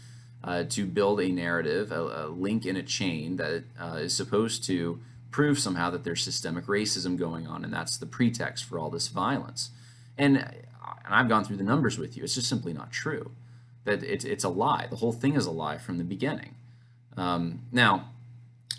uh, 0.43 0.63
to 0.65 0.86
build 0.86 1.21
a 1.21 1.29
narrative, 1.29 1.91
a, 1.91 2.25
a, 2.25 2.27
link 2.27 2.65
in 2.65 2.75
a 2.75 2.84
chain 2.84 3.38
that 3.38 3.63
uh, 3.79 3.97
is 4.01 4.13
supposed 4.13 4.63
to 4.65 4.99
prove 5.32 5.58
somehow 5.58 5.89
that 5.89 6.03
there's 6.03 6.21
systemic 6.21 6.65
racism 6.65 7.17
going 7.17 7.47
on, 7.47 7.63
and 7.63 7.73
that's 7.73 7.97
the 7.97 8.06
pretext 8.06 8.65
for 8.65 8.77
all 8.77 8.89
this 8.89 9.08
violence. 9.08 9.71
And, 10.17 10.38
and 10.38 10.56
I've 11.08 11.29
gone 11.29 11.43
through 11.43 11.58
the 11.58 11.63
numbers 11.63 11.97
with 11.97 12.17
you. 12.17 12.23
It's 12.23 12.36
just 12.36 12.49
simply 12.49 12.73
not 12.73 12.91
true. 12.91 13.32
That 13.86 14.03
it's 14.03 14.23
it's 14.23 14.43
a 14.45 14.49
lie. 14.49 14.88
The 14.89 14.97
whole 14.97 15.12
thing 15.12 15.36
is 15.36 15.45
a 15.45 15.51
lie 15.51 15.77
from 15.77 15.97
the 15.97 16.03
beginning. 16.06 16.56
Um, 17.17 17.63
now, 17.71 18.12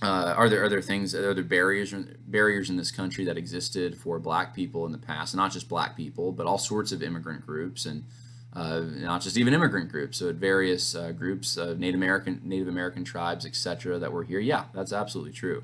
uh, 0.04 0.34
are 0.36 0.50
there 0.50 0.62
other 0.62 0.82
things, 0.82 1.14
are 1.14 1.32
there 1.32 1.42
barriers 1.42 1.94
barriers 2.26 2.68
in 2.68 2.76
this 2.76 2.90
country 2.90 3.24
that 3.24 3.38
existed 3.38 3.96
for 3.96 4.18
Black 4.18 4.54
people 4.54 4.84
in 4.84 4.92
the 4.92 4.98
past? 4.98 5.34
Not 5.34 5.50
just 5.50 5.66
Black 5.66 5.96
people, 5.96 6.30
but 6.30 6.44
all 6.46 6.58
sorts 6.58 6.92
of 6.92 7.02
immigrant 7.02 7.46
groups, 7.46 7.86
and 7.86 8.04
uh, 8.52 8.80
not 8.80 9.22
just 9.22 9.38
even 9.38 9.54
immigrant 9.54 9.90
groups. 9.90 10.18
So, 10.18 10.30
various 10.34 10.94
uh, 10.94 11.12
groups 11.12 11.56
of 11.56 11.78
Native 11.78 11.94
American 11.94 12.42
Native 12.44 12.68
American 12.68 13.02
tribes, 13.02 13.46
etc., 13.46 13.98
that 13.98 14.12
were 14.12 14.24
here. 14.24 14.40
Yeah, 14.40 14.64
that's 14.74 14.92
absolutely 14.92 15.32
true. 15.32 15.62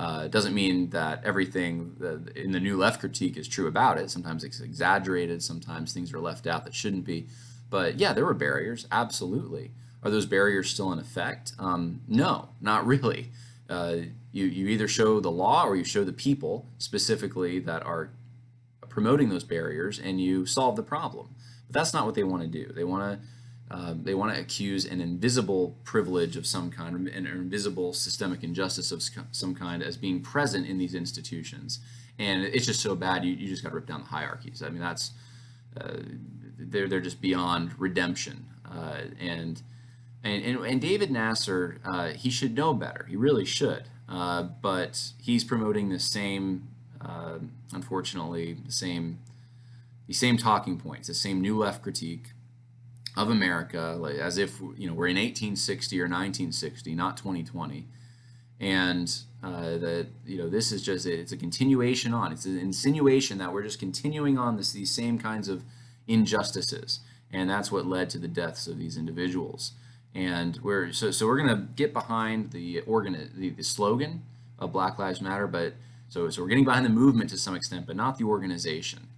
Uh, 0.00 0.22
it 0.24 0.32
doesn't 0.32 0.52
mean 0.52 0.90
that 0.90 1.22
everything 1.24 1.94
in 2.34 2.50
the 2.50 2.60
New 2.60 2.76
Left 2.76 2.98
critique 2.98 3.36
is 3.36 3.46
true 3.46 3.68
about 3.68 3.98
it. 3.98 4.10
Sometimes 4.10 4.42
it's 4.42 4.58
exaggerated. 4.58 5.44
Sometimes 5.44 5.92
things 5.92 6.12
are 6.12 6.18
left 6.18 6.48
out 6.48 6.64
that 6.64 6.74
shouldn't 6.74 7.04
be. 7.04 7.26
But 7.70 8.00
yeah, 8.00 8.12
there 8.12 8.24
were 8.24 8.34
barriers. 8.34 8.88
Absolutely. 8.90 9.70
Are 10.02 10.10
those 10.10 10.26
barriers 10.26 10.70
still 10.70 10.92
in 10.92 10.98
effect? 10.98 11.52
Um, 11.60 12.00
no, 12.08 12.48
not 12.60 12.84
really 12.92 13.30
uh, 13.68 13.96
you, 14.32 14.46
you 14.46 14.68
either 14.68 14.88
show 14.88 15.20
the 15.20 15.30
law 15.30 15.64
or 15.64 15.76
you 15.76 15.84
show 15.84 16.04
the 16.04 16.12
people 16.12 16.66
specifically 16.78 17.58
that 17.60 17.84
are 17.84 18.10
promoting 18.88 19.28
those 19.28 19.44
barriers 19.44 19.98
and 19.98 20.20
you 20.20 20.46
solve 20.46 20.76
the 20.76 20.82
problem. 20.82 21.34
But 21.66 21.74
that's 21.74 21.92
not 21.92 22.06
what 22.06 22.14
they 22.14 22.22
want 22.22 22.42
to 22.42 22.48
do. 22.48 22.72
They 22.72 22.84
want 22.84 23.20
to 23.20 23.26
uh, 23.68 23.94
they 24.00 24.14
want 24.14 24.32
to 24.32 24.40
accuse 24.40 24.84
an 24.84 25.00
invisible 25.00 25.76
privilege 25.82 26.36
of 26.36 26.46
some 26.46 26.70
kind, 26.70 27.08
an 27.08 27.26
invisible 27.26 27.92
systemic 27.92 28.44
injustice 28.44 28.92
of 28.92 29.02
some 29.32 29.54
kind 29.56 29.82
as 29.82 29.96
being 29.96 30.20
present 30.20 30.66
in 30.66 30.78
these 30.78 30.94
institutions. 30.94 31.80
And 32.18 32.44
it's 32.44 32.64
just 32.64 32.80
so 32.80 32.94
bad, 32.94 33.24
you, 33.24 33.32
you 33.32 33.48
just 33.48 33.62
got 33.62 33.70
to 33.70 33.74
rip 33.74 33.86
down 33.86 34.00
the 34.02 34.06
hierarchies. 34.06 34.62
I 34.62 34.68
mean, 34.68 34.80
that's, 34.80 35.10
uh, 35.80 35.96
they're, 36.58 36.86
they're 36.88 37.00
just 37.00 37.20
beyond 37.20 37.72
redemption. 37.76 38.46
Uh, 38.70 39.00
and 39.20 39.60
and, 40.26 40.44
and, 40.44 40.66
and 40.66 40.80
David 40.80 41.10
Nasser, 41.10 41.78
uh, 41.84 42.08
he 42.08 42.30
should 42.30 42.54
know 42.54 42.74
better. 42.74 43.06
He 43.08 43.16
really 43.16 43.44
should. 43.44 43.84
Uh, 44.08 44.42
but 44.42 45.12
he's 45.20 45.44
promoting 45.44 45.88
the 45.88 45.98
same, 45.98 46.68
uh, 47.00 47.38
unfortunately, 47.72 48.54
the 48.54 48.72
same, 48.72 49.18
the 50.06 50.12
same 50.12 50.36
talking 50.36 50.78
points, 50.78 51.08
the 51.08 51.14
same 51.14 51.40
new 51.40 51.56
left 51.56 51.82
critique 51.82 52.30
of 53.16 53.30
America, 53.30 53.96
like, 53.98 54.16
as 54.16 54.36
if 54.36 54.60
you 54.76 54.86
know 54.86 54.94
we're 54.94 55.08
in 55.08 55.16
1860 55.16 55.98
or 55.98 56.04
1960, 56.04 56.94
not 56.94 57.16
2020, 57.16 57.86
and 58.60 59.20
uh, 59.42 59.78
that 59.78 60.06
you 60.26 60.36
know 60.38 60.48
this 60.48 60.70
is 60.70 60.82
just 60.82 61.06
it's 61.06 61.32
a 61.32 61.36
continuation 61.36 62.12
on. 62.12 62.30
It's 62.30 62.44
an 62.44 62.58
insinuation 62.58 63.38
that 63.38 63.52
we're 63.52 63.62
just 63.62 63.80
continuing 63.80 64.38
on 64.38 64.56
this 64.56 64.72
these 64.72 64.92
same 64.92 65.18
kinds 65.18 65.48
of 65.48 65.64
injustices, 66.06 67.00
and 67.32 67.48
that's 67.48 67.72
what 67.72 67.86
led 67.86 68.10
to 68.10 68.18
the 68.18 68.28
deaths 68.28 68.66
of 68.68 68.78
these 68.78 68.96
individuals 68.96 69.72
and 70.16 70.58
we're 70.62 70.92
so 70.92 71.10
so 71.10 71.26
we're 71.26 71.36
gonna 71.36 71.68
get 71.76 71.92
behind 71.92 72.50
the 72.52 72.80
organ 72.80 73.30
the, 73.36 73.50
the 73.50 73.62
slogan 73.62 74.22
of 74.58 74.72
Black 74.72 74.98
Lives 74.98 75.20
Matter, 75.20 75.46
but 75.46 75.74
so 76.08 76.30
so 76.30 76.42
we're 76.42 76.48
getting 76.48 76.64
behind 76.64 76.86
the 76.86 76.90
movement 76.90 77.28
to 77.30 77.38
some 77.38 77.54
extent, 77.54 77.86
but 77.86 77.96
not 77.96 78.16
the 78.16 78.24
organization, 78.24 79.08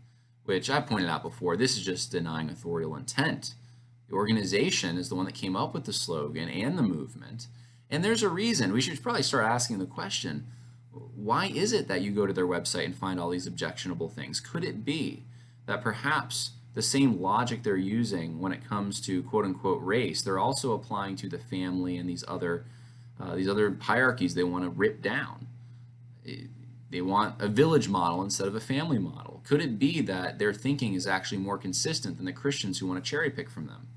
which 0.45 0.69
I 0.69 0.81
pointed 0.81 1.09
out 1.09 1.23
before. 1.23 1.57
This 1.57 1.77
is 1.77 1.85
just 1.85 2.11
denying 2.11 2.51
authorial 2.51 2.97
intent. 2.97 3.55
The 4.09 4.17
organization 4.17 4.99
is 4.99 5.09
the 5.09 5.15
one 5.15 5.27
that 5.27 5.35
came 5.35 5.55
up 5.55 5.73
with 5.73 5.85
the 5.85 5.93
slogan 5.93 6.49
and 6.49 6.77
the 6.77 6.83
movement, 6.83 7.47
and 7.89 8.05
there's 8.05 8.25
a 8.25 8.29
reason. 8.29 8.73
We 8.73 8.81
should 8.81 9.01
probably 9.01 9.23
start 9.23 9.45
asking 9.45 9.79
the 9.79 9.87
question: 9.87 10.49
Why 10.91 11.47
is 11.47 11.73
it 11.73 11.87
that 11.87 12.01
you 12.01 12.11
go 12.11 12.27
to 12.27 12.33
their 12.33 12.47
website 12.47 12.87
and 12.87 12.97
find 12.97 13.21
all 13.21 13.31
these 13.31 13.47
objectionable 13.47 14.09
things? 14.09 14.41
Could 14.41 14.65
it 14.65 14.85
be 14.85 15.23
that 15.67 15.81
perhaps 15.81 16.51
the 16.75 16.83
same 16.83 17.21
logic 17.21 17.63
they're 17.63 17.77
using 17.77 18.41
when 18.41 18.53
it 18.53 18.65
comes 18.65 19.01
to 19.03 19.23
quote 19.25 19.45
unquote 19.45 19.83
race, 19.83 20.23
they're 20.23 20.39
also 20.39 20.73
applying 20.73 21.17
to 21.17 21.29
the 21.29 21.39
family 21.39 21.97
and 21.97 22.09
these 22.09 22.25
other 22.29 22.65
uh, 23.21 23.35
these 23.35 23.49
other 23.49 23.77
hierarchies 23.81 24.35
they 24.35 24.45
want 24.45 24.65
to 24.65 24.71
rip 24.71 25.03
down. 25.03 25.49
They 26.91 27.03
want 27.03 27.41
a 27.41 27.49
village 27.49 27.89
model 27.89 28.23
instead 28.23 28.49
of 28.49 28.55
a 28.55 28.61
family 28.61 28.99
model. 28.99 29.43
Could 29.45 29.61
it 29.61 29.79
be 29.79 30.01
that 30.03 30.39
their 30.39 30.55
thinking 30.55 30.95
is 30.95 31.07
actually 31.07 31.39
more 31.39 31.59
consistent 31.59 32.17
than 32.17 32.27
the 32.27 32.33
Christians 32.33 32.79
who 32.79 32.87
want 32.87 33.03
to 33.03 33.11
cherry 33.11 33.31
pick 33.31 33.51
from 33.51 33.67
them? 33.67 33.89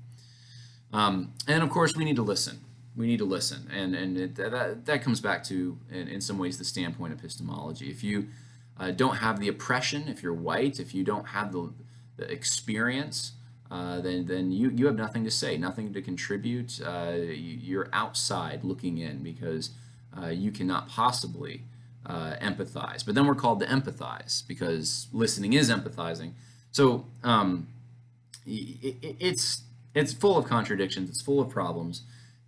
Um, 0.92 1.32
and 1.48 1.62
of 1.62 1.70
course, 1.70 1.96
we 1.96 2.04
need 2.04 2.16
to 2.16 2.22
listen. 2.22 2.60
We 2.94 3.06
need 3.06 3.18
to 3.18 3.24
listen, 3.24 3.70
and 3.72 3.94
and 3.94 4.18
it, 4.18 4.34
that 4.34 4.84
that 4.84 5.02
comes 5.02 5.20
back 5.22 5.42
to 5.44 5.78
in, 5.90 6.08
in 6.08 6.20
some 6.20 6.36
ways 6.36 6.58
the 6.58 6.64
standpoint 6.64 7.14
epistemology. 7.14 7.88
If 7.88 8.04
you 8.04 8.28
uh, 8.78 8.90
don't 8.90 9.16
have 9.16 9.40
the 9.40 9.48
oppression, 9.48 10.08
if 10.08 10.22
you're 10.22 10.34
white, 10.34 10.78
if 10.78 10.94
you 10.94 11.02
don't 11.02 11.28
have 11.28 11.52
the 11.52 11.72
experience 12.30 13.32
uh, 13.72 14.02
then 14.02 14.26
then 14.26 14.52
you 14.52 14.68
you 14.68 14.84
have 14.84 14.96
nothing 14.96 15.24
to 15.24 15.30
say, 15.30 15.56
nothing 15.56 15.94
to 15.94 16.02
contribute. 16.02 16.78
Uh, 16.84 17.14
you're 17.16 17.88
outside 17.94 18.62
looking 18.64 18.98
in 18.98 19.22
because 19.22 19.70
uh, 20.20 20.26
you 20.26 20.52
cannot 20.52 20.88
possibly 20.88 21.62
uh, 22.04 22.34
empathize. 22.42 23.04
But 23.04 23.14
then 23.14 23.26
we're 23.26 23.34
called 23.34 23.60
to 23.60 23.66
empathize 23.66 24.46
because 24.46 25.06
listening 25.10 25.54
is 25.54 25.70
empathizing. 25.70 26.32
So 26.70 27.06
um, 27.24 27.68
it, 28.44 28.96
it's 29.18 29.62
it's 29.94 30.12
full 30.12 30.36
of 30.36 30.44
contradictions. 30.44 31.08
It's 31.08 31.22
full 31.22 31.40
of 31.40 31.48
problems. 31.48 32.02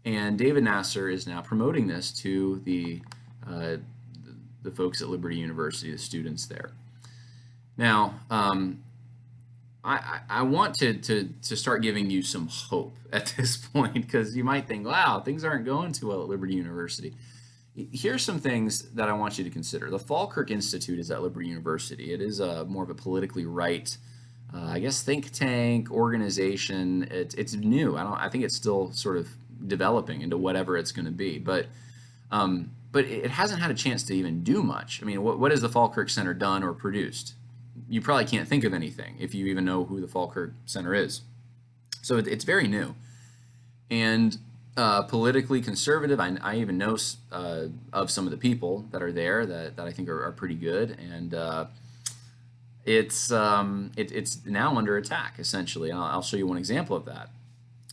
And 0.05 0.37
David 0.37 0.65
Nasser 0.65 1.09
is 1.09 1.27
now 1.27 1.41
promoting 1.41 1.87
this 1.87 2.13
to 2.19 2.61
the 2.67 3.01
uh, 3.49 3.77
the 4.63 4.71
folks 4.71 5.01
at 5.01 5.09
Liberty 5.09 5.37
University, 5.37 5.91
the 5.91 5.97
students 5.97 6.45
there. 6.45 6.73
Now, 7.79 8.21
um, 8.31 8.83
I, 9.85 10.21
I 10.31 10.43
want 10.43 10.75
to, 10.77 10.95
to, 10.95 11.29
to 11.43 11.57
start 11.57 11.83
giving 11.83 12.09
you 12.09 12.23
some 12.23 12.49
hope 12.49 12.97
at 13.13 13.35
this 13.37 13.57
point 13.57 13.95
because 13.95 14.37
you 14.37 14.43
might 14.43 14.67
think, 14.67 14.87
wow, 14.87 15.21
things 15.21 15.45
aren't 15.45 15.67
going 15.67 15.93
too 15.93 16.09
well 16.09 16.23
at 16.23 16.29
Liberty 16.29 16.55
University. 16.55 17.15
Here's 17.75 18.23
some 18.23 18.39
things 18.39 18.91
that 18.93 19.09
I 19.09 19.13
want 19.13 19.37
you 19.37 19.45
to 19.45 19.51
consider. 19.51 19.91
The 19.91 19.99
Falkirk 19.99 20.51
Institute 20.51 20.99
is 20.99 21.11
at 21.11 21.23
Liberty 21.23 21.49
University. 21.49 22.13
It 22.13 22.23
is 22.23 22.41
a 22.41 22.65
more 22.67 22.85
of 22.85 22.91
a 22.91 22.95
politically 22.95 23.45
right, 23.45 23.97
uh, 24.55 24.67
I 24.67 24.79
guess, 24.79 25.03
think 25.03 25.33
tank 25.33 25.91
organization. 25.91 27.03
It, 27.11 27.35
it's 27.37 27.55
new. 27.55 27.97
I 27.97 28.05
don't. 28.05 28.15
I 28.15 28.29
think 28.29 28.45
it's 28.45 28.55
still 28.55 28.93
sort 28.93 29.17
of 29.17 29.29
developing 29.67 30.21
into 30.23 30.39
whatever 30.39 30.77
it's 30.77 30.93
going 30.93 31.07
to 31.07 31.11
be. 31.11 31.39
But 31.41 31.67
um, 32.31 32.71
but 32.93 33.07
it 33.07 33.33
hasn't 33.33 33.61
had 33.61 33.73
a 33.73 33.75
chance 33.75 34.05
to 34.05 34.15
even 34.15 34.45
do 34.45 34.63
much. 34.63 35.03
I 35.03 35.05
mean, 35.05 35.21
what, 35.25 35.41
what 35.41 35.51
has 35.51 35.61
the 35.61 35.69
Falkirk 35.69 36.09
Center 36.09 36.33
done 36.33 36.63
or 36.63 36.73
produced? 36.73 37.35
You 37.89 38.01
probably 38.01 38.25
can't 38.25 38.49
think 38.49 38.65
of 38.65 38.73
anything 38.73 39.17
if 39.19 39.35
you 39.35 39.47
even 39.47 39.65
know 39.65 39.85
who 39.85 40.01
the 40.01 40.09
Falkirk 40.09 40.53
Center 40.67 40.95
is. 40.95 41.23
So 42.03 42.17
it, 42.17 42.27
it's 42.27 42.45
very 42.45 42.69
new. 42.69 42.95
And 43.91 44.39
uh, 44.77 45.03
politically 45.03 45.61
conservative, 45.61 46.21
I, 46.21 46.37
I 46.43 46.57
even 46.57 46.79
know 46.79 46.97
uh, 47.31 47.67
of 47.93 48.11
some 48.11 48.27
of 48.27 48.31
the 48.31 48.37
people 48.37 48.87
that 48.91 49.03
are 49.03 49.13
there 49.13 49.47
that, 49.47 49.77
that 49.77 49.87
I 49.87 49.93
think 49.93 50.09
are, 50.09 50.25
are 50.25 50.33
pretty 50.33 50.55
good. 50.55 50.99
And 50.99 51.35
uh, 51.35 51.67
it's, 52.85 53.31
um, 53.31 53.93
it, 53.97 54.13
it's 54.13 54.45
now 54.45 54.77
under 54.77 54.97
attack, 54.97 55.35
essentially. 55.39 55.91
And 55.91 55.99
I'll, 55.99 56.07
I'll 56.07 56.23
show 56.23 56.37
you 56.37 56.47
one 56.47 56.59
example 56.59 56.97
of 56.97 57.05
that. 57.07 57.31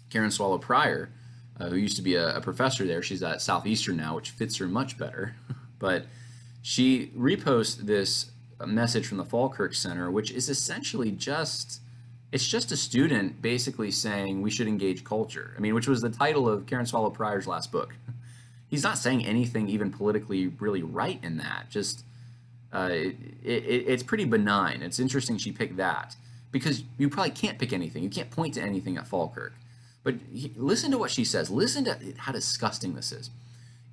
Karen 0.09 0.31
Swallow 0.31 0.57
Prior 0.57 1.09
uh, 1.61 1.69
who 1.69 1.75
used 1.75 1.95
to 1.95 2.01
be 2.01 2.15
a, 2.15 2.37
a, 2.37 2.41
professor 2.41 2.85
there. 2.85 3.03
She's 3.03 3.21
at 3.21 3.41
Southeastern 3.41 3.97
now, 3.97 4.15
which 4.15 4.31
fits 4.31 4.57
her 4.57 4.67
much 4.67 4.97
better. 4.97 5.35
but 5.79 6.05
she 6.61 7.11
reposts 7.17 7.77
this 7.77 8.30
message 8.67 9.07
from 9.07 9.17
the 9.17 9.25
Falkirk 9.25 9.73
Center, 9.73 10.09
which 10.11 10.31
is 10.31 10.49
essentially 10.49 11.11
just 11.11 11.81
it's 12.31 12.47
just 12.47 12.71
a 12.71 12.77
student 12.77 13.41
basically 13.41 13.91
saying 13.91 14.41
we 14.41 14.51
should 14.51 14.67
engage 14.67 15.03
culture. 15.03 15.53
I 15.57 15.59
mean, 15.59 15.75
which 15.75 15.87
was 15.87 16.01
the 16.01 16.09
title 16.09 16.47
of 16.47 16.65
Karen 16.65 16.85
Swallow 16.85 17.09
Prior's 17.09 17.45
last 17.45 17.71
book. 17.71 17.93
He's 18.69 18.83
not 18.83 18.97
saying 18.97 19.25
anything 19.25 19.67
even 19.67 19.91
politically 19.91 20.47
really 20.47 20.81
right 20.81 21.19
in 21.21 21.37
that. 21.37 21.69
Just 21.69 22.05
uh, 22.71 22.89
it, 22.91 23.15
it, 23.43 23.85
it's 23.87 24.03
pretty 24.03 24.23
benign. 24.23 24.81
It's 24.81 24.97
interesting 24.97 25.37
she 25.37 25.51
picked 25.51 25.75
that 25.77 26.15
because 26.51 26.83
you 26.97 27.09
probably 27.09 27.31
can't 27.31 27.59
pick 27.59 27.73
anything. 27.73 28.01
You 28.01 28.09
can't 28.09 28.31
point 28.31 28.53
to 28.53 28.61
anything 28.61 28.97
at 28.97 29.07
Falkirk. 29.07 29.53
But 30.03 30.15
he, 30.33 30.53
listen 30.55 30.89
to 30.91 30.97
what 30.97 31.11
she 31.11 31.25
says. 31.25 31.49
Listen 31.49 31.83
to 31.85 31.97
how 32.17 32.31
disgusting 32.31 32.95
this 32.95 33.11
is. 33.11 33.29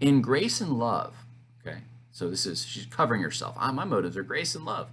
In 0.01 0.23
grace 0.23 0.61
and 0.61 0.79
love, 0.79 1.15
okay, 1.67 1.79
so 2.19 2.29
this 2.29 2.47
is, 2.47 2.67
she's 2.67 2.85
covering 2.87 3.23
herself. 3.23 3.55
Ah, 3.61 3.71
my 3.71 3.85
motives 3.85 4.17
are 4.17 4.25
grace 4.25 4.57
and 4.57 4.65
love. 4.65 4.89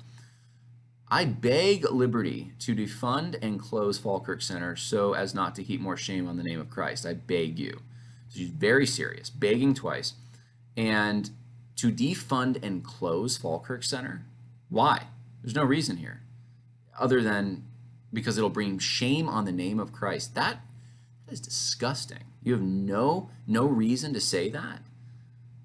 I 1.09 1.26
beg 1.26 1.89
liberty 1.89 2.51
to 2.59 2.76
defund 2.76 3.36
and 3.41 3.59
close 3.59 3.97
Falkirk 3.97 4.43
Center 4.43 4.76
so 4.76 5.13
as 5.13 5.34
not 5.34 5.55
to 5.55 5.63
heap 5.63 5.82
more 5.82 5.97
shame 5.97 6.28
on 6.28 6.38
the 6.38 6.43
name 6.43 6.59
of 6.59 6.69
Christ. 6.69 7.03
I 7.03 7.15
beg 7.15 7.57
you. 7.57 7.82
So 8.30 8.38
she's 8.38 8.49
very 8.49 8.86
serious, 8.86 9.32
begging 9.32 9.73
twice. 9.73 10.13
And 10.78 11.32
to 11.78 11.91
defund 11.91 12.63
and 12.63 12.84
close 12.84 13.38
Falkirk 13.38 13.82
Center, 13.82 14.21
why? 14.69 15.07
There's 15.41 15.55
no 15.55 15.63
reason 15.63 15.97
here 15.97 16.21
other 16.99 17.23
than 17.23 17.63
because 18.13 18.38
it'll 18.38 18.51
bring 18.51 18.78
shame 18.78 19.28
on 19.28 19.45
the 19.45 19.51
name 19.51 19.80
of 19.80 19.91
Christ. 19.91 20.36
That 20.36 20.59
that 21.26 21.34
is 21.34 21.41
disgusting. 21.41 22.26
You 22.43 22.53
have 22.53 22.61
no 22.61 23.32
no 23.47 23.65
reason 23.65 24.13
to 24.13 24.21
say 24.21 24.47
that. 24.51 24.82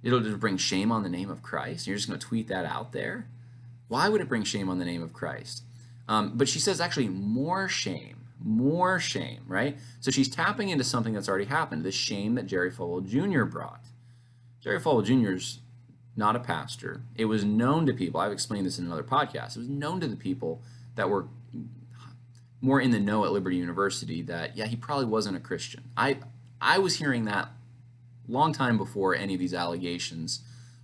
It'll 0.02 0.20
just 0.20 0.40
bring 0.40 0.56
shame 0.56 0.90
on 0.90 1.02
the 1.02 1.08
name 1.08 1.30
of 1.30 1.42
Christ. 1.42 1.86
You're 1.86 1.96
just 1.96 2.08
going 2.08 2.18
to 2.18 2.26
tweet 2.26 2.48
that 2.48 2.64
out 2.64 2.92
there. 2.92 3.26
Why 3.88 4.08
would 4.08 4.20
it 4.20 4.28
bring 4.28 4.44
shame 4.44 4.68
on 4.68 4.78
the 4.78 4.84
name 4.84 5.02
of 5.02 5.12
Christ? 5.12 5.62
Um, 6.08 6.32
but 6.36 6.48
she 6.48 6.58
says 6.58 6.80
actually 6.80 7.08
more 7.08 7.68
shame, 7.68 8.26
more 8.42 8.98
shame, 8.98 9.42
right? 9.46 9.76
So 10.00 10.10
she's 10.10 10.28
tapping 10.28 10.70
into 10.70 10.84
something 10.84 11.12
that's 11.12 11.28
already 11.28 11.44
happened. 11.44 11.84
The 11.84 11.92
shame 11.92 12.34
that 12.36 12.46
Jerry 12.46 12.70
Falwell 12.70 13.06
Jr. 13.06 13.44
brought. 13.44 13.80
Jerry 14.60 14.80
Falwell 14.80 15.04
Jr. 15.04 15.32
is 15.32 15.60
not 16.16 16.36
a 16.36 16.40
pastor. 16.40 17.02
It 17.16 17.26
was 17.26 17.44
known 17.44 17.86
to 17.86 17.92
people. 17.92 18.20
I've 18.20 18.32
explained 18.32 18.66
this 18.66 18.78
in 18.78 18.86
another 18.86 19.02
podcast. 19.02 19.56
It 19.56 19.60
was 19.60 19.68
known 19.68 20.00
to 20.00 20.08
the 20.08 20.16
people 20.16 20.62
that 20.96 21.08
were 21.08 21.26
more 22.60 22.80
in 22.80 22.90
the 22.90 23.00
know 23.00 23.24
at 23.24 23.32
Liberty 23.32 23.56
University 23.56 24.22
that 24.22 24.56
yeah 24.56 24.66
he 24.66 24.76
probably 24.76 25.06
wasn't 25.06 25.36
a 25.36 25.40
Christian. 25.40 25.84
I 25.96 26.18
I 26.60 26.78
was 26.78 26.96
hearing 26.96 27.24
that 27.24 27.50
long 28.30 28.52
time 28.52 28.76
before 28.76 29.14
any 29.14 29.34
of 29.34 29.40
these 29.40 29.54
allegations 29.54 30.40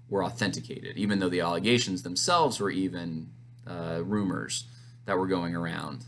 were 0.09 0.25
authenticated, 0.25 0.97
even 0.97 1.19
though 1.19 1.29
the 1.29 1.41
allegations 1.41 2.03
themselves 2.03 2.61
were 2.61 2.71
even 2.71 3.31
uh, 3.67 4.01
rumors 4.05 4.65
that 5.05 5.19
were 5.19 5.27
going 5.27 5.55
around. 5.55 6.05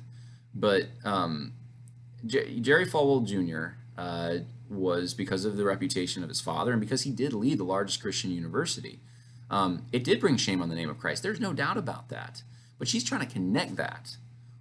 But 0.54 0.88
um, 1.04 1.52
J- 2.26 2.60
Jerry 2.60 2.86
Falwell 2.86 3.26
Jr. 3.26 3.76
Uh, 4.00 4.38
was 4.68 5.14
because 5.14 5.44
of 5.44 5.56
the 5.56 5.64
reputation 5.64 6.22
of 6.22 6.28
his 6.28 6.40
father 6.40 6.72
and 6.72 6.80
because 6.80 7.02
he 7.02 7.10
did 7.10 7.32
lead 7.32 7.58
the 7.58 7.64
largest 7.64 8.02
Christian 8.02 8.30
university. 8.30 9.00
Um, 9.50 9.86
it 9.92 10.04
did 10.04 10.20
bring 10.20 10.36
shame 10.36 10.60
on 10.60 10.68
the 10.68 10.74
name 10.74 10.90
of 10.90 10.98
Christ. 10.98 11.22
There's 11.22 11.40
no 11.40 11.52
doubt 11.52 11.76
about 11.76 12.10
that. 12.10 12.42
But 12.78 12.86
she's 12.86 13.02
trying 13.02 13.26
to 13.26 13.32
connect 13.32 13.76
that 13.76 14.16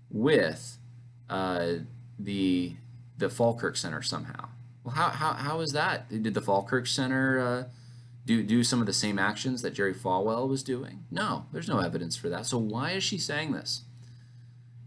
with 0.10 0.78
uh, 1.30 1.74
the 2.18 2.76
the 3.18 3.30
Falkirk 3.30 3.76
Center 3.78 4.02
somehow. 4.02 4.50
Well, 4.88 4.96
how, 4.96 5.10
how, 5.10 5.34
how 5.34 5.60
is 5.60 5.74
that? 5.74 6.08
Did 6.08 6.34
the 6.34 6.40
Falkirk 6.40 6.88
Center 6.88 7.40
uh, 7.40 7.64
do, 8.26 8.42
do 8.42 8.64
some 8.64 8.80
of 8.80 8.86
the 8.86 8.94
same 8.94 9.20
actions 9.20 9.62
that 9.62 9.74
Jerry 9.74 9.94
Falwell 9.94 10.48
was 10.48 10.64
doing? 10.64 11.04
No, 11.12 11.46
there's 11.52 11.68
no 11.68 11.80
evidence 11.80 12.16
for 12.16 12.30
that. 12.30 12.46
So 12.46 12.58
why 12.58 12.92
is 12.92 13.04
she 13.04 13.18
saying 13.18 13.52
this? 13.52 13.82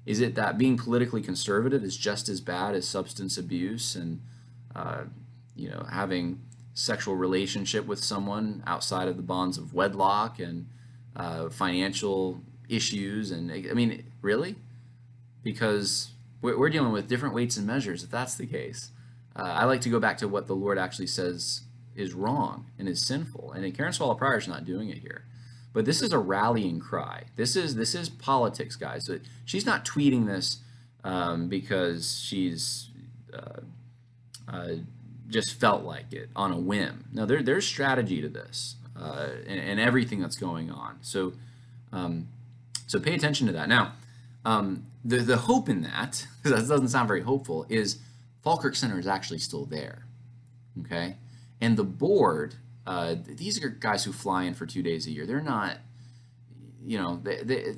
Is 0.07 0.23
it 0.23 0.37
that 0.37 0.57
being 0.57 0.79
politically 0.79 1.21
conservative 1.21 1.85
is 1.85 1.99
just 1.99 2.31
as 2.31 2.41
bad 2.41 2.75
as 2.75 2.89
substance 2.89 3.37
abuse 3.37 3.95
and 3.95 4.23
uh, 4.75 5.03
you 5.55 5.69
know 5.69 5.85
having 5.93 6.41
sexual 6.73 7.15
relationship 7.15 7.85
with 7.87 8.03
someone 8.03 8.63
outside 8.67 9.07
of 9.07 9.19
the 9.19 9.23
bonds 9.23 9.59
of 9.59 9.75
wedlock 9.75 10.39
and 10.39 10.67
uh, 11.15 11.51
financial 11.51 12.41
issues 12.71 13.31
and 13.31 13.53
I 13.53 13.75
mean 13.75 14.05
really 14.23 14.57
because 15.43 16.13
we're, 16.41 16.59
we're 16.59 16.71
dealing 16.71 16.93
with 16.93 17.07
different 17.07 17.35
weights 17.35 17.59
and 17.59 17.67
measures 17.67 18.03
if 18.03 18.11
that's 18.11 18.37
the 18.37 18.47
case. 18.47 18.93
Uh, 19.37 19.43
I 19.43 19.65
like 19.65 19.81
to 19.83 19.89
go 19.89 20.01
back 20.01 20.19
to 20.19 20.29
what 20.29 20.47
the 20.47 20.55
Lord 20.55 20.79
actually 20.79 21.07
says 21.07 21.63
is 21.95 22.13
wrong 22.15 22.67
and 22.79 22.89
is 22.89 23.05
sinful. 23.07 23.53
And 23.53 23.75
Karen 23.77 23.93
Swallow 23.93 24.15
Prior 24.15 24.39
is 24.39 24.49
not 24.49 24.65
doing 24.65 24.89
it 24.89 24.99
here. 24.99 25.25
But 25.73 25.85
this 25.85 26.03
is 26.03 26.13
a 26.13 26.19
rallying 26.19 26.81
cry. 26.81 27.25
This 27.37 27.55
is 27.55 27.77
this 27.77 27.95
is 27.95 28.09
politics, 28.09 28.75
guys. 28.75 29.07
So 29.07 29.21
she's 29.45 29.65
not 29.65 29.85
tweeting 29.85 30.27
this 30.27 30.59
um, 31.05 31.49
because 31.49 32.21
she's 32.21 32.91
uh, 33.33 33.61
uh, 34.49 34.69
just 35.29 35.55
felt 35.55 35.85
like 35.85 36.13
it 36.13 36.29
on 36.35 36.51
a 36.51 36.59
whim. 36.59 37.05
No, 37.13 37.25
there, 37.25 37.43
there's 37.43 37.65
strategy 37.65 38.21
to 38.21 38.29
this 38.29 38.75
uh, 39.01 39.29
and, 39.47 39.61
and, 39.61 39.79
everything 39.79 40.21
that's 40.21 40.37
going 40.37 40.71
on. 40.71 40.99
So 41.03 41.35
um, 41.93 42.29
so 42.89 42.99
pay 42.99 43.15
attention 43.15 43.47
to 43.47 43.53
that. 43.53 43.69
Now, 43.69 43.93
um, 44.45 44.87
the 45.05 45.19
the 45.19 45.37
hope 45.37 45.69
in 45.69 45.83
that, 45.83 46.27
because 46.43 46.63
that 46.67 46.75
doesn't 46.75 46.89
sound 46.89 47.07
very 47.07 47.23
hopeful, 47.23 47.65
is 47.69 47.99
Falkirk 48.43 48.75
Center 48.75 48.99
is 48.99 49.07
actually 49.07 49.39
still 49.39 49.67
there. 49.67 50.07
Okay, 50.81 51.17
and 51.61 51.77
the 51.77 51.85
board, 51.85 52.55
uh, 52.87 53.17
these 53.27 53.63
are 53.63 53.69
guys 53.69 54.05
who 54.05 54.13
fly 54.13 54.45
in 54.45 54.55
for 54.55 54.67
two 54.67 54.83
days 54.83 55.07
a 55.07 55.11
year. 55.11 55.27
They're 55.27 55.41
not, 55.41 55.79
you 56.85 56.99
know, 56.99 57.21
they, 57.23 57.43
they 57.43 57.75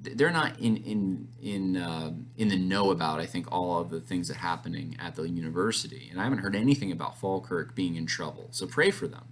they're 0.00 0.30
not 0.30 0.58
in 0.58 0.76
in 0.78 1.28
in 1.40 1.76
uh, 1.76 2.12
in 2.36 2.48
the 2.48 2.56
know 2.56 2.90
about 2.90 3.20
I 3.20 3.26
think 3.26 3.50
all 3.52 3.78
of 3.78 3.90
the 3.90 4.00
things 4.00 4.28
that 4.28 4.36
are 4.36 4.40
happening 4.40 4.96
at 4.98 5.16
the 5.16 5.28
university, 5.28 6.08
and 6.10 6.20
I 6.20 6.24
haven't 6.24 6.38
heard 6.38 6.56
anything 6.56 6.90
about 6.90 7.18
Falkirk 7.18 7.74
being 7.74 7.96
in 7.96 8.06
trouble. 8.06 8.48
So 8.50 8.66
pray 8.66 8.90
for 8.90 9.06
them. 9.06 9.24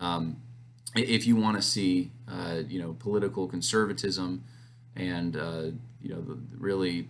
Um, 0.00 0.36
if 0.94 1.26
you 1.26 1.36
want 1.36 1.56
to 1.56 1.62
see, 1.62 2.12
uh, 2.28 2.62
you 2.68 2.80
know, 2.80 2.94
political 2.98 3.48
conservatism 3.48 4.44
and 4.96 5.36
uh, 5.36 5.64
you 6.00 6.10
know 6.10 6.38
really 6.56 7.08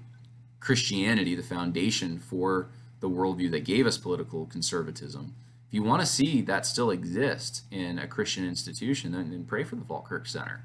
Christianity, 0.65 1.35
the 1.35 1.43
foundation 1.43 2.19
for 2.19 2.69
the 3.01 3.11
worldview 3.11 3.51
that 3.51 3.65
gave 3.65 3.87
us 3.87 3.99
political 3.99 4.47
conservatism. 4.47 5.35
If 5.69 5.75
you 5.75 5.83
want 5.83 6.01
to 6.01 6.07
see 6.07 6.41
that 6.41 6.65
still 6.65 6.91
exist 6.91 7.65
in 7.71 7.99
a 7.99 8.07
Christian 8.07 8.47
institution, 8.47 9.13
then, 9.13 9.31
then 9.31 9.45
pray 9.45 9.63
for 9.65 9.77
the 9.77 9.85
Falkirk 9.85 10.27
Center. 10.27 10.65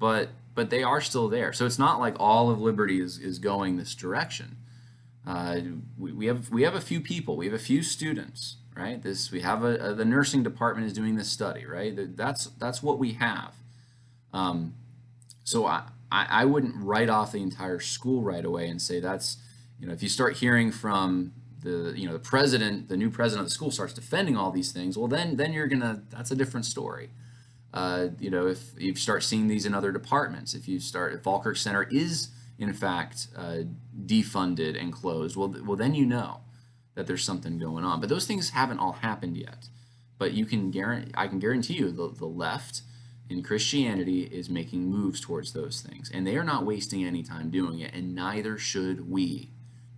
But 0.00 0.30
but 0.56 0.70
they 0.70 0.82
are 0.82 1.00
still 1.00 1.28
there. 1.28 1.52
So 1.52 1.64
it's 1.64 1.78
not 1.78 2.00
like 2.00 2.16
all 2.18 2.50
of 2.50 2.60
liberty 2.60 3.00
is, 3.00 3.18
is 3.18 3.38
going 3.38 3.76
this 3.76 3.94
direction. 3.94 4.56
Uh, 5.24 5.60
we, 5.96 6.10
we 6.12 6.26
have 6.26 6.50
we 6.50 6.62
have 6.62 6.74
a 6.74 6.80
few 6.80 7.00
people, 7.00 7.36
we 7.36 7.46
have 7.46 7.54
a 7.54 7.58
few 7.58 7.84
students, 7.84 8.56
right? 8.76 9.00
This 9.00 9.30
we 9.30 9.42
have 9.42 9.62
a, 9.62 9.76
a 9.76 9.94
the 9.94 10.04
nursing 10.04 10.42
department 10.42 10.88
is 10.88 10.92
doing 10.92 11.14
this 11.14 11.30
study, 11.30 11.64
right? 11.66 12.16
That's 12.16 12.46
that's 12.58 12.82
what 12.82 12.98
we 12.98 13.12
have. 13.12 13.54
Um, 14.32 14.74
so 15.44 15.66
I, 15.66 15.84
I 16.10 16.26
I 16.42 16.44
wouldn't 16.44 16.74
write 16.76 17.08
off 17.08 17.32
the 17.32 17.42
entire 17.42 17.80
school 17.80 18.22
right 18.22 18.44
away 18.44 18.68
and 18.68 18.80
say 18.80 19.00
that's 19.00 19.38
you 19.78 19.86
know 19.86 19.92
if 19.92 20.02
you 20.02 20.08
start 20.08 20.36
hearing 20.36 20.70
from 20.70 21.32
the 21.62 21.92
you 21.96 22.06
know 22.06 22.12
the 22.12 22.18
president, 22.18 22.88
the 22.88 22.96
new 22.96 23.10
president 23.10 23.44
of 23.44 23.46
the 23.46 23.54
school 23.54 23.70
starts 23.70 23.92
defending 23.92 24.36
all 24.36 24.50
these 24.50 24.72
things, 24.72 24.96
well 24.96 25.08
then 25.08 25.36
then 25.36 25.52
you're 25.52 25.66
gonna 25.66 26.02
that's 26.10 26.30
a 26.30 26.36
different 26.36 26.66
story. 26.66 27.10
Uh, 27.72 28.08
you 28.18 28.30
know 28.30 28.46
if 28.46 28.72
you 28.78 28.94
start 28.96 29.22
seeing 29.22 29.46
these 29.46 29.66
in 29.66 29.74
other 29.74 29.92
departments, 29.92 30.54
if 30.54 30.66
you 30.68 30.80
start 30.80 31.12
if 31.12 31.22
Falkirk 31.22 31.56
Center 31.56 31.84
is 31.84 32.28
in 32.58 32.72
fact 32.72 33.28
uh, 33.36 33.58
defunded 34.06 34.80
and 34.80 34.92
closed, 34.92 35.36
well 35.36 35.54
well 35.64 35.76
then 35.76 35.94
you 35.94 36.06
know 36.06 36.40
that 36.94 37.06
there's 37.06 37.24
something 37.24 37.58
going 37.58 37.84
on. 37.84 38.00
But 38.00 38.08
those 38.08 38.26
things 38.26 38.50
haven't 38.50 38.78
all 38.78 38.92
happened 38.92 39.36
yet. 39.36 39.68
But 40.18 40.32
you 40.32 40.44
can 40.44 40.70
guarantee 40.70 41.12
I 41.14 41.28
can 41.28 41.38
guarantee 41.38 41.74
you 41.74 41.90
the, 41.90 42.08
the 42.08 42.26
left 42.26 42.82
Christianity 43.42 44.22
is 44.22 44.50
making 44.50 44.90
moves 44.90 45.20
towards 45.20 45.52
those 45.52 45.80
things, 45.80 46.10
and 46.12 46.26
they 46.26 46.36
are 46.36 46.44
not 46.44 46.66
wasting 46.66 47.04
any 47.04 47.22
time 47.22 47.50
doing 47.50 47.78
it, 47.78 47.94
and 47.94 48.14
neither 48.14 48.58
should 48.58 49.08
we. 49.08 49.50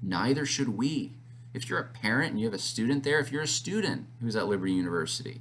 Neither 0.02 0.44
should 0.44 0.76
we 0.76 1.12
if 1.54 1.68
you're 1.68 1.78
a 1.78 1.84
parent 1.84 2.32
and 2.32 2.40
you 2.40 2.46
have 2.46 2.54
a 2.54 2.58
student 2.58 3.04
there, 3.04 3.18
if 3.18 3.30
you're 3.30 3.42
a 3.42 3.46
student 3.46 4.06
who's 4.20 4.36
at 4.36 4.46
Liberty 4.46 4.72
University, 4.72 5.40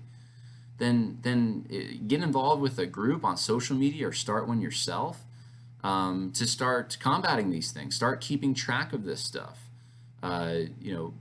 then 0.77 1.19
then 1.21 1.65
eh, 1.71 1.97
get 2.07 2.21
involved 2.21 2.61
with 2.61 2.77
a 2.79 2.85
group 2.85 3.23
on 3.23 3.37
social 3.37 3.75
media 3.75 4.07
or 4.07 4.11
start 4.11 4.47
one 4.47 4.61
yourself 4.61 5.23
um, 5.83 6.31
to 6.33 6.45
start 6.45 6.97
combating 6.99 7.51
these 7.51 7.71
things. 7.71 7.95
Start 7.95 8.21
keeping 8.21 8.53
track 8.53 8.93
of 8.93 9.03
this 9.03 9.21
stuff. 9.21 9.59
Uh, 10.21 10.55
you 10.79 10.93
know, 10.93 11.13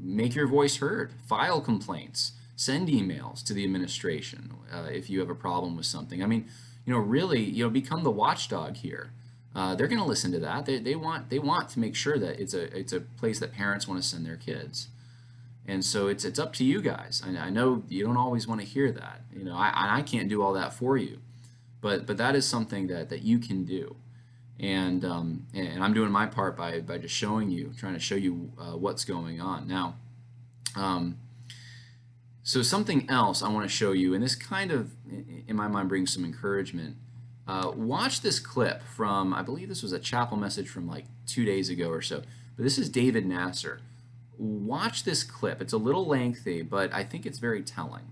make 0.00 0.34
your 0.34 0.46
voice 0.46 0.76
heard. 0.78 1.12
File 1.26 1.60
complaints. 1.60 2.32
Send 2.56 2.88
emails 2.88 3.44
to 3.44 3.52
the 3.52 3.64
administration 3.64 4.54
uh, 4.72 4.88
if 4.90 5.08
you 5.10 5.20
have 5.20 5.30
a 5.30 5.34
problem 5.34 5.76
with 5.76 5.86
something. 5.86 6.22
I 6.22 6.26
mean, 6.26 6.48
you 6.84 6.92
know, 6.92 6.98
really, 6.98 7.42
you 7.42 7.64
know, 7.64 7.70
become 7.70 8.02
the 8.02 8.10
watchdog 8.10 8.76
here 8.76 9.12
uh, 9.56 9.74
they're 9.74 9.88
going 9.88 9.98
to 9.98 10.04
listen 10.06 10.30
to 10.32 10.38
that. 10.38 10.66
They, 10.66 10.78
they 10.78 10.94
want 10.94 11.30
they 11.30 11.38
want 11.38 11.70
to 11.70 11.80
make 11.80 11.96
sure 11.96 12.18
that 12.18 12.38
it's 12.38 12.52
a 12.52 12.64
it's 12.78 12.92
a 12.92 13.00
place 13.00 13.38
that 13.40 13.54
parents 13.54 13.88
want 13.88 14.00
to 14.02 14.06
send 14.06 14.26
their 14.26 14.36
kids, 14.36 14.88
and 15.66 15.82
so 15.82 16.08
it's 16.08 16.26
it's 16.26 16.38
up 16.38 16.52
to 16.54 16.64
you 16.64 16.82
guys. 16.82 17.22
I, 17.24 17.30
I 17.38 17.48
know 17.48 17.82
you 17.88 18.04
don't 18.04 18.18
always 18.18 18.46
want 18.46 18.60
to 18.60 18.66
hear 18.66 18.92
that. 18.92 19.22
You 19.34 19.44
know, 19.44 19.56
I 19.56 19.96
I 19.96 20.02
can't 20.02 20.28
do 20.28 20.42
all 20.42 20.52
that 20.52 20.74
for 20.74 20.98
you, 20.98 21.20
but 21.80 22.04
but 22.04 22.18
that 22.18 22.36
is 22.36 22.46
something 22.46 22.88
that 22.88 23.08
that 23.08 23.22
you 23.22 23.38
can 23.38 23.64
do, 23.64 23.96
and 24.60 25.02
um, 25.06 25.46
and 25.54 25.82
I'm 25.82 25.94
doing 25.94 26.10
my 26.10 26.26
part 26.26 26.54
by 26.54 26.80
by 26.80 26.98
just 26.98 27.14
showing 27.14 27.48
you, 27.48 27.72
trying 27.78 27.94
to 27.94 28.00
show 28.00 28.16
you 28.16 28.52
uh, 28.60 28.76
what's 28.76 29.06
going 29.06 29.40
on 29.40 29.66
now. 29.66 29.96
Um, 30.76 31.16
so 32.46 32.62
something 32.62 33.10
else 33.10 33.42
I 33.42 33.48
want 33.48 33.68
to 33.68 33.76
show 33.76 33.90
you, 33.90 34.14
and 34.14 34.22
this 34.22 34.36
kind 34.36 34.70
of 34.70 34.92
in 35.48 35.56
my 35.56 35.66
mind 35.66 35.88
brings 35.88 36.14
some 36.14 36.24
encouragement 36.24 36.94
uh, 37.48 37.72
watch 37.74 38.20
this 38.20 38.38
clip 38.38 38.82
from, 38.82 39.34
I 39.34 39.42
believe 39.42 39.68
this 39.68 39.82
was 39.82 39.92
a 39.92 39.98
chapel 39.98 40.36
message 40.36 40.68
from 40.68 40.86
like 40.86 41.06
two 41.26 41.44
days 41.44 41.70
ago 41.70 41.88
or 41.88 42.02
so. 42.02 42.22
But 42.56 42.62
this 42.62 42.78
is 42.78 42.88
David 42.88 43.26
Nasser. 43.26 43.80
Watch 44.38 45.02
this 45.02 45.24
clip. 45.24 45.60
It's 45.60 45.72
a 45.72 45.76
little 45.76 46.06
lengthy, 46.06 46.62
but 46.62 46.94
I 46.94 47.02
think 47.02 47.26
it's 47.26 47.40
very 47.40 47.62
telling. 47.62 48.04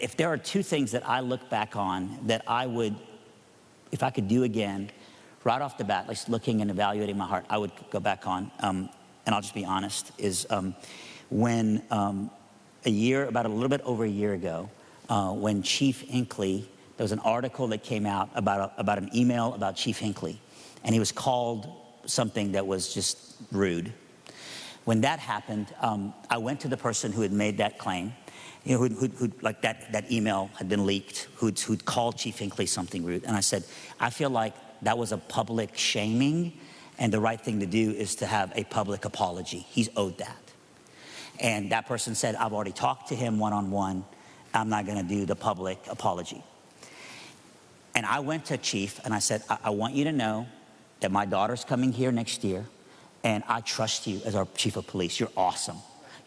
If 0.00 0.16
there 0.16 0.28
are 0.28 0.36
two 0.36 0.64
things 0.64 0.90
that 0.90 1.08
I 1.08 1.20
look 1.20 1.48
back 1.48 1.76
on 1.76 2.26
that 2.26 2.42
I 2.48 2.66
would, 2.66 2.96
if 3.92 4.02
I 4.02 4.10
could 4.10 4.26
do 4.26 4.42
again, 4.42 4.90
right 5.44 5.62
off 5.62 5.78
the 5.78 5.84
bat, 5.84 6.08
like 6.08 6.18
looking 6.28 6.60
and 6.60 6.72
evaluating 6.72 7.16
my 7.16 7.26
heart, 7.26 7.44
I 7.48 7.58
would 7.58 7.70
go 7.90 8.00
back 8.00 8.26
on, 8.26 8.50
um, 8.60 8.90
and 9.26 9.34
I'll 9.34 9.42
just 9.42 9.54
be 9.54 9.64
honest, 9.64 10.10
is 10.18 10.44
um, 10.50 10.74
when 11.30 11.84
um, 11.90 12.32
a 12.84 12.90
year, 12.90 13.26
about 13.26 13.46
a 13.46 13.48
little 13.48 13.68
bit 13.68 13.80
over 13.82 14.04
a 14.04 14.08
year 14.08 14.32
ago, 14.32 14.70
uh, 15.08 15.32
when 15.32 15.62
Chief 15.62 16.04
Hinkley 16.06 16.66
there 16.96 17.04
was 17.04 17.12
an 17.12 17.20
article 17.20 17.66
that 17.68 17.82
came 17.82 18.06
out 18.06 18.30
about, 18.34 18.60
a, 18.76 18.80
about 18.80 18.98
an 18.98 19.10
email 19.14 19.54
about 19.54 19.76
Chief 19.76 19.98
Hinkley, 19.98 20.36
and 20.84 20.92
he 20.94 20.98
was 20.98 21.10
called 21.10 21.68
something 22.06 22.52
that 22.52 22.66
was 22.66 22.92
just 22.92 23.34
rude. 23.50 23.92
When 24.84 25.00
that 25.02 25.18
happened, 25.18 25.74
um, 25.80 26.12
I 26.28 26.38
went 26.38 26.60
to 26.60 26.68
the 26.68 26.76
person 26.76 27.12
who 27.12 27.22
had 27.22 27.32
made 27.32 27.58
that 27.58 27.78
claim, 27.78 28.12
you 28.64 28.76
know, 28.76 28.86
who, 28.86 29.08
who, 29.08 29.32
like 29.40 29.62
that, 29.62 29.90
that 29.92 30.12
email 30.12 30.50
had 30.54 30.68
been 30.68 30.86
leaked, 30.86 31.28
who'd, 31.36 31.58
who'd 31.58 31.84
called 31.84 32.18
Chief 32.18 32.38
Hinkley 32.38 32.68
something 32.68 33.04
rude. 33.04 33.24
And 33.24 33.36
I 33.36 33.40
said, 33.40 33.64
I 33.98 34.10
feel 34.10 34.30
like 34.30 34.54
that 34.82 34.98
was 34.98 35.12
a 35.12 35.18
public 35.18 35.76
shaming, 35.76 36.52
and 36.98 37.12
the 37.12 37.20
right 37.20 37.40
thing 37.40 37.60
to 37.60 37.66
do 37.66 37.90
is 37.92 38.16
to 38.16 38.26
have 38.26 38.52
a 38.54 38.64
public 38.64 39.04
apology. 39.04 39.66
He's 39.70 39.88
owed 39.96 40.18
that. 40.18 40.41
And 41.42 41.72
that 41.72 41.86
person 41.86 42.14
said, 42.14 42.36
I've 42.36 42.52
already 42.52 42.72
talked 42.72 43.08
to 43.08 43.16
him 43.16 43.38
one 43.38 43.52
on 43.52 43.70
one. 43.70 44.04
I'm 44.54 44.68
not 44.68 44.86
going 44.86 44.96
to 44.96 45.04
do 45.04 45.26
the 45.26 45.34
public 45.34 45.78
apology. 45.88 46.42
And 47.94 48.06
I 48.06 48.20
went 48.20 48.46
to 48.46 48.56
Chief 48.56 49.00
and 49.04 49.12
I 49.12 49.18
said, 49.18 49.42
I-, 49.50 49.58
I 49.64 49.70
want 49.70 49.94
you 49.94 50.04
to 50.04 50.12
know 50.12 50.46
that 51.00 51.10
my 51.10 51.26
daughter's 51.26 51.64
coming 51.64 51.92
here 51.92 52.12
next 52.12 52.44
year, 52.44 52.64
and 53.24 53.42
I 53.48 53.60
trust 53.60 54.06
you 54.06 54.20
as 54.24 54.36
our 54.36 54.46
chief 54.54 54.76
of 54.76 54.86
police. 54.86 55.18
You're 55.18 55.32
awesome. 55.36 55.78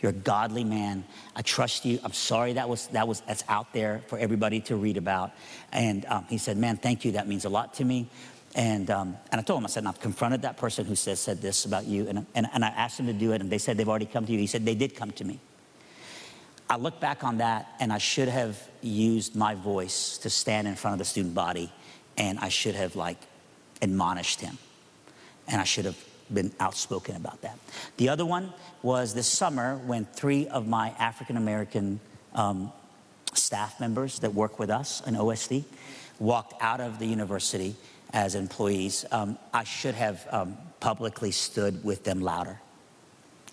You're 0.01 0.09
a 0.09 0.13
godly 0.13 0.65
man. 0.65 1.05
I 1.33 1.41
trust 1.41 1.85
you. 1.85 1.97
I'm 2.03 2.13
sorry 2.13 2.53
that 2.53 2.67
was 2.67 2.87
that 2.87 3.07
was 3.07 3.21
that's 3.21 3.43
out 3.47 3.71
there 3.73 4.01
for 4.07 4.19
everybody 4.19 4.59
to 4.61 4.75
read 4.75 4.97
about. 4.97 5.31
And 5.71 6.05
um, 6.07 6.25
he 6.29 6.37
said, 6.37 6.57
"Man, 6.57 6.75
thank 6.75 7.05
you. 7.05 7.13
That 7.13 7.27
means 7.27 7.45
a 7.45 7.49
lot 7.49 7.73
to 7.75 7.85
me." 7.85 8.09
And 8.55 8.89
um, 8.89 9.17
and 9.31 9.39
I 9.39 9.43
told 9.43 9.59
him, 9.59 9.65
I 9.65 9.69
said, 9.69 9.85
"I've 9.85 9.99
confronted 9.99 10.43
that 10.43 10.57
person 10.57 10.85
who 10.85 10.95
says 10.95 11.19
said 11.19 11.41
this 11.41 11.65
about 11.65 11.85
you." 11.85 12.07
And, 12.07 12.25
and 12.33 12.47
and 12.53 12.63
I 12.63 12.69
asked 12.69 12.99
him 12.99 13.07
to 13.07 13.13
do 13.13 13.33
it, 13.33 13.41
and 13.41 13.49
they 13.49 13.57
said 13.57 13.75
they've 13.75 13.89
already 13.89 14.05
come 14.05 14.25
to 14.25 14.31
you. 14.31 14.39
He 14.39 14.47
said 14.47 14.65
they 14.65 14.75
did 14.75 14.95
come 14.95 15.11
to 15.11 15.25
me. 15.25 15.39
I 16.69 16.77
look 16.77 16.99
back 16.99 17.23
on 17.23 17.37
that 17.37 17.75
and 17.79 17.93
I 17.93 17.99
should 17.99 18.27
have 18.27 18.59
used 18.81 19.35
my 19.35 19.53
voice 19.53 20.17
to 20.19 20.29
stand 20.29 20.67
in 20.67 20.75
front 20.75 20.93
of 20.93 20.99
the 20.99 21.05
student 21.05 21.35
body 21.35 21.71
and 22.17 22.39
I 22.39 22.49
should 22.49 22.75
have 22.75 22.95
like 22.95 23.17
admonished 23.81 24.41
him. 24.41 24.57
And 25.47 25.61
I 25.61 25.63
should 25.63 25.85
have 25.85 26.03
been 26.33 26.51
outspoken 26.59 27.15
about 27.15 27.41
that. 27.41 27.59
The 27.97 28.09
other 28.09 28.25
one 28.25 28.51
was 28.81 29.13
this 29.13 29.27
summer 29.27 29.77
when 29.77 30.05
three 30.05 30.47
of 30.47 30.67
my 30.67 30.89
African 30.97 31.37
American 31.37 31.99
um, 32.33 32.71
staff 33.33 33.79
members 33.79 34.19
that 34.19 34.33
work 34.33 34.57
with 34.57 34.71
us 34.71 35.05
in 35.05 35.13
OSD 35.13 35.65
walked 36.17 36.59
out 36.61 36.81
of 36.81 36.97
the 36.97 37.05
university 37.05 37.75
as 38.15 38.33
employees. 38.33 39.05
Um, 39.11 39.37
I 39.53 39.65
should 39.65 39.93
have 39.93 40.25
um, 40.31 40.57
publicly 40.79 41.31
stood 41.31 41.83
with 41.83 42.05
them 42.05 42.21
louder. 42.21 42.59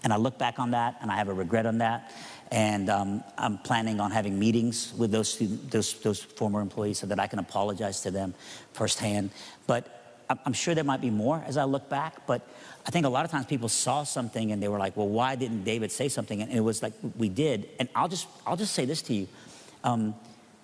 And 0.04 0.12
I 0.12 0.16
look 0.16 0.38
back 0.38 0.58
on 0.58 0.70
that 0.70 0.96
and 1.02 1.10
I 1.10 1.16
have 1.16 1.28
a 1.28 1.34
regret 1.34 1.66
on 1.66 1.78
that. 1.78 2.12
And 2.50 2.88
um, 2.88 3.24
I'm 3.36 3.58
planning 3.58 3.98
on 4.00 4.10
having 4.10 4.38
meetings 4.38 4.94
with 4.96 5.10
those, 5.10 5.28
student, 5.28 5.70
those, 5.70 5.94
those 6.00 6.22
former 6.22 6.60
employees 6.60 6.98
so 6.98 7.06
that 7.08 7.18
I 7.18 7.26
can 7.26 7.40
apologize 7.40 8.02
to 8.02 8.10
them 8.10 8.34
firsthand. 8.72 9.30
But 9.66 10.26
I'm 10.46 10.52
sure 10.52 10.74
there 10.74 10.84
might 10.84 11.00
be 11.00 11.10
more 11.10 11.42
as 11.46 11.56
I 11.56 11.64
look 11.64 11.88
back. 11.88 12.26
But 12.26 12.46
I 12.86 12.90
think 12.90 13.04
a 13.04 13.08
lot 13.08 13.24
of 13.24 13.30
times 13.30 13.46
people 13.46 13.68
saw 13.68 14.04
something 14.04 14.52
and 14.52 14.62
they 14.62 14.68
were 14.68 14.78
like, 14.78 14.96
well, 14.96 15.08
why 15.08 15.34
didn't 15.34 15.64
David 15.64 15.90
say 15.90 16.08
something? 16.08 16.40
And 16.40 16.52
it 16.52 16.60
was 16.60 16.82
like, 16.82 16.92
we 17.16 17.28
did. 17.28 17.68
And 17.80 17.88
I'll 17.96 18.08
just, 18.08 18.28
I'll 18.46 18.56
just 18.56 18.74
say 18.74 18.84
this 18.84 19.02
to 19.02 19.14
you. 19.14 19.28
Um, 19.82 20.14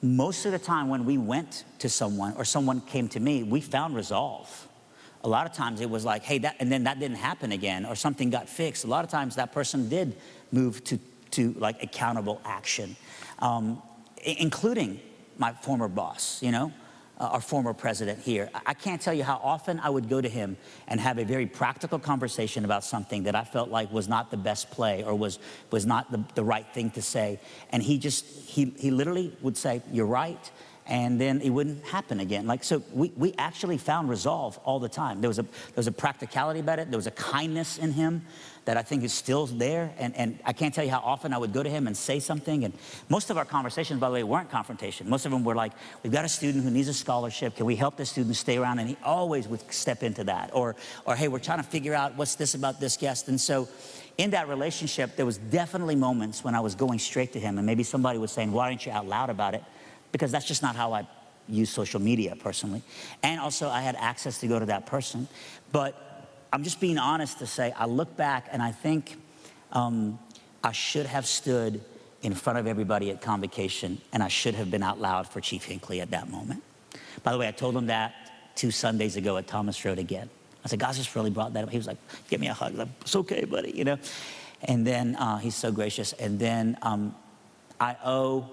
most 0.02 0.46
of 0.46 0.52
the 0.52 0.58
time 0.58 0.88
when 0.88 1.04
we 1.04 1.18
went 1.18 1.64
to 1.80 1.88
someone 1.88 2.34
or 2.36 2.44
someone 2.44 2.80
came 2.80 3.08
to 3.08 3.20
me, 3.20 3.42
we 3.42 3.60
found 3.60 3.94
resolve. 3.94 4.68
A 5.24 5.28
lot 5.28 5.46
of 5.46 5.52
times 5.52 5.80
it 5.80 5.90
was 5.90 6.04
like, 6.04 6.22
hey, 6.22 6.38
that, 6.38 6.56
and 6.60 6.70
then 6.70 6.84
that 6.84 7.00
didn't 7.00 7.16
happen 7.16 7.50
again, 7.52 7.84
or 7.84 7.96
something 7.96 8.30
got 8.30 8.48
fixed. 8.48 8.84
A 8.84 8.86
lot 8.86 9.04
of 9.04 9.10
times 9.10 9.34
that 9.34 9.52
person 9.52 9.88
did 9.88 10.16
move 10.52 10.84
to 10.84 10.98
to 11.30 11.52
like 11.58 11.82
accountable 11.82 12.40
action, 12.44 12.96
um, 13.40 13.82
including 14.24 15.00
my 15.36 15.52
former 15.52 15.88
boss, 15.88 16.42
you 16.42 16.50
know, 16.50 16.72
uh, 17.18 17.24
our 17.24 17.40
former 17.40 17.74
president 17.74 18.20
here. 18.20 18.48
I 18.64 18.74
can't 18.74 19.00
tell 19.00 19.14
you 19.14 19.24
how 19.24 19.40
often 19.42 19.80
I 19.80 19.90
would 19.90 20.08
go 20.08 20.20
to 20.20 20.28
him 20.28 20.56
and 20.86 21.00
have 21.00 21.18
a 21.18 21.24
very 21.24 21.46
practical 21.46 21.98
conversation 21.98 22.64
about 22.64 22.84
something 22.84 23.24
that 23.24 23.34
I 23.34 23.44
felt 23.44 23.70
like 23.70 23.92
was 23.92 24.08
not 24.08 24.30
the 24.30 24.36
best 24.36 24.70
play 24.70 25.02
or 25.02 25.14
was, 25.14 25.38
was 25.70 25.84
not 25.84 26.10
the, 26.12 26.24
the 26.34 26.44
right 26.44 26.66
thing 26.72 26.90
to 26.92 27.02
say. 27.02 27.40
And 27.70 27.82
he 27.82 27.98
just, 27.98 28.24
he, 28.24 28.72
he 28.78 28.90
literally 28.90 29.36
would 29.42 29.56
say, 29.56 29.82
You're 29.92 30.06
right 30.06 30.50
and 30.88 31.20
then 31.20 31.40
it 31.42 31.50
wouldn't 31.50 31.84
happen 31.84 32.18
again. 32.20 32.46
Like, 32.46 32.64
so 32.64 32.82
we, 32.94 33.12
we 33.14 33.34
actually 33.36 33.76
found 33.76 34.08
resolve 34.08 34.58
all 34.64 34.80
the 34.80 34.88
time. 34.88 35.20
There 35.20 35.28
was, 35.28 35.38
a, 35.38 35.42
there 35.42 35.76
was 35.76 35.86
a 35.86 35.92
practicality 35.92 36.60
about 36.60 36.78
it, 36.78 36.90
there 36.90 36.98
was 36.98 37.06
a 37.06 37.12
kindness 37.12 37.76
in 37.78 37.92
him 37.92 38.24
that 38.68 38.76
I 38.76 38.82
think 38.82 39.02
is 39.02 39.14
still 39.14 39.46
there. 39.46 39.94
And, 39.96 40.14
and 40.14 40.38
I 40.44 40.52
can't 40.52 40.74
tell 40.74 40.84
you 40.84 40.90
how 40.90 40.98
often 40.98 41.32
I 41.32 41.38
would 41.38 41.54
go 41.54 41.62
to 41.62 41.70
him 41.70 41.86
and 41.86 41.96
say 41.96 42.20
something. 42.20 42.66
And 42.66 42.74
most 43.08 43.30
of 43.30 43.38
our 43.38 43.46
conversations, 43.46 43.98
by 43.98 44.08
the 44.10 44.12
way, 44.12 44.22
weren't 44.22 44.50
confrontation. 44.50 45.08
Most 45.08 45.24
of 45.24 45.32
them 45.32 45.42
were 45.42 45.54
like, 45.54 45.72
we've 46.02 46.12
got 46.12 46.26
a 46.26 46.28
student 46.28 46.64
who 46.64 46.70
needs 46.70 46.88
a 46.88 46.92
scholarship. 46.92 47.56
Can 47.56 47.64
we 47.64 47.76
help 47.76 47.96
the 47.96 48.04
student 48.04 48.36
stay 48.36 48.58
around? 48.58 48.78
And 48.78 48.90
he 48.90 48.98
always 49.02 49.48
would 49.48 49.72
step 49.72 50.02
into 50.02 50.22
that. 50.24 50.50
Or, 50.52 50.76
or 51.06 51.16
hey, 51.16 51.28
we're 51.28 51.38
trying 51.38 51.62
to 51.62 51.64
figure 51.64 51.94
out 51.94 52.14
what's 52.16 52.34
this 52.34 52.54
about 52.54 52.78
this 52.78 52.98
guest. 52.98 53.28
And 53.28 53.40
so 53.40 53.70
in 54.18 54.32
that 54.32 54.48
relationship, 54.48 55.16
there 55.16 55.24
was 55.24 55.38
definitely 55.38 55.96
moments 55.96 56.44
when 56.44 56.54
I 56.54 56.60
was 56.60 56.74
going 56.74 56.98
straight 56.98 57.32
to 57.32 57.40
him. 57.40 57.56
And 57.56 57.66
maybe 57.66 57.84
somebody 57.84 58.18
was 58.18 58.32
saying, 58.32 58.52
why 58.52 58.66
aren't 58.66 58.84
you 58.84 58.92
out 58.92 59.06
loud 59.06 59.30
about 59.30 59.54
it? 59.54 59.64
because 60.12 60.32
that's 60.32 60.46
just 60.46 60.62
not 60.62 60.76
how 60.76 60.92
I 60.92 61.06
use 61.48 61.70
social 61.70 62.00
media 62.00 62.36
personally. 62.36 62.82
And 63.22 63.40
also, 63.40 63.68
I 63.68 63.80
had 63.80 63.96
access 63.96 64.38
to 64.40 64.46
go 64.46 64.58
to 64.58 64.66
that 64.66 64.86
person. 64.86 65.28
But 65.72 66.07
I'm 66.52 66.64
just 66.64 66.80
being 66.80 66.98
honest 66.98 67.38
to 67.40 67.46
say, 67.46 67.72
I 67.76 67.86
look 67.86 68.16
back 68.16 68.48
and 68.50 68.62
I 68.62 68.72
think 68.72 69.16
um, 69.72 70.18
I 70.64 70.72
should 70.72 71.06
have 71.06 71.26
stood 71.26 71.80
in 72.22 72.34
front 72.34 72.58
of 72.58 72.66
everybody 72.66 73.10
at 73.10 73.20
convocation 73.20 74.00
and 74.12 74.22
I 74.22 74.28
should 74.28 74.54
have 74.54 74.70
been 74.70 74.82
out 74.82 75.00
loud 75.00 75.28
for 75.28 75.40
Chief 75.40 75.66
Hinkley 75.66 76.00
at 76.00 76.10
that 76.10 76.30
moment. 76.30 76.62
By 77.22 77.32
the 77.32 77.38
way, 77.38 77.48
I 77.48 77.52
told 77.52 77.76
him 77.76 77.86
that 77.86 78.14
two 78.56 78.70
Sundays 78.70 79.16
ago 79.16 79.36
at 79.36 79.46
Thomas 79.46 79.84
Road 79.84 79.98
again. 79.98 80.30
I 80.64 80.68
said, 80.68 80.80
God 80.80 80.94
just 80.94 81.14
really 81.14 81.30
brought 81.30 81.52
that 81.52 81.64
up. 81.64 81.70
He 81.70 81.76
was 81.76 81.86
like, 81.86 81.98
give 82.28 82.40
me 82.40 82.48
a 82.48 82.54
hug. 82.54 82.74
Like, 82.74 82.88
it's 83.02 83.14
okay, 83.14 83.44
buddy, 83.44 83.70
you 83.70 83.84
know? 83.84 83.98
And 84.62 84.86
then 84.86 85.14
uh, 85.16 85.38
he's 85.38 85.54
so 85.54 85.70
gracious. 85.70 86.12
And 86.14 86.38
then 86.38 86.76
um, 86.82 87.14
I 87.80 87.96
owe, 88.04 88.50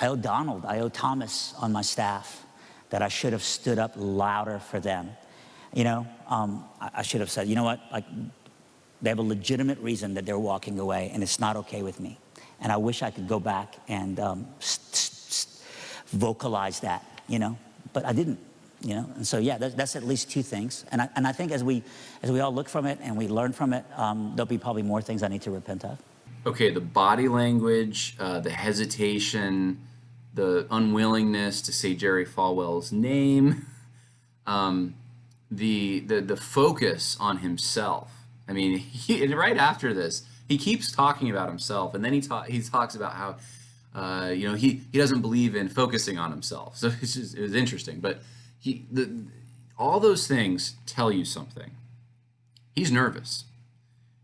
I 0.00 0.06
owe 0.06 0.16
Donald, 0.16 0.64
I 0.64 0.80
owe 0.80 0.88
Thomas 0.88 1.54
on 1.60 1.72
my 1.72 1.82
staff 1.82 2.44
that 2.90 3.02
I 3.02 3.08
should 3.08 3.32
have 3.32 3.42
stood 3.42 3.78
up 3.78 3.92
louder 3.96 4.58
for 4.58 4.80
them. 4.80 5.10
You 5.74 5.84
know, 5.84 6.06
um, 6.28 6.64
I, 6.80 6.90
I 6.94 7.02
should 7.02 7.20
have 7.20 7.30
said, 7.30 7.48
you 7.48 7.54
know 7.56 7.64
what, 7.64 7.80
like, 7.92 8.04
they 9.02 9.10
have 9.10 9.18
a 9.18 9.22
legitimate 9.22 9.78
reason 9.80 10.14
that 10.14 10.24
they're 10.24 10.38
walking 10.38 10.78
away, 10.78 11.10
and 11.12 11.22
it's 11.22 11.38
not 11.38 11.56
okay 11.56 11.82
with 11.82 12.00
me. 12.00 12.18
And 12.60 12.72
I 12.72 12.76
wish 12.78 13.02
I 13.02 13.10
could 13.10 13.28
go 13.28 13.38
back 13.38 13.76
and 13.88 14.18
um, 14.18 14.46
vocalize 16.06 16.80
that, 16.80 17.04
you 17.28 17.38
know, 17.38 17.58
but 17.92 18.06
I 18.06 18.12
didn't 18.12 18.38
you 18.84 18.94
know? 18.94 19.10
And 19.16 19.26
so 19.26 19.38
yeah 19.38 19.58
that's, 19.58 19.74
that's, 19.74 19.96
at 19.96 20.04
least 20.04 20.30
two 20.30 20.42
things. 20.42 20.84
And 20.92 21.00
I, 21.00 21.08
and 21.16 21.26
I 21.26 21.32
think 21.32 21.50
as 21.50 21.64
we 21.64 21.82
as 22.22 22.30
we 22.30 22.40
all 22.40 22.54
look 22.54 22.68
from 22.68 22.86
it 22.86 22.98
and 23.02 23.16
we 23.16 23.28
learn 23.28 23.52
from 23.52 23.72
it 23.72 23.84
um, 23.96 24.32
there'll 24.36 24.46
be 24.46 24.58
probably 24.58 24.82
more 24.82 25.00
things 25.00 25.22
i 25.22 25.28
need 25.28 25.42
to 25.42 25.50
repent 25.50 25.84
of. 25.84 25.98
Okay 26.46 26.70
the 26.70 26.80
body 26.80 27.28
language 27.28 28.16
uh, 28.20 28.40
the 28.40 28.50
hesitation 28.50 29.80
the 30.34 30.66
unwillingness 30.70 31.62
to 31.62 31.72
say 31.72 31.94
jerry 31.94 32.26
falwell's 32.26 32.92
name 32.92 33.66
um, 34.46 34.94
the, 35.50 36.00
the 36.00 36.20
the 36.20 36.36
focus 36.36 37.16
on 37.20 37.38
himself 37.38 38.10
i 38.48 38.52
mean 38.52 38.78
he, 38.78 39.26
right 39.34 39.56
after 39.56 39.94
this 39.94 40.22
he 40.48 40.58
keeps 40.58 40.90
talking 40.90 41.30
about 41.30 41.48
himself 41.48 41.94
and 41.94 42.04
then 42.04 42.12
he, 42.12 42.20
ta- 42.20 42.42
he 42.42 42.60
talks 42.60 42.94
about 42.94 43.12
how 43.12 43.36
uh, 43.94 44.30
you 44.30 44.48
know 44.48 44.54
he, 44.54 44.82
he 44.90 44.98
doesn't 44.98 45.20
believe 45.20 45.54
in 45.54 45.68
focusing 45.68 46.18
on 46.18 46.30
himself 46.30 46.76
so 46.76 46.90
it's 47.02 47.14
just, 47.14 47.36
it 47.36 47.40
was 47.40 47.54
interesting 47.54 48.00
but 48.00 48.20
he 48.58 48.86
the 48.90 49.24
all 49.76 50.00
those 50.00 50.26
things 50.26 50.76
tell 50.86 51.10
you 51.10 51.24
something. 51.24 51.72
He's 52.74 52.92
nervous. 52.92 53.44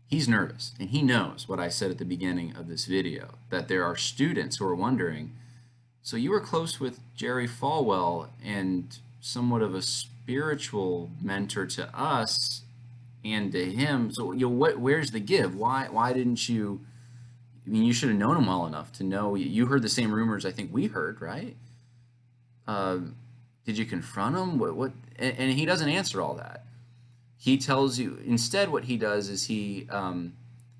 He's 0.07 0.27
nervous, 0.27 0.73
and 0.79 0.89
he 0.89 1.01
knows 1.01 1.47
what 1.47 1.59
I 1.59 1.69
said 1.69 1.89
at 1.89 1.97
the 1.97 2.05
beginning 2.05 2.53
of 2.55 2.67
this 2.67 2.85
video 2.85 3.35
that 3.49 3.69
there 3.69 3.85
are 3.85 3.95
students 3.95 4.57
who 4.57 4.65
are 4.65 4.75
wondering. 4.75 5.33
So 6.01 6.17
you 6.17 6.31
were 6.31 6.41
close 6.41 6.79
with 6.79 6.99
Jerry 7.15 7.47
Falwell 7.47 8.29
and 8.43 8.97
somewhat 9.21 9.61
of 9.61 9.73
a 9.73 9.81
spiritual 10.23 11.11
mentor 11.21 11.65
to 11.65 11.97
us 11.97 12.61
and 13.23 13.51
to 13.51 13.71
him. 13.71 14.11
So 14.11 14.31
you 14.31 14.41
know, 14.41 14.49
what? 14.49 14.79
Where's 14.79 15.11
the 15.11 15.19
give? 15.19 15.55
Why? 15.55 15.87
Why 15.89 16.13
didn't 16.13 16.47
you? 16.47 16.81
I 17.65 17.69
mean, 17.69 17.83
you 17.83 17.93
should 17.93 18.09
have 18.09 18.17
known 18.17 18.37
him 18.37 18.47
well 18.47 18.65
enough 18.65 18.91
to 18.93 19.03
know. 19.03 19.35
You 19.35 19.67
heard 19.67 19.83
the 19.83 19.89
same 19.89 20.11
rumors 20.11 20.45
I 20.45 20.51
think 20.51 20.73
we 20.73 20.87
heard, 20.87 21.21
right? 21.21 21.55
Uh, 22.67 22.99
did 23.65 23.77
you 23.77 23.85
confront 23.85 24.35
him? 24.35 24.57
What? 24.57 24.75
what? 24.75 24.91
And, 25.17 25.51
he 25.51 25.65
doesn't 25.65 25.89
answer 25.89 26.21
all 26.21 26.33
that. 26.35 26.65
He 27.37 27.57
tells 27.57 27.99
you 27.99 28.19
instead. 28.25 28.69
What 28.69 28.85
he 28.85 28.97
does 28.97 29.29
is 29.29 29.45
he 29.45 29.87
um, 29.89 30.33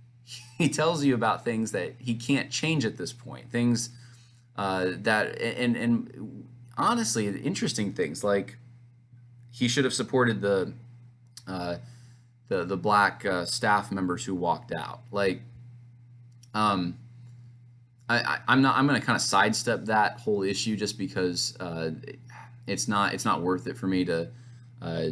he 0.58 0.70
tells 0.70 1.04
you 1.04 1.14
about 1.14 1.44
things 1.44 1.72
that 1.72 1.96
he 2.00 2.16
can't 2.16 2.50
change 2.52 2.86
at 2.86 2.98
this 2.98 3.14
point. 3.14 3.52
Things 3.52 3.89
uh, 4.56 4.92
that 5.02 5.39
and 5.39 5.76
and 5.76 6.48
honestly, 6.78 7.28
interesting 7.28 7.94
things 7.94 8.24
like 8.24 8.58
he 9.52 9.68
should 9.68 9.84
have 9.84 9.93
supported 9.93 10.41
the 10.41 10.74
uh, 11.47 11.78
the 12.47 12.66
the 12.66 12.78
black 12.78 13.26
uh, 13.26 13.45
staff 13.45 13.91
members 13.91 14.26
who 14.26 14.36
walked 14.36 14.72
out. 14.72 15.02
Like, 15.12 15.41
um, 16.54 16.97
I, 18.10 18.39
I 18.47 18.54
am 18.54 18.62
not. 18.62 18.78
I'm 18.78 18.88
going 18.88 18.99
to 18.99 19.06
kind 19.06 19.16
of 19.16 19.22
sidestep 19.22 19.86
that 19.86 20.20
whole 20.20 20.43
issue 20.43 20.76
just 20.76 20.97
because 20.97 21.56
uh, 21.60 21.91
it's 22.68 22.88
not 22.88 23.14
it's 23.14 23.26
not 23.26 23.41
worth 23.41 23.68
it 23.68 23.78
for 23.78 23.88
me 23.88 24.06
to 24.06 24.30
uh, 24.82 25.06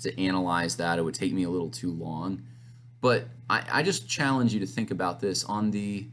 to 0.00 0.20
analyze 0.20 0.76
that. 0.76 0.98
It 0.98 1.02
would 1.02 1.14
take 1.14 1.32
me 1.32 1.44
a 1.44 1.50
little 1.50 1.70
too 1.70 1.92
long. 1.92 2.42
But 3.00 3.28
I, 3.48 3.64
I 3.70 3.82
just 3.82 4.08
challenge 4.08 4.52
you 4.52 4.60
to 4.60 4.66
think 4.66 4.90
about 4.90 5.20
this 5.20 5.44
on 5.44 5.70
the 5.70 6.06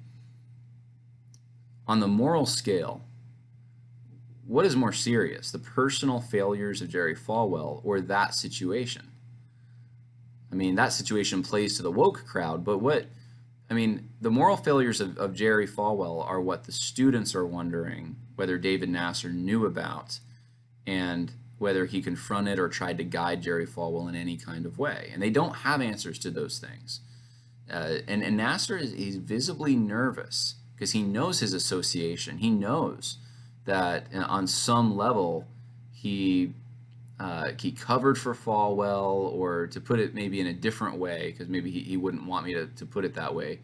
on 1.88 2.00
the 2.00 2.08
moral 2.08 2.46
scale. 2.46 3.02
What 4.48 4.66
is 4.66 4.76
more 4.76 4.94
serious, 4.94 5.52
the 5.52 5.60
personal 5.60 6.20
failures 6.20 6.82
of 6.82 6.90
Jerry 6.90 7.16
Falwell 7.16 7.82
or 7.84 8.00
that 8.02 8.36
situation? 8.36 9.12
I 10.52 10.56
mean, 10.56 10.76
that 10.76 10.94
situation 10.94 11.44
plays 11.44 11.78
to 11.78 11.84
the 11.84 11.92
woke 11.92 12.26
crowd, 12.26 12.64
but 12.64 12.78
what 12.78 13.08
I 13.70 13.74
mean, 13.74 14.10
the 14.22 14.30
moral 14.30 14.58
failures 14.58 15.02
of, 15.02 15.18
of 15.18 15.34
Jerry 15.34 15.68
Falwell 15.68 16.24
are 16.26 16.40
what 16.40 16.66
the 16.66 16.72
students 16.72 17.34
are 17.34 17.46
wondering 17.46 18.16
whether 18.36 18.58
David 18.58 18.90
Nasser 18.90 19.30
knew 19.30 19.66
about 19.66 20.20
and 20.86 21.32
whether 21.58 21.86
he 21.86 22.02
confronted 22.02 22.60
or 22.60 22.70
tried 22.70 22.98
to 23.00 23.04
guide 23.04 23.42
Jerry 23.42 23.66
Falwell 23.66 24.08
in 24.08 24.16
any 24.16 24.38
kind 24.38 24.66
of 24.66 24.78
way. 24.78 25.10
And 25.14 25.22
they 25.22 25.30
don't 25.30 25.58
have 25.58 25.82
answers 25.82 26.20
to 26.20 26.30
those 26.30 26.60
things. 26.60 27.00
Uh, 27.72 27.98
and, 28.08 28.22
and 28.22 28.38
Nasser 28.38 28.78
is 28.78 28.94
he's 28.94 29.16
visibly 29.16 29.76
nervous 29.76 30.56
because 30.76 30.92
he 30.92 31.02
knows 31.02 31.40
his 31.40 31.54
association. 31.54 32.38
He 32.38 32.52
knows 32.52 33.18
that 33.66 34.08
on 34.14 34.48
some 34.48 34.96
level 34.96 35.48
he 35.94 36.54
uh, 37.20 37.52
he 37.60 37.72
covered 37.72 38.18
for 38.18 38.34
Falwell, 38.34 39.32
or 39.34 39.68
to 39.68 39.80
put 39.80 40.00
it 40.00 40.14
maybe 40.14 40.42
in 40.42 40.48
a 40.48 40.54
different 40.54 40.98
way, 40.98 41.32
because 41.32 41.48
maybe 41.48 41.72
he, 41.72 41.80
he 41.80 41.96
wouldn't 41.96 42.26
want 42.26 42.46
me 42.46 42.54
to, 42.54 42.68
to 42.68 42.86
put 42.86 43.06
it 43.06 43.14
that 43.14 43.34
way. 43.34 43.60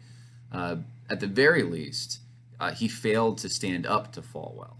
Uh, 0.50 0.76
at 1.10 1.20
the 1.20 1.26
very 1.26 1.62
least, 1.62 2.20
uh, 2.58 2.72
he 2.72 2.88
failed 2.88 3.36
to 3.38 3.50
stand 3.50 3.86
up 3.86 4.10
to 4.12 4.22
Falwell 4.22 4.76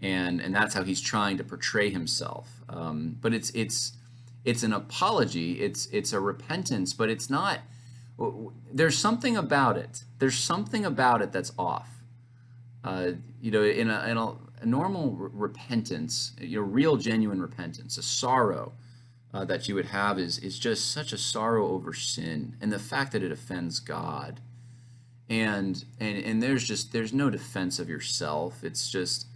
and 0.00 0.40
and 0.40 0.54
that's 0.54 0.74
how 0.74 0.84
he's 0.84 1.00
trying 1.00 1.36
to 1.38 1.44
portray 1.44 1.90
himself. 1.90 2.60
Um, 2.68 3.16
but 3.20 3.34
it's 3.34 3.50
it's 3.50 3.92
it's 4.44 4.62
an 4.62 4.72
apology. 4.72 5.60
It's 5.60 5.86
it's 5.86 6.12
a 6.12 6.20
repentance, 6.20 6.92
but 6.94 7.08
it's 7.08 7.28
not. 7.28 7.60
There's 8.72 8.98
something 8.98 9.36
about 9.36 9.76
it. 9.76 10.04
There's 10.18 10.38
something 10.38 10.84
about 10.84 11.22
it 11.22 11.32
that's 11.32 11.52
off. 11.58 11.97
Uh, 12.84 13.12
you 13.40 13.50
know, 13.50 13.62
in 13.62 13.90
a, 13.90 14.06
in 14.06 14.16
a, 14.16 14.34
a 14.62 14.66
normal 14.66 15.12
repentance, 15.12 16.32
you 16.40 16.56
know, 16.56 16.66
real 16.66 16.96
genuine 16.96 17.40
repentance, 17.40 17.98
a 17.98 18.02
sorrow 18.02 18.72
uh, 19.34 19.44
that 19.44 19.68
you 19.68 19.74
would 19.74 19.86
have 19.86 20.18
is 20.18 20.38
is 20.38 20.58
just 20.58 20.90
such 20.90 21.12
a 21.12 21.18
sorrow 21.18 21.68
over 21.68 21.92
sin 21.92 22.56
and 22.60 22.72
the 22.72 22.78
fact 22.78 23.12
that 23.12 23.22
it 23.22 23.32
offends 23.32 23.80
God. 23.80 24.40
And 25.28 25.84
and 26.00 26.18
and 26.18 26.42
there's 26.42 26.64
just 26.66 26.92
there's 26.92 27.12
no 27.12 27.28
defense 27.28 27.78
of 27.78 27.88
yourself. 27.88 28.64
It's 28.64 28.90
just 28.90 29.26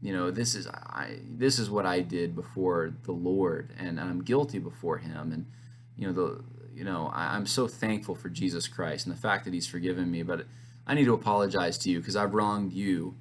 you 0.00 0.12
know 0.12 0.30
this 0.30 0.54
is 0.54 0.66
i 0.66 1.18
this 1.36 1.58
is 1.58 1.70
what 1.70 1.86
i 1.86 2.00
did 2.00 2.34
before 2.34 2.94
the 3.04 3.12
lord 3.12 3.72
and 3.78 4.00
i'm 4.00 4.22
guilty 4.22 4.58
before 4.58 4.98
him 4.98 5.32
and 5.32 5.46
you 5.96 6.06
know 6.06 6.12
the 6.12 6.42
you 6.74 6.84
know 6.84 7.10
I, 7.12 7.34
i'm 7.34 7.46
so 7.46 7.68
thankful 7.68 8.14
for 8.14 8.28
jesus 8.28 8.66
christ 8.66 9.06
and 9.06 9.14
the 9.14 9.20
fact 9.20 9.44
that 9.44 9.54
he's 9.54 9.66
forgiven 9.66 10.10
me 10.10 10.22
but 10.22 10.46
i 10.90 10.94
need 10.94 11.04
to 11.04 11.14
apologize 11.14 11.78
to 11.78 11.90
you 11.90 11.98
because 11.98 12.16
i've 12.16 12.34
wronged 12.34 12.72
you 12.72 13.14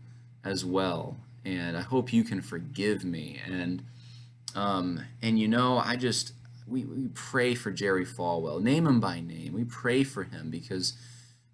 as 0.43 0.65
well 0.65 1.17
and 1.45 1.77
i 1.77 1.81
hope 1.81 2.11
you 2.11 2.23
can 2.23 2.41
forgive 2.41 3.03
me 3.03 3.39
and 3.45 3.83
um 4.55 5.01
and 5.21 5.39
you 5.39 5.47
know 5.47 5.81
i 5.83 5.95
just 5.95 6.33
we, 6.67 6.83
we 6.83 7.07
pray 7.13 7.55
for 7.55 7.71
jerry 7.71 8.05
falwell 8.05 8.61
name 8.61 8.87
him 8.87 8.99
by 8.99 9.19
name 9.19 9.53
we 9.53 9.63
pray 9.63 10.03
for 10.03 10.23
him 10.23 10.49
because 10.49 10.93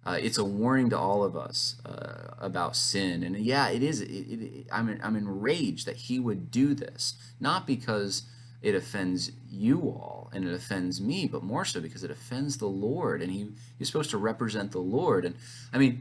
uh, 0.06 0.16
it's 0.20 0.38
a 0.38 0.44
warning 0.44 0.88
to 0.88 0.96
all 0.96 1.24
of 1.24 1.36
us 1.36 1.74
uh, 1.84 2.34
about 2.38 2.76
sin. 2.76 3.24
And 3.24 3.36
yeah, 3.36 3.70
it 3.70 3.82
is. 3.82 4.00
It, 4.00 4.06
it, 4.06 4.66
I'm, 4.70 5.00
I'm 5.02 5.16
enraged 5.16 5.84
that 5.86 5.96
he 5.96 6.20
would 6.20 6.52
do 6.52 6.74
this, 6.74 7.14
not 7.40 7.66
because 7.66 8.22
it 8.66 8.74
offends 8.74 9.30
you 9.48 9.82
all 9.82 10.28
and 10.34 10.44
it 10.44 10.52
offends 10.52 11.00
me, 11.00 11.28
but 11.28 11.44
more 11.44 11.64
so 11.64 11.80
because 11.80 12.02
it 12.02 12.10
offends 12.10 12.56
the 12.56 12.66
Lord. 12.66 13.22
And 13.22 13.30
he, 13.30 13.46
he's 13.78 13.86
supposed 13.86 14.10
to 14.10 14.18
represent 14.18 14.72
the 14.72 14.80
Lord. 14.80 15.24
And 15.24 15.36
I 15.72 15.78
mean, 15.78 16.00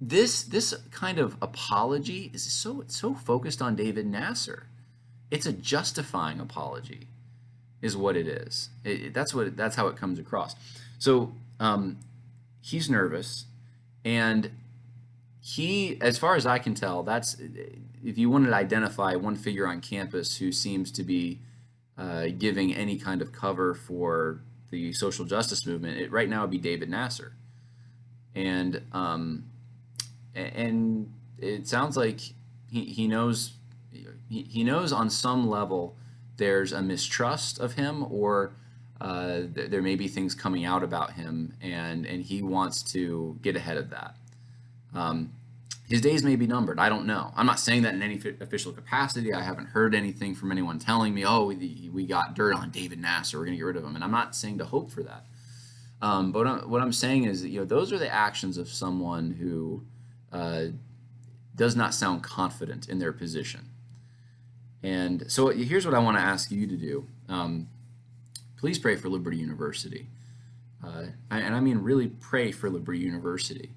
this 0.00 0.44
this 0.44 0.72
kind 0.92 1.18
of 1.18 1.36
apology 1.42 2.30
is 2.32 2.44
so 2.44 2.84
so 2.86 3.12
focused 3.12 3.60
on 3.60 3.74
David 3.74 4.06
Nasser. 4.06 4.68
It's 5.32 5.46
a 5.46 5.52
justifying 5.52 6.38
apology, 6.38 7.08
is 7.82 7.96
what 7.96 8.16
it 8.16 8.28
is. 8.28 8.70
It, 8.84 9.12
that's 9.12 9.34
what 9.34 9.56
that's 9.56 9.74
how 9.74 9.88
it 9.88 9.96
comes 9.96 10.20
across. 10.20 10.54
So 11.00 11.32
um, 11.58 11.98
he's 12.60 12.88
nervous 12.88 13.46
and 14.04 14.52
he 15.40 15.98
as 16.00 16.18
far 16.18 16.36
as 16.36 16.44
i 16.44 16.58
can 16.58 16.74
tell 16.74 17.02
that's 17.02 17.36
if 18.04 18.18
you 18.18 18.28
wanted 18.28 18.48
to 18.48 18.54
identify 18.54 19.14
one 19.14 19.34
figure 19.34 19.66
on 19.66 19.80
campus 19.80 20.36
who 20.36 20.52
seems 20.52 20.90
to 20.90 21.02
be 21.02 21.40
uh, 21.98 22.26
giving 22.38 22.74
any 22.74 22.96
kind 22.96 23.20
of 23.20 23.32
cover 23.32 23.74
for 23.74 24.40
the 24.70 24.92
social 24.92 25.24
justice 25.24 25.66
movement 25.66 25.98
it 25.98 26.10
right 26.12 26.28
now 26.28 26.42
would 26.42 26.50
be 26.50 26.58
david 26.58 26.88
nasser 26.88 27.34
and 28.34 28.82
um, 28.92 29.44
and 30.34 31.12
it 31.38 31.66
sounds 31.66 31.96
like 31.96 32.20
he, 32.70 32.84
he 32.84 33.08
knows 33.08 33.54
he, 33.90 34.42
he 34.42 34.64
knows 34.64 34.92
on 34.92 35.10
some 35.10 35.48
level 35.48 35.96
there's 36.36 36.72
a 36.72 36.82
mistrust 36.82 37.58
of 37.58 37.72
him 37.72 38.06
or 38.10 38.52
uh, 39.00 39.42
th- 39.54 39.70
there 39.70 39.82
may 39.82 39.94
be 39.94 40.08
things 40.08 40.34
coming 40.34 40.64
out 40.64 40.82
about 40.82 41.12
him, 41.12 41.54
and 41.60 42.04
and 42.06 42.22
he 42.22 42.42
wants 42.42 42.82
to 42.82 43.38
get 43.42 43.54
ahead 43.54 43.76
of 43.76 43.90
that. 43.90 44.16
Um, 44.94 45.32
his 45.88 46.02
days 46.02 46.22
may 46.22 46.36
be 46.36 46.46
numbered. 46.46 46.78
I 46.78 46.90
don't 46.90 47.06
know. 47.06 47.32
I'm 47.34 47.46
not 47.46 47.58
saying 47.58 47.82
that 47.82 47.94
in 47.94 48.02
any 48.02 48.20
official 48.40 48.72
capacity. 48.72 49.32
I 49.32 49.42
haven't 49.42 49.66
heard 49.66 49.94
anything 49.94 50.34
from 50.34 50.52
anyone 50.52 50.78
telling 50.78 51.14
me, 51.14 51.24
"Oh, 51.24 51.46
we, 51.46 51.90
we 51.92 52.06
got 52.06 52.34
dirt 52.34 52.54
on 52.54 52.70
David 52.70 53.00
Nasser. 53.00 53.38
We're 53.38 53.46
going 53.46 53.56
to 53.56 53.58
get 53.58 53.64
rid 53.64 53.76
of 53.76 53.84
him." 53.84 53.94
And 53.94 54.04
I'm 54.04 54.10
not 54.10 54.36
saying 54.36 54.58
to 54.58 54.66
hope 54.66 54.90
for 54.90 55.02
that. 55.02 55.24
Um, 56.02 56.30
but 56.30 56.40
what 56.40 56.46
I'm, 56.46 56.70
what 56.70 56.82
I'm, 56.82 56.92
saying 56.92 57.24
is, 57.24 57.42
that, 57.42 57.48
you 57.48 57.60
know, 57.60 57.64
those 57.64 57.92
are 57.92 57.98
the 57.98 58.12
actions 58.12 58.56
of 58.56 58.68
someone 58.68 59.32
who 59.32 59.82
uh, 60.30 60.66
does 61.56 61.74
not 61.74 61.94
sound 61.94 62.22
confident 62.22 62.88
in 62.88 62.98
their 62.98 63.12
position. 63.12 63.70
And 64.82 65.30
so 65.30 65.48
here's 65.48 65.84
what 65.84 65.94
I 65.94 65.98
want 65.98 66.16
to 66.18 66.22
ask 66.22 66.52
you 66.52 66.66
to 66.68 66.76
do. 66.76 67.06
Um, 67.28 67.68
please 68.58 68.78
pray 68.78 68.94
for 68.94 69.08
Liberty 69.08 69.38
University. 69.38 70.06
Uh, 70.84 71.06
and 71.30 71.54
I 71.54 71.60
mean, 71.60 71.78
really 71.78 72.08
pray 72.08 72.52
for 72.52 72.70
Liberty 72.70 73.00
University. 73.00 73.70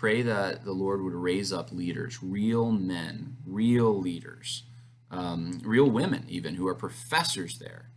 Pray 0.00 0.22
that 0.22 0.64
the 0.64 0.72
Lord 0.72 1.02
would 1.02 1.12
raise 1.12 1.52
up 1.52 1.72
leaders, 1.72 2.22
real 2.22 2.72
men, 2.72 3.36
real 3.44 4.00
leaders, 4.00 4.62
um, 5.10 5.60
real 5.62 5.90
women, 5.90 6.24
even 6.26 6.54
who 6.54 6.66
are 6.66 6.74
professors 6.74 7.58
there. 7.58 7.90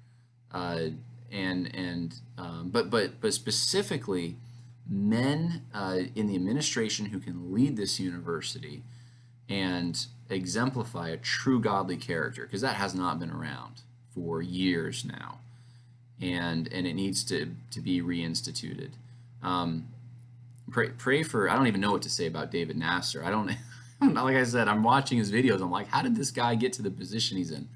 Uh, 0.52 0.88
and 1.32 1.74
and 1.74 2.20
um, 2.38 2.72
but 2.74 2.90
but 2.90 3.22
but 3.22 3.34
specifically 3.34 4.36
men 4.86 5.62
uh, 5.74 6.00
in 6.14 6.28
the 6.28 6.36
administration 6.36 7.06
who 7.06 7.22
can 7.22 7.54
lead 7.54 7.78
this 7.78 8.02
university 8.02 8.84
and 9.48 10.08
exemplify 10.30 11.08
a 11.08 11.16
true 11.16 11.62
godly 11.62 11.96
character 11.96 12.44
because 12.44 12.60
that 12.60 12.76
has 12.76 12.94
not 12.94 13.18
been 13.18 13.32
around 13.32 13.82
for 14.14 14.42
years 14.42 15.06
now 15.06 15.38
and 16.20 16.68
and 16.74 16.86
it 16.86 16.96
needs 16.96 17.24
to 17.24 17.56
to 17.72 17.80
be 17.80 18.02
reinstituted 18.02 18.90
um, 19.42 19.88
pray 20.72 20.90
pray 20.90 21.24
for 21.24 21.50
i 21.50 21.56
don't 21.56 21.68
even 21.68 21.82
know 21.82 21.92
what 21.92 22.02
to 22.02 22.10
say 22.10 22.26
about 22.26 22.52
david 22.52 22.78
nasser 22.78 23.24
i 23.24 23.30
don't 23.30 23.52
like 24.02 24.36
i 24.36 24.44
said 24.44 24.68
i'm 24.68 24.84
watching 24.84 25.18
his 25.18 25.32
videos 25.32 25.62
i'm 25.62 25.72
like 25.72 25.88
how 25.88 26.02
did 26.02 26.16
this 26.16 26.32
guy 26.32 26.56
get 26.56 26.74
to 26.74 26.82
the 26.82 26.92
position 26.92 27.38
he's 27.38 27.52
in 27.52 27.68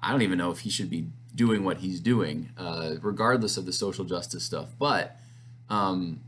i 0.00 0.10
don't 0.10 0.22
even 0.22 0.38
know 0.38 0.50
if 0.50 0.60
he 0.60 0.70
should 0.70 0.90
be 0.90 1.06
doing 1.34 1.64
what 1.64 1.78
he's 1.78 2.00
doing 2.00 2.50
uh, 2.58 2.94
regardless 3.00 3.56
of 3.56 3.66
the 3.66 3.72
social 3.72 4.04
justice 4.04 4.44
stuff 4.44 4.68
but 4.78 5.16
um, 5.70 6.20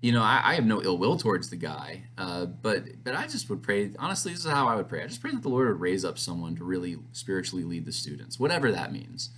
you 0.00 0.12
know, 0.12 0.22
I, 0.22 0.40
I, 0.44 0.54
have 0.54 0.64
no 0.64 0.82
ill 0.82 0.96
will 0.96 1.18
towards 1.18 1.50
the 1.50 1.56
guy, 1.56 2.04
uh, 2.16 2.46
but 2.46 3.04
but 3.04 3.14
I 3.14 3.26
just 3.26 3.50
would 3.50 3.62
pray. 3.62 3.90
Honestly, 3.98 4.32
this 4.32 4.44
is 4.44 4.50
how 4.50 4.66
I 4.66 4.76
would 4.76 4.88
pray. 4.88 5.02
I 5.02 5.06
just 5.06 5.20
pray 5.20 5.30
that 5.32 5.42
the 5.42 5.50
Lord 5.50 5.68
would 5.68 5.80
raise 5.80 6.04
up 6.04 6.18
someone 6.18 6.56
to 6.56 6.64
really 6.64 6.96
spiritually 7.12 7.64
lead 7.64 7.84
the 7.84 7.92
students, 7.92 8.40
whatever 8.40 8.72
that 8.72 8.92
means, 8.92 9.28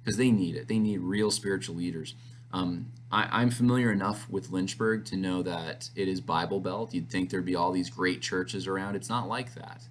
because 0.00 0.16
they 0.16 0.30
need 0.30 0.54
it. 0.54 0.68
They 0.68 0.78
need 0.78 1.00
real 1.00 1.30
spiritual 1.32 1.74
leaders. 1.74 2.14
Um, 2.52 2.92
I, 3.10 3.42
am 3.42 3.50
familiar 3.50 3.92
enough 3.92 4.28
with 4.30 4.50
Lynchburg 4.50 5.04
to 5.06 5.16
know 5.16 5.42
that 5.42 5.90
it 5.94 6.08
is 6.08 6.20
Bible 6.20 6.60
Belt. 6.60 6.94
You'd 6.94 7.10
think 7.10 7.30
there'd 7.30 7.44
be 7.44 7.56
all 7.56 7.72
these 7.72 7.90
great 7.90 8.22
churches 8.22 8.66
around. 8.66 8.96
It's 8.96 9.08
not 9.08 9.28
like 9.28 9.54
that. 9.54 9.82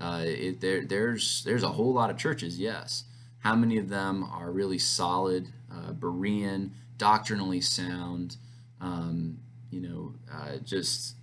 Uh, 0.00 0.22
it, 0.24 0.60
there, 0.60 0.84
there's 0.84 1.44
there's 1.44 1.62
a 1.62 1.68
whole 1.68 1.92
lot 1.92 2.10
of 2.10 2.16
churches, 2.16 2.58
yes. 2.58 3.04
How 3.40 3.54
many 3.54 3.78
of 3.78 3.88
them 3.88 4.24
are 4.24 4.50
really 4.50 4.78
solid, 4.78 5.48
uh, 5.70 5.92
Berean, 5.92 6.70
doctrinally 6.96 7.60
sound? 7.60 8.36
um, 8.80 9.38
you 9.70 9.80
know, 9.80 10.14
uh, 10.32 10.56
just 10.64 11.16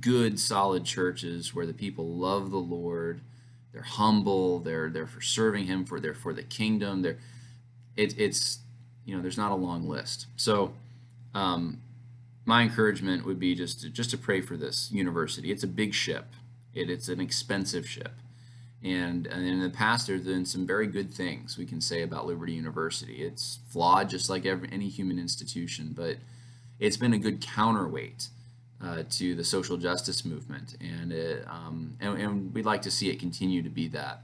good, 0.00 0.38
solid 0.38 0.84
churches 0.84 1.54
where 1.54 1.66
the 1.66 1.74
people 1.74 2.16
love 2.16 2.50
the 2.50 2.58
Lord. 2.58 3.22
They're 3.72 3.82
humble. 3.82 4.58
They're 4.60 4.90
they're 4.90 5.06
for 5.06 5.20
serving 5.20 5.66
Him. 5.66 5.84
For 5.84 6.00
they're 6.00 6.14
for 6.14 6.32
the 6.32 6.42
kingdom. 6.42 7.02
They're 7.02 7.18
it, 7.96 8.18
it's 8.18 8.58
you 9.08 9.16
know 9.16 9.22
there's 9.22 9.38
not 9.38 9.50
a 9.50 9.54
long 9.54 9.88
list. 9.88 10.26
So 10.36 10.74
um, 11.34 11.80
my 12.44 12.62
encouragement 12.62 13.24
would 13.24 13.40
be 13.40 13.54
just 13.54 13.80
to, 13.80 13.88
just 13.88 14.10
to 14.10 14.18
pray 14.18 14.42
for 14.42 14.54
this 14.54 14.92
university. 14.92 15.50
It's 15.50 15.64
a 15.64 15.68
big 15.68 15.94
ship. 15.94 16.26
It, 16.74 16.90
it's 16.90 17.08
an 17.08 17.18
expensive 17.18 17.88
ship. 17.88 18.12
And, 18.84 19.26
and 19.26 19.46
in 19.46 19.60
the 19.60 19.70
past, 19.70 20.06
there's 20.06 20.26
been 20.26 20.44
some 20.44 20.66
very 20.66 20.86
good 20.86 21.12
things 21.12 21.56
we 21.56 21.64
can 21.64 21.80
say 21.80 22.02
about 22.02 22.26
Liberty 22.26 22.52
University. 22.52 23.22
It's 23.22 23.60
flawed, 23.70 24.10
just 24.10 24.28
like 24.28 24.44
every, 24.44 24.68
any 24.70 24.88
human 24.88 25.18
institution, 25.18 25.94
but 25.96 26.18
it's 26.78 26.98
been 26.98 27.14
a 27.14 27.18
good 27.18 27.40
counterweight 27.40 28.28
uh, 28.84 29.04
to 29.10 29.34
the 29.34 29.42
social 29.42 29.78
justice 29.78 30.24
movement, 30.24 30.76
and, 30.80 31.12
it, 31.12 31.44
um, 31.48 31.96
and, 31.98 32.20
and 32.20 32.54
we'd 32.54 32.66
like 32.66 32.82
to 32.82 32.90
see 32.90 33.08
it 33.08 33.18
continue 33.18 33.62
to 33.62 33.70
be 33.70 33.88
that. 33.88 34.20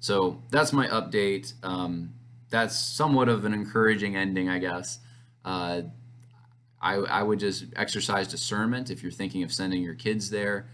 So 0.00 0.40
that's 0.50 0.72
my 0.72 0.86
update. 0.86 1.52
Um, 1.62 2.14
that's 2.54 2.76
somewhat 2.76 3.28
of 3.28 3.44
an 3.44 3.52
encouraging 3.52 4.14
ending, 4.14 4.48
I 4.48 4.60
guess. 4.60 5.00
Uh, 5.44 5.82
I, 6.80 6.94
I, 6.94 7.22
would 7.22 7.40
just 7.40 7.64
exercise 7.74 8.28
discernment 8.28 8.90
if 8.90 9.02
you're 9.02 9.10
thinking 9.10 9.42
of 9.42 9.52
sending 9.52 9.82
your 9.82 9.94
kids 9.94 10.30
there. 10.30 10.68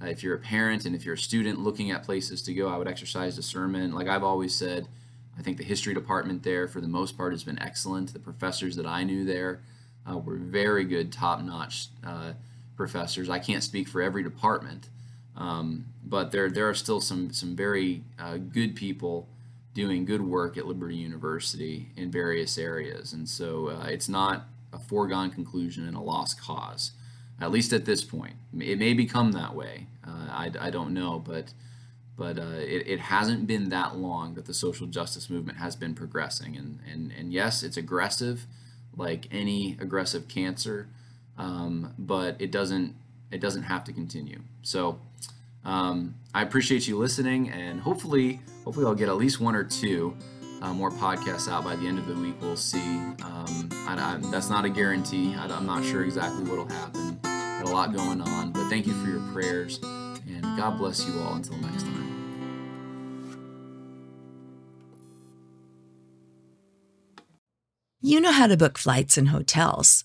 Uh, 0.00 0.06
if 0.06 0.22
you're 0.22 0.36
a 0.36 0.38
parent 0.38 0.84
and 0.84 0.94
if 0.94 1.04
you're 1.04 1.16
a 1.16 1.18
student 1.18 1.58
looking 1.58 1.90
at 1.90 2.04
places 2.04 2.40
to 2.42 2.54
go, 2.54 2.68
I 2.68 2.76
would 2.76 2.86
exercise 2.86 3.34
discernment. 3.34 3.94
Like 3.94 4.06
I've 4.06 4.22
always 4.22 4.54
said, 4.54 4.86
I 5.36 5.42
think 5.42 5.58
the 5.58 5.64
history 5.64 5.92
department 5.92 6.44
there, 6.44 6.68
for 6.68 6.80
the 6.80 6.86
most 6.86 7.16
part, 7.16 7.32
has 7.32 7.42
been 7.42 7.60
excellent. 7.60 8.12
The 8.12 8.20
professors 8.20 8.76
that 8.76 8.86
I 8.86 9.02
knew 9.02 9.24
there 9.24 9.60
uh, 10.08 10.18
were 10.18 10.36
very 10.36 10.84
good, 10.84 11.12
top-notch 11.12 11.88
uh, 12.06 12.34
professors. 12.76 13.28
I 13.28 13.40
can't 13.40 13.64
speak 13.64 13.88
for 13.88 14.00
every 14.00 14.22
department, 14.22 14.88
um, 15.36 15.86
but 16.04 16.30
there 16.30 16.48
there 16.48 16.68
are 16.68 16.74
still 16.74 17.00
some 17.00 17.32
some 17.32 17.56
very 17.56 18.04
uh, 18.20 18.36
good 18.36 18.76
people 18.76 19.26
doing 19.74 20.04
good 20.04 20.22
work 20.22 20.56
at 20.56 20.66
Liberty 20.66 20.96
University 20.96 21.88
in 21.96 22.10
various 22.10 22.56
areas, 22.56 23.12
and 23.12 23.28
so 23.28 23.68
uh, 23.68 23.86
it's 23.86 24.08
not 24.08 24.46
a 24.72 24.78
foregone 24.78 25.30
conclusion 25.30 25.86
and 25.86 25.96
a 25.96 26.00
lost 26.00 26.40
cause, 26.40 26.92
at 27.40 27.50
least 27.50 27.72
at 27.72 27.84
this 27.84 28.04
point. 28.04 28.34
It 28.58 28.78
may 28.78 28.94
become 28.94 29.32
that 29.32 29.54
way. 29.54 29.86
Uh, 30.06 30.28
I, 30.30 30.50
I 30.60 30.70
don't 30.70 30.94
know, 30.94 31.18
but 31.18 31.52
but 32.16 32.38
uh, 32.38 32.58
it, 32.58 32.86
it 32.86 33.00
hasn't 33.00 33.46
been 33.46 33.70
that 33.70 33.96
long 33.96 34.34
that 34.34 34.46
the 34.46 34.54
social 34.54 34.86
justice 34.86 35.28
movement 35.28 35.58
has 35.58 35.74
been 35.74 35.94
progressing. 35.94 36.56
And, 36.56 36.78
and, 36.88 37.12
and 37.18 37.32
yes, 37.32 37.64
it's 37.64 37.76
aggressive 37.76 38.46
like 38.96 39.26
any 39.32 39.76
aggressive 39.80 40.28
cancer, 40.28 40.86
um, 41.36 41.92
but 41.98 42.36
it 42.40 42.52
doesn't 42.52 42.94
it 43.30 43.40
doesn't 43.40 43.64
have 43.64 43.82
to 43.84 43.92
continue. 43.92 44.40
So 44.62 45.00
um, 45.64 46.14
I 46.34 46.42
appreciate 46.42 46.86
you 46.86 46.98
listening, 46.98 47.50
and 47.50 47.80
hopefully 47.80 48.40
hopefully 48.64 48.86
I'll 48.86 48.94
get 48.94 49.08
at 49.08 49.16
least 49.16 49.40
one 49.40 49.54
or 49.54 49.64
two 49.64 50.16
uh, 50.62 50.72
more 50.72 50.90
podcasts 50.90 51.50
out 51.50 51.64
by 51.64 51.76
the 51.76 51.86
end 51.86 51.98
of 51.98 52.06
the 52.06 52.14
week. 52.14 52.34
We'll 52.40 52.56
see. 52.56 52.78
Um, 52.78 53.68
I, 53.86 53.96
I, 53.98 54.30
that's 54.30 54.48
not 54.48 54.64
a 54.64 54.70
guarantee. 54.70 55.34
I, 55.34 55.46
am 55.46 55.66
not 55.66 55.84
sure 55.84 56.04
exactly 56.04 56.44
what'll 56.44 56.68
happen. 56.68 57.18
Got 57.22 57.68
a 57.68 57.70
lot 57.70 57.92
going 57.92 58.20
on, 58.20 58.52
but 58.52 58.68
thank 58.68 58.86
you 58.86 58.94
for 58.94 59.08
your 59.08 59.20
prayers, 59.32 59.78
and 59.82 60.42
God 60.56 60.78
bless 60.78 61.06
you 61.06 61.20
all 61.20 61.34
until 61.34 61.56
next 61.58 61.82
time. 61.82 62.04
You 68.00 68.20
know 68.20 68.32
how 68.32 68.46
to 68.46 68.56
book 68.56 68.76
flights 68.76 69.16
and 69.16 69.28
hotels. 69.28 70.04